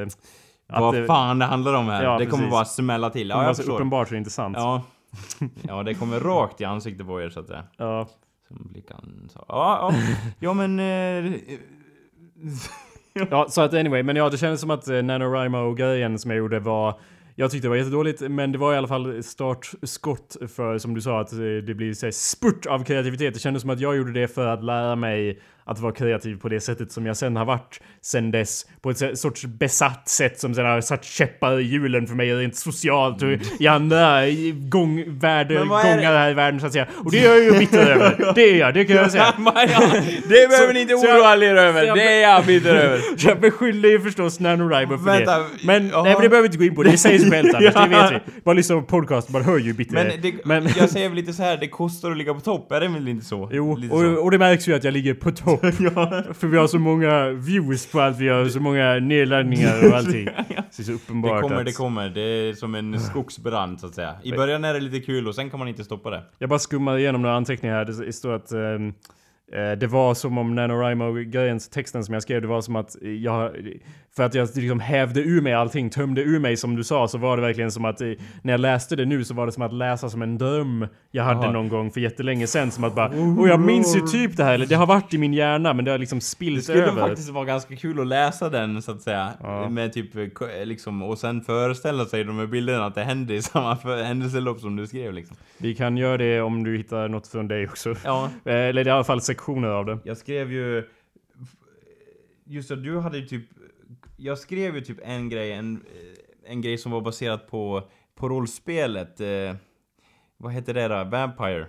[0.68, 2.04] att Vad det fan det handlar om här.
[2.04, 2.50] Ja, det kommer precis.
[2.52, 3.20] bara smälla till.
[3.22, 3.74] kommer Ja, vara jag så förstår.
[3.74, 4.56] uppenbart så intressant.
[4.58, 4.82] Ja.
[5.68, 7.64] ja, det kommer rakt i ansiktet på er så att säga.
[7.76, 8.08] Ja.
[8.48, 9.44] Som blickan sa.
[9.48, 9.98] Ja, ja.
[10.38, 10.78] Ja men...
[10.80, 11.32] Eh,
[13.30, 16.58] Ja, så att anyway, men ja, det kändes som att eh, NaNoWriMo-grejen som jag gjorde
[16.60, 16.94] var
[17.38, 21.00] jag tyckte det var jättedåligt, men det var i alla fall startskott för, som du
[21.00, 23.34] sa, att eh, det blir så här, spurt av kreativitet.
[23.34, 26.48] Det kändes som att jag gjorde det för att lära mig att vara kreativ på
[26.48, 28.66] det sättet som jag sen har varit sen dess.
[28.80, 32.56] På ett sorts besatt sätt som sen har satt käppar i hjulen för mig rent
[32.56, 36.86] socialt och i andra i gång, värld, gångar här i världen så att säga.
[37.04, 38.32] Och det är jag ju bitter över.
[38.34, 39.34] Det är jag, det kan jag säga.
[40.28, 41.94] det behöver ni inte oroa er över.
[41.94, 43.00] Det är jag bitter över.
[43.18, 45.44] Jag beskyller ju förstås NaNoWriMo för Vänta, det.
[45.64, 46.82] Men, nej, men det behöver vi inte gå in på.
[46.82, 48.40] Det säger sig självt Anders, det vet vi.
[48.44, 49.94] Bara lyssna på podcast, man hör ju bitter.
[49.94, 52.72] Men, det, men jag säger väl lite så här, det kostar att ligga på topp,
[52.72, 53.50] är det väl inte så?
[53.52, 54.06] Jo, Lite så.
[54.06, 55.55] och, och det märks ju att jag ligger på topp.
[55.60, 56.36] topp.
[56.36, 60.24] För vi har så många views på allt vi gör, så många nedladdningar och allting.
[60.76, 61.66] Det är så uppenbart Det kommer, att...
[61.66, 62.08] det kommer.
[62.08, 64.14] Det är som en skogsbrand så att säga.
[64.22, 66.22] I början är det lite kul och sen kan man inte stoppa det.
[66.38, 67.84] Jag bara skummar igenom några anteckningar här.
[67.84, 72.60] Det står att eh, det var som om NaNoWriMo-grejen, texten som jag skrev, det var
[72.60, 73.56] som att jag...
[74.16, 77.18] För att jag liksom hävde ur mig allting, tömde ur mig som du sa, så
[77.18, 78.08] var det verkligen som att eh,
[78.42, 81.24] när jag läste det nu så var det som att läsa som en dröm jag
[81.24, 81.52] hade Jaha.
[81.52, 82.70] någon gång för jättelänge sen.
[82.70, 83.08] Som att bara,
[83.38, 85.84] och jag minns ju typ det här, eller det har varit i min hjärna men
[85.84, 87.00] det har liksom Det spillt skulle över.
[87.00, 89.32] faktiskt vara ganska kul att läsa den så att säga.
[89.42, 89.68] Ja.
[89.68, 90.10] Med typ,
[90.64, 94.76] liksom, och sen föreställa sig de här bilderna att det hände i samma händelselopp som
[94.76, 95.36] du skrev liksom.
[95.58, 97.94] Vi kan göra det om du hittar något från dig också.
[98.04, 98.30] Ja.
[98.44, 99.98] Eh, Eller i alla fall sektioner av det.
[100.04, 100.84] Jag skrev ju...
[102.48, 103.42] Just det, du hade ju typ...
[104.16, 105.84] Jag skrev ju typ en grej, en,
[106.46, 107.82] en grej som var baserat på,
[108.14, 109.20] på rollspelet.
[109.20, 109.54] Eh,
[110.36, 111.04] vad heter det då?
[111.04, 111.66] Vampire.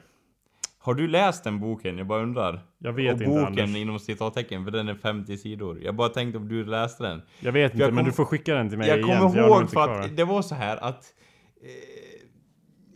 [0.80, 1.98] Har du läst den boken?
[1.98, 2.60] Jag bara undrar.
[2.78, 3.76] Jag vet Och inte boken Anders.
[3.78, 5.80] inom citattecken, för den är 50 sidor.
[5.84, 7.22] Jag bara tänkte om du läste den.
[7.40, 9.08] Jag vet inte Jag men kom- du får skicka den till mig Jag igen.
[9.18, 11.14] kommer för jag ihåg för att det var så här att...
[11.62, 11.70] Eh,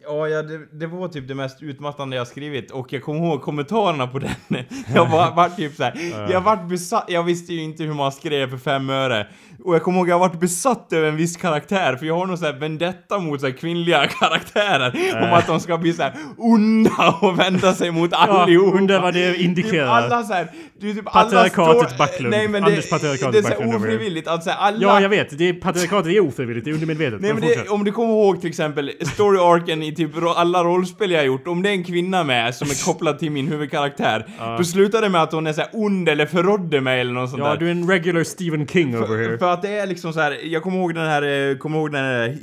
[0.03, 3.41] ja, ja det, det var typ det mest utmattande jag skrivit och jag kommer ihåg
[3.41, 4.31] kommentarerna på den.
[4.95, 8.11] Jag var, var typ så här, jag vart besatt, jag visste ju inte hur man
[8.11, 9.27] skrev för fem öre.
[9.63, 12.37] Och jag kommer ihåg jag vart besatt över en viss karaktär för jag har nog
[12.37, 15.23] så här vendetta mot så här kvinnliga karaktärer.
[15.23, 18.77] Om att de ska bli så här onda och vända sig mot allihopa.
[18.77, 19.87] undrar vad det Typ indikerar.
[19.87, 20.47] alla så här,
[20.79, 22.31] det är typ Patriarkatet Backlund.
[22.31, 23.93] Nej men Anders det, patriarkatet det är så Backlund här över det.
[23.95, 24.77] ofrivilligt, alltså alla...
[24.81, 25.37] Ja, jag vet.
[25.37, 26.65] Det är, patriarkatet är ofrivilligt.
[26.65, 27.21] Det är undermedvetet.
[27.21, 31.19] Nej men det, om du kommer ihåg till exempel story-arken i typ alla rollspel jag
[31.19, 34.25] har gjort, om det är en kvinna med som är kopplad till min huvudkaraktär,
[34.57, 37.29] då slutar det med att hon är så här ond eller förrådde mig eller något
[37.29, 37.57] sånt Ja, där.
[37.57, 39.37] du är en regular Stephen King over here.
[39.37, 41.91] För att det är liksom så här, jag kommer ihåg den här, eh, kommer ihåg
[41.91, 42.37] den här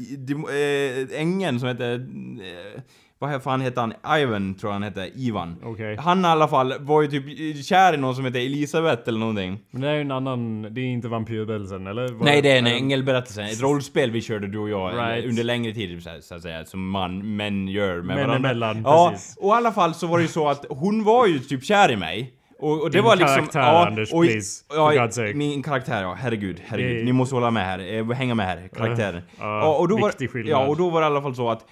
[1.13, 2.81] äh, ängeln som heter, äh,
[3.19, 4.19] vad fan heter han?
[4.21, 5.57] Ivan tror jag han heter, Ivan.
[5.65, 5.97] Okej.
[5.97, 9.59] Han i alla fall var ju typ kär i någon som heter Elisabeth eller någonting.
[9.71, 10.63] Men det är ju en annan...
[10.75, 12.09] Det är inte vampyrberättelsen, eller?
[12.13, 13.43] Vad- Nej, det är en ängelberättelse.
[13.43, 15.25] Ett rollspel vi körde du och jag Right.
[15.27, 18.37] under längre tid, så, att säga, som man, män gör med Män varandra.
[18.51, 19.37] emellan, ja, precis.
[19.37, 21.91] och i alla fall så var det ju så att hon var ju typ kär
[21.91, 22.35] i mig.
[22.61, 23.37] Och, och det Din var liksom...
[23.37, 24.65] karaktär, Anders, och, please.
[24.71, 26.15] Ja, min karaktär, ja.
[26.21, 26.97] Herregud, herregud.
[26.97, 27.95] Det- Ni måste hålla med här.
[27.95, 28.69] Eh, hänga med här.
[28.77, 29.23] Karaktären.
[29.39, 30.53] ja, ja, och då var, viktig skillnad.
[30.53, 31.65] ja, och då var det i alla fall så att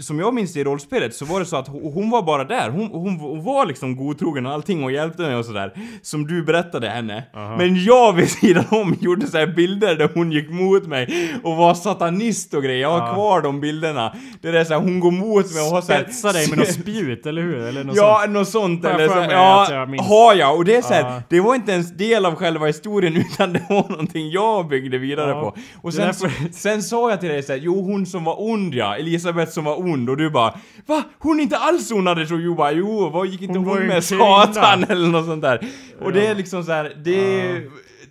[0.00, 2.70] som jag minns det i rollspelet så var det så att hon, var bara där.
[2.70, 5.72] Hon, hon, hon var liksom godtrogen och allting och hjälpte mig och sådär.
[6.02, 7.22] Som du berättade henne.
[7.58, 11.56] Men jag vid sidan om gjorde så här bilder där hon gick mot mig och
[11.56, 12.80] var satanist och grejer.
[12.80, 13.14] Jag har Ja.
[13.14, 14.14] kvar de bilderna.
[14.40, 16.58] Det är så här, hon går mot mig och har så här, Spetsa dig med
[16.58, 17.58] något spjut, eller hur?
[17.58, 18.32] Eller något Ja, sånt.
[18.32, 20.56] något sånt eller så, Ja, jag har jag.
[20.56, 23.62] Och det är så här, det var inte ens del av själva historien utan det
[23.68, 25.40] var någonting jag byggde vidare Ja.
[25.40, 25.56] på.
[25.82, 28.74] Och sen, så, därför- sen sa jag till dig såhär, jo hon som var ond
[28.74, 30.54] ja, Elisabeth som var ond och du bara
[30.86, 31.02] Va?
[31.18, 32.32] Hon är inte alls ond Anders?
[32.32, 35.08] Och du bara jo, vad gick inte Hon hon, ju med en kvinna." Satan eller
[35.08, 35.60] något sånt där?
[36.00, 36.30] Och det Ja.
[36.30, 37.60] är liksom så här, det...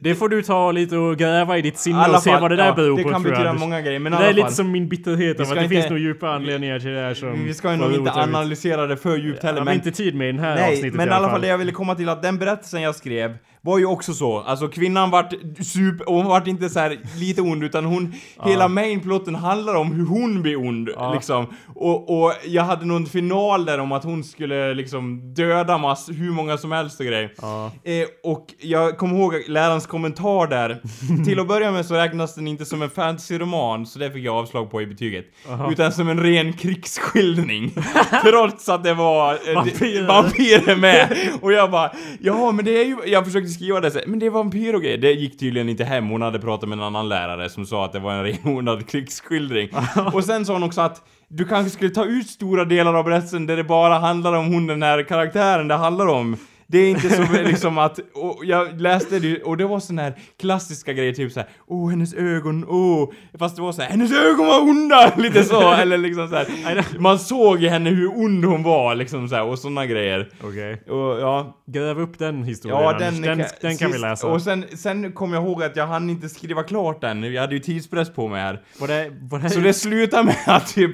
[0.04, 2.56] Det får du ta lite och gräva i ditt sinne och se fall, vad det
[2.56, 4.52] där ja, beror det på kan tror jag, betyda många grejer, men det är lite
[4.52, 7.44] som min bitterhet av att det inte- finns nog djupa anledningar till det här som...
[7.46, 9.74] Vi ska var nog inte analysera det för djupt heller Jag har men...
[9.76, 11.58] inte tid med i den här Nej, avsnittet men i i alla fall det jag
[11.58, 15.34] ville komma till att den berättelsen jag skrev var ju också så, alltså kvinnan vart
[15.64, 18.14] super, hon vart inte så här lite ond utan hon,
[18.46, 21.14] hela mainplotten handlar om hur hon blir ond Ja.
[21.14, 21.46] liksom.
[21.76, 26.32] Och, och jag hade någon final där om att hon skulle liksom döda mass, hur
[26.32, 27.34] många som helst och grejer.
[27.42, 27.72] Ja.
[27.84, 30.82] Eh, och jag kommer ihåg lärarens kommentar där.
[31.26, 34.36] Till att börja med så räknas den inte som en fantasyroman, så det fick jag
[34.36, 35.26] avslag på i betyget.
[35.50, 35.72] Aha.
[35.72, 37.74] Utan som en ren krigsskildring.
[38.24, 41.18] Trots att det var eh, vampyrer med.
[41.42, 44.20] Och jag bara, ja men det är ju, jag försökte skriva det så här, men
[44.20, 44.98] det är vampyr och grejer.
[44.98, 46.10] Det gick tydligen inte hem.
[46.10, 49.70] Hon hade pratat med en annan lärare som sa att det var en renodlad krigsskildring.
[50.14, 53.46] och sen sa hon också att du kanske skulle ta ut stora delar av berättelsen
[53.46, 56.38] där det bara handlar om hon den här karaktären det handlar om.
[56.72, 60.14] Det är inte så liksom att, och jag läste det och det var sån här
[60.40, 64.62] klassiska grejer typ såhär, åh hennes ögon, åh, fast det var såhär, hennes ögon var
[64.62, 65.14] onda!
[65.18, 67.00] Lite så, eller liksom såhär.
[67.00, 70.30] Man såg i henne hur ond hon var liksom såhär, och såna grejer.
[70.44, 70.84] Okej.
[70.90, 74.28] Och ja, Gräv upp den historien ja den, den, den kan vi sist- läsa.
[74.28, 77.54] Och sen, sen kom jag ihåg att jag hann inte skriva klart den, jag hade
[77.54, 78.62] ju tidspress på mig här.
[78.80, 80.92] Var det, var det, Så det slutar med att typ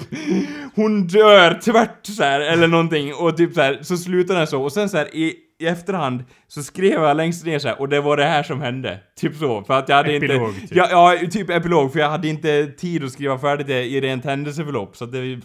[0.75, 4.63] hon dör tvärt så här eller någonting och typ så här så slutar den så
[4.63, 7.89] och sen så här i, i efterhand så skrev jag längst ner så här och
[7.89, 8.99] det var det här som hände.
[9.15, 10.77] Typ så för att jag hade Epilog, inte typ.
[10.77, 10.87] ja,
[11.21, 14.97] ja, typ epilog för jag hade inte tid att skriva färdigt det i rent händelseförlopp
[14.97, 15.41] så att det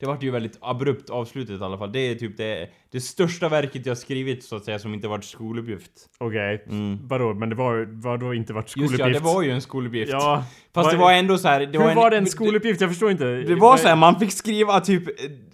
[0.00, 1.92] det vart ju väldigt abrupt avslutat i alla fall.
[1.92, 5.24] Det är typ det, det största verket jag skrivit så att säga som inte varit
[5.24, 5.92] skoluppgift.
[6.18, 6.64] Okej.
[7.02, 7.34] Vadå?
[7.34, 8.82] Men det var vadå inte varit Mm.
[8.84, 9.24] Just skoluppgift?
[9.24, 10.12] ja, det var ju en skoluppgift.
[10.12, 10.44] Ja.
[10.74, 12.80] Fast Vad- det var ändå så här, det Hur var, var det en skoluppgift?
[12.80, 13.24] Jag förstår inte.
[13.24, 15.02] Det var så här, man fick skriva typ,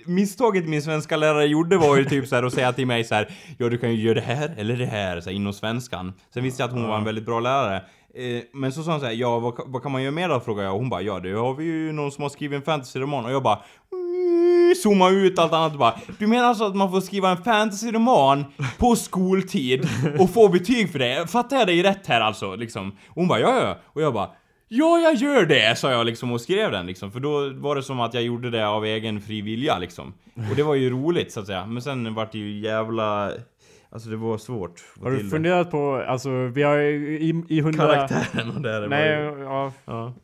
[0.07, 3.15] misstaget min svenska lärare gjorde var ju typ så här att säga till mig så
[3.15, 3.29] här,
[3.59, 6.13] ja du kan ju göra det här eller det här, så här, inom svenskan.
[6.35, 7.77] Sen visste jag att hon var en väldigt bra lärare.
[8.17, 10.41] Eh, men så sa hon så här, ja vad, vad kan man göra mer då?
[10.41, 12.63] frågade jag och hon bara, ja det har vi ju någon som har skrivit en
[12.63, 13.55] fantasyroman och jag bara
[13.93, 14.04] "Mm",
[14.83, 18.45] Zooma ut allt annat och bara Du menar alltså att man får skriva en fantasyroman
[18.79, 19.89] på skoltid
[20.19, 21.31] och få betyg för det?
[21.31, 22.55] Fattar jag dig rätt här alltså?
[22.57, 22.91] Liksom.
[22.91, 24.29] Och hon bara ja ja och jag bara
[24.69, 25.79] Ja, jag gör det!
[25.79, 27.12] sa jag liksom och skrev den liksom.
[27.12, 30.15] För då var det som att jag gjorde det av egen fri vilja liksom.
[30.51, 31.67] Och det var ju roligt så att säga.
[31.67, 33.31] Men sen vart det ju jävla...
[33.95, 37.63] Alltså det var svårt Har du funderat på, alltså vi har i, i, det.
[37.63, 37.87] hundra...
[37.87, 39.43] Karaktären och det, det Nej, var ju...
[39.43, 39.73] ja.
[39.85, 40.15] Ja.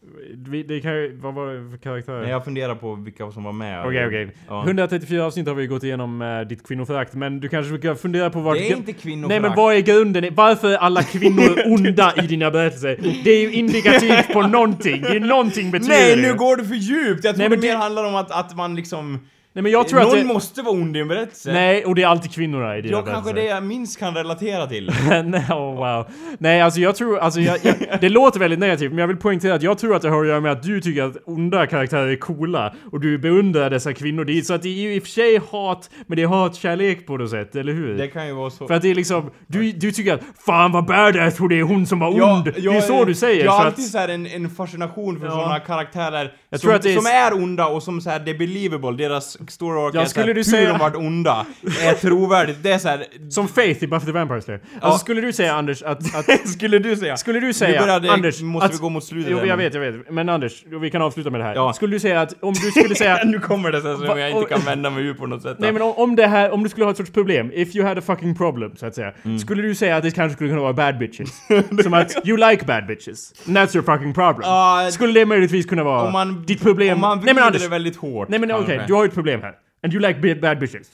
[0.48, 2.20] Vi, det kan ju, vad var det för karaktär?
[2.20, 3.86] Nej, jag funderar på vilka som var med.
[3.86, 4.30] Okej, okej.
[4.48, 4.62] Ja.
[4.64, 8.40] 134 avsnitt har vi gått igenom uh, ditt kvinnoförakt, men du kanske ska fundera på
[8.40, 8.56] vart...
[8.56, 9.42] Det är inte kvinnoförakt.
[9.42, 10.34] Nej men vad är grunden?
[10.34, 12.98] Varför är alla kvinnor onda i dina berättelser?
[13.24, 15.02] Det är ju indikativt på någonting.
[15.02, 17.24] Det är någonting betyder Nej, det nu går det för djupt!
[17.24, 19.18] Jag tror Nej, men det mer det- handlar om att, att man liksom...
[19.52, 20.24] Nej men jag tror Någon att det...
[20.24, 21.52] måste vara ond i en berättelse.
[21.52, 24.66] Nej, och det är alltid kvinnorna i dina Jag kanske det jag minst kan relatera
[24.66, 24.92] till.
[25.24, 26.06] Nej, oh, wow.
[26.38, 29.54] Nej, alltså jag tror, alltså jag, jag, det låter väldigt negativt, men jag vill poängtera
[29.54, 32.08] att jag tror att det har att göra med att du tycker att onda karaktärer
[32.08, 34.24] är coola och du beundrar dessa kvinnor.
[34.24, 36.26] Det är, så att det är ju i och för sig hat, men det är
[36.26, 37.98] hatkärlek på något sätt, eller hur?
[37.98, 38.66] Det kan ju vara så.
[38.66, 41.86] För att det är liksom, du, du tycker att Fan vad badass det är hon
[41.86, 42.44] som var ond!
[42.44, 43.44] det är så du säger.
[43.44, 45.32] Jag har att, alltid så här en, en fascination för Ja.
[45.32, 48.30] sådana karaktärer Jag som, att det är som är onda och som så här, det
[48.30, 51.46] är believable, deras story arc Ja, skulle du hur säga- de varit onda
[51.82, 52.58] är trovärdigt.
[52.62, 54.60] Det är så här, som Faith i Buffy the Vampire Slayer.
[54.72, 54.98] Alltså Ja.
[54.98, 56.14] skulle du säga Anders att...
[56.14, 57.16] att skulle du säga?
[57.16, 59.80] skulle du säga, började, Anders, måste att, vi gå mot slutet Jo, jag vet, jag
[59.80, 60.10] vet.
[60.10, 61.54] Men Anders, vi kan avsluta med det här.
[61.54, 61.72] Ja.
[61.72, 63.20] Skulle du säga att om du skulle säga...
[63.24, 65.56] nu kommer det sen som jag inte kan vända mig ur på något sätt.
[65.58, 67.86] Nej men om, om det här, om du skulle ha ett sorts problem, if you
[67.86, 69.12] had a fucking problem så att säga.
[69.24, 69.38] Mm.
[69.38, 71.28] Skulle du säga att det kanske skulle kunna vara bad bitches?
[71.82, 73.32] Som att you like bad bitches.
[73.46, 74.42] And that's your fucking problem.
[74.42, 76.94] Ja, skulle det möjligtvis kunna vara om man, ditt problem?
[76.94, 78.28] Om man nej men vrider Anders, det väldigt hårt.
[78.28, 78.86] nej men okej, kanske.
[78.86, 79.58] du har ju ett problem här.
[79.82, 80.88] And you like bad- bad bitches.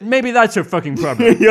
[0.00, 1.36] Maybe that's your fucking problem.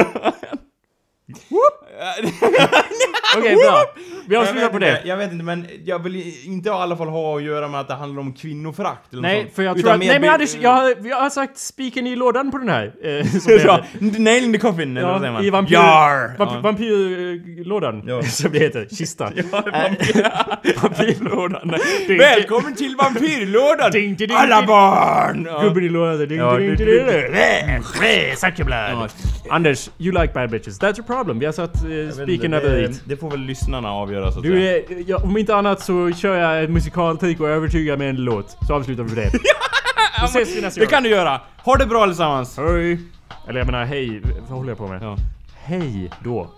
[3.38, 3.86] Okej, bra.
[4.28, 5.02] Vi avslutar på det.
[5.06, 7.88] Jag vet inte, men jag vill inte i alla fall ha att göra med att
[7.88, 9.56] det handlar om kvinnoförakt eller något Nej, sånt.
[9.56, 9.99] för jag tror att...
[9.99, 12.93] Nej men Anders, jag har, jag har sagt spiken i lådan på den här.
[13.04, 15.43] Eh, nail in the coffin, eller vad säger man?
[15.45, 15.74] i vampyr...
[15.74, 16.38] Jar!
[16.38, 16.60] Vamp, Ja.
[16.60, 18.04] Vampyrlådan.
[18.08, 18.24] Ja.
[18.24, 18.88] Som det heter.
[18.97, 19.32] Kista.
[19.36, 21.74] Ja, vampyr- Vampyrlådan.
[22.20, 23.91] Välkommen till vampyrlådan!
[23.91, 25.47] Ding, ding, ding, Alla barn!
[25.49, 25.62] Ja.
[25.64, 26.28] Gubben i lådan.
[26.28, 28.36] Ding, Ja, ding, ding, ding, ding.
[28.36, 29.10] Suck your blood.
[29.49, 30.80] Anders, you like bad bitches.
[30.80, 31.39] That's your problem.
[31.39, 31.84] Vi har satt
[32.14, 35.04] spiken över det, det får väl lyssnarna avgöra så att Du säga.
[35.08, 38.58] ja, om inte annat så kör jag ett musikaltrick och övertygar med en låt.
[38.68, 39.32] Så avslutar vi det.
[40.22, 40.92] Då ses vi nästa Det gång.
[40.92, 41.42] kan du göra!
[41.58, 42.58] Ha det bra allesammans!
[42.58, 43.00] Hej!
[43.48, 45.02] Eller jag menar hej, vad håller jag på med?
[45.04, 45.16] Ja.
[45.64, 46.50] Hej då.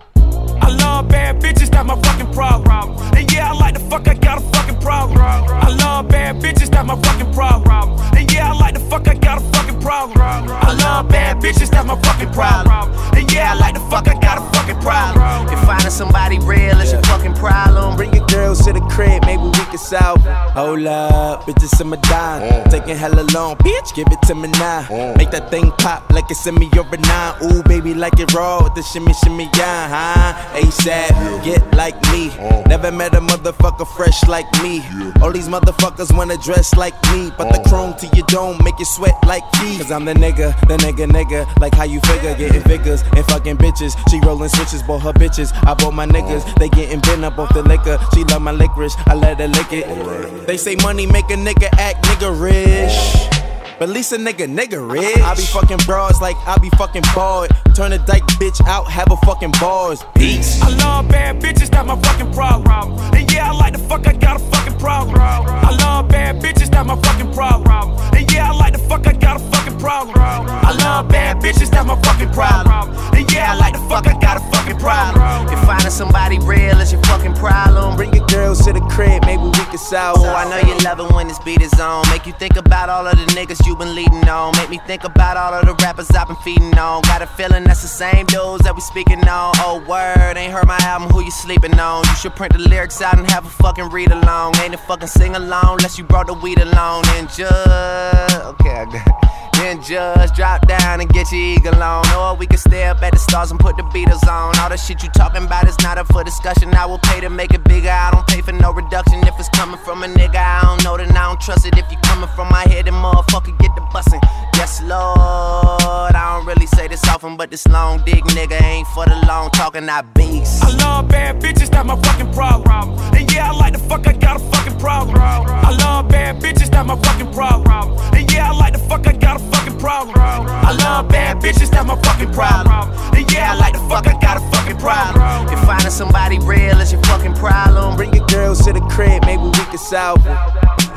[0.62, 2.98] I love bad bitches, that's my fucking problem.
[3.16, 5.18] And yeah, I like the fuck, I got a fucking problem.
[5.20, 8.00] I love bad bitches, that's my fucking problem.
[8.16, 10.20] And yeah, I like the fuck, I got a fucking problem.
[10.20, 12.92] I love bad bitches, that's my fucking problem.
[13.16, 15.48] And yeah, I like the fuck, I got a fucking problem.
[15.54, 19.44] If finding somebody real is your fucking problem, Bring your girls to the crib, maybe
[19.44, 20.22] we can solve.
[20.58, 22.42] Hold up, bitches in my dime.
[22.42, 22.72] Mm.
[22.72, 24.84] Taking hella long, bitch, give it to me now.
[24.90, 25.18] Mm.
[25.18, 27.36] Make that thing pop like it's in me over nine.
[27.44, 30.34] Ooh, baby, like it raw with the shimmy, shimmy, yeah, huh?
[30.54, 32.28] ASAP, get like me.
[32.68, 34.82] Never met a motherfucker fresh like me.
[35.22, 38.86] All these motherfuckers wanna dress like me, but the chrome to your dome make you
[38.86, 39.78] sweat like me.
[39.78, 41.48] Cause I'm the nigga, the nigga, nigga.
[41.60, 43.98] Like how you figure, getting figures and fucking bitches.
[44.10, 45.54] She rolling switches, bought her bitches.
[45.66, 47.98] I bought my niggas, they getting bent up off the liquor.
[48.14, 50.48] She love my licorice, I let her lick it.
[50.48, 53.53] They say money make a nigga act nigga rich.
[53.84, 55.18] But at least a nigga, nigga rich.
[55.18, 57.52] I be fucking broads like I be fucking bored.
[57.76, 60.06] Turn a dyke bitch out, have a fucking bars.
[60.16, 60.62] Peace.
[60.62, 62.98] I love bad bitches, that's my fucking problem.
[63.14, 65.18] And yeah, I like the fuck, I got a fucking problem.
[65.20, 67.98] I love bad bitches, that's my fucking problem.
[68.16, 70.16] And yeah, I like the fuck, I got a fucking problem.
[70.18, 72.96] I love bad bitches, that's my fucking problem.
[73.14, 75.50] And yeah, I like the fuck, I got a fucking problem.
[75.52, 79.44] if finding somebody real is your fucking problem, Bring your girls to the crib, maybe
[79.44, 80.18] we can solve.
[80.20, 82.08] Oh, I know you love it when this beat is on.
[82.10, 84.56] Make you think about all of the niggas you been leading on.
[84.58, 87.02] Make me think about all of the rappers I've been feeding on.
[87.04, 89.54] Got a feeling that's the same dudes that we speaking on.
[89.58, 92.04] Oh, word, ain't heard my album, who you sleeping on?
[92.06, 94.56] You should print the lyrics out and have a fucking read along.
[94.58, 97.04] Ain't a fucking sing along unless you brought the weed along.
[97.16, 102.04] And just, okay, I got Then just drop down and get she eagle on.
[102.44, 104.52] We can stay up at the stars and put the Beatles on.
[104.60, 106.76] All the shit you talking about is not up for discussion.
[106.76, 107.90] I will pay to make it bigger.
[107.90, 109.20] I don't pay for no reduction.
[109.26, 111.78] If it's coming from a nigga, I don't know, then I don't trust it.
[111.78, 114.20] If you coming from my head, then motherfucker get the bussin'.
[114.58, 116.16] Yes, Lord.
[116.16, 119.50] I don't really say this often, but this long dick nigga ain't for the long
[119.52, 120.64] talking, I beast.
[120.66, 123.00] I love bad bitches, that's my fucking problem.
[123.16, 125.16] And yeah, I like the fuck, I got a fucking problem.
[125.18, 127.98] I love bad bitches, that's my fucking problem.
[128.14, 130.18] And yeah, I like the fuck, I got a fucking problem.
[130.20, 132.90] I love bad bitches, that's my fucking problem.
[133.16, 135.48] And yeah, I like the fuck, I got a fucking problem.
[135.54, 139.44] If finding somebody real is your fucking problem, Bring your girls to the crib, maybe
[139.44, 140.38] we can solve it.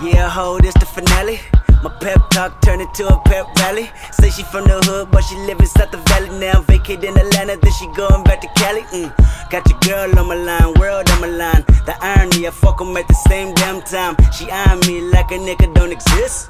[0.02, 1.40] Yeah, ho, this the finale.
[1.82, 3.90] My pep talk turned into a pep rally.
[4.12, 6.62] Say she from the hood, but she live inside the valley now.
[6.62, 8.82] Vacate in Atlanta, then she going back to Cali.
[8.96, 9.12] Mm.
[9.50, 11.64] Got your girl on my line, world on my line.
[11.84, 14.16] The irony, I fuck 'em at the same damn time.
[14.32, 16.48] She eyeing me like a nigga don't exist.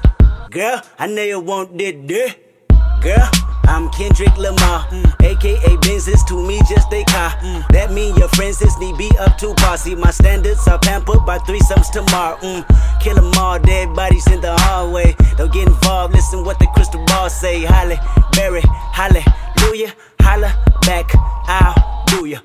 [0.49, 2.46] Girl, I know you want this dick.
[3.01, 3.29] Girl,
[3.65, 4.87] I'm Kendrick Lamar,
[5.21, 7.31] aka Benzes to me just a car.
[7.69, 9.77] That mean your friends is need be up to par.
[9.77, 12.37] See my standards are pampered by threesomes tomorrow.
[12.37, 12.65] Mm.
[12.99, 15.15] Kill 'em all, dead bodies in the hallway.
[15.37, 17.63] Don't get involved, listen what the crystal ball say.
[17.63, 17.99] Holly,
[18.33, 20.51] Berry, hallelujah, holla
[20.81, 21.11] back,
[21.47, 22.39] I'll do ya.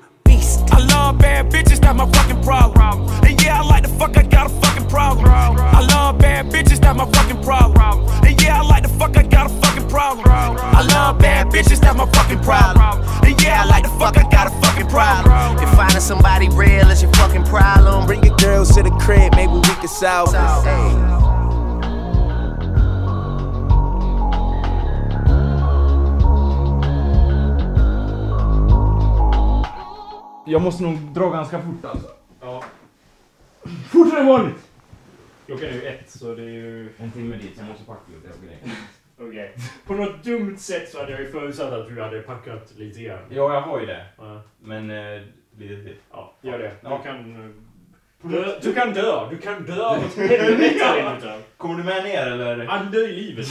[0.65, 0.73] Beast.
[0.73, 3.07] I love bad bitches, that's my fucking problem.
[3.23, 5.25] And yeah, I like the fuck, I got a fucking problem.
[5.29, 8.07] I love bad bitches, that's my fucking problem.
[8.23, 10.27] And yeah, I like the fuck, I got a fucking problem.
[10.29, 13.01] I love bad bitches, that's my fucking problem.
[13.23, 15.57] And yeah, I like the fuck, I got a fucking problem.
[15.59, 19.53] if finding somebody real is your fucking problem, Bring your girls to the crib, maybe
[19.53, 21.32] we can solve it.
[30.45, 32.07] Jag måste nog dra ganska fort alltså.
[32.41, 32.63] Ja,
[33.91, 34.69] Fortare än vanligt!
[35.45, 36.89] klockan är ju ett så det är ju...
[36.97, 38.59] En timme dit, jag måste packa lite grejer.
[39.19, 39.55] Okej.
[39.85, 43.19] På något dumt sätt så hade jag ju förutsatt att du hade packat lite grann.
[43.29, 44.05] Ja, jag har ju det.
[44.17, 45.21] Ja, Men eh,
[45.57, 45.95] lite till.
[46.11, 46.71] ja gör det.
[46.81, 46.97] Ja.
[46.97, 47.45] Du kan...
[47.45, 47.51] eh,
[48.31, 49.29] Dö, du kan dö!
[49.29, 51.39] Du kan dö åt helvete.
[51.57, 52.65] Kommer du med ner eller?
[52.65, 53.47] Han dör i livet.